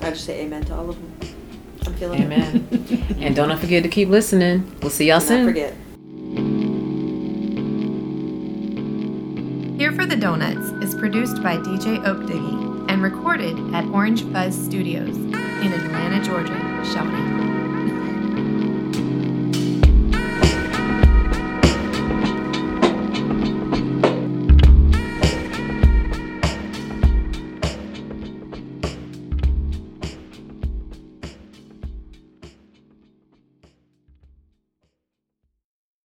I 0.00 0.10
just 0.10 0.24
say 0.24 0.40
amen 0.42 0.64
to 0.64 0.74
all 0.74 0.90
of 0.90 0.96
them. 0.96 1.34
I'm 1.86 1.94
feeling 1.94 2.22
amen. 2.22 3.16
and 3.20 3.34
don't 3.36 3.56
forget 3.58 3.82
to 3.82 3.88
keep 3.88 4.08
listening. 4.08 4.76
We'll 4.80 4.90
see 4.90 5.08
y'all 5.08 5.20
soon. 5.20 5.46
forget. 5.46 5.74
Here 9.76 9.90
for 9.92 10.06
the 10.06 10.16
Donuts 10.16 10.68
is 10.84 10.94
produced 10.94 11.42
by 11.42 11.56
DJ 11.56 12.04
Oakdiggy 12.04 12.90
and 12.90 13.02
recorded 13.02 13.58
at 13.74 13.86
Orange 13.86 14.22
Fuzz 14.24 14.54
Studios 14.54 15.16
in 15.16 15.72
Atlanta, 15.72 16.22
Georgia, 16.24 16.54
Shawnee. 16.92 17.51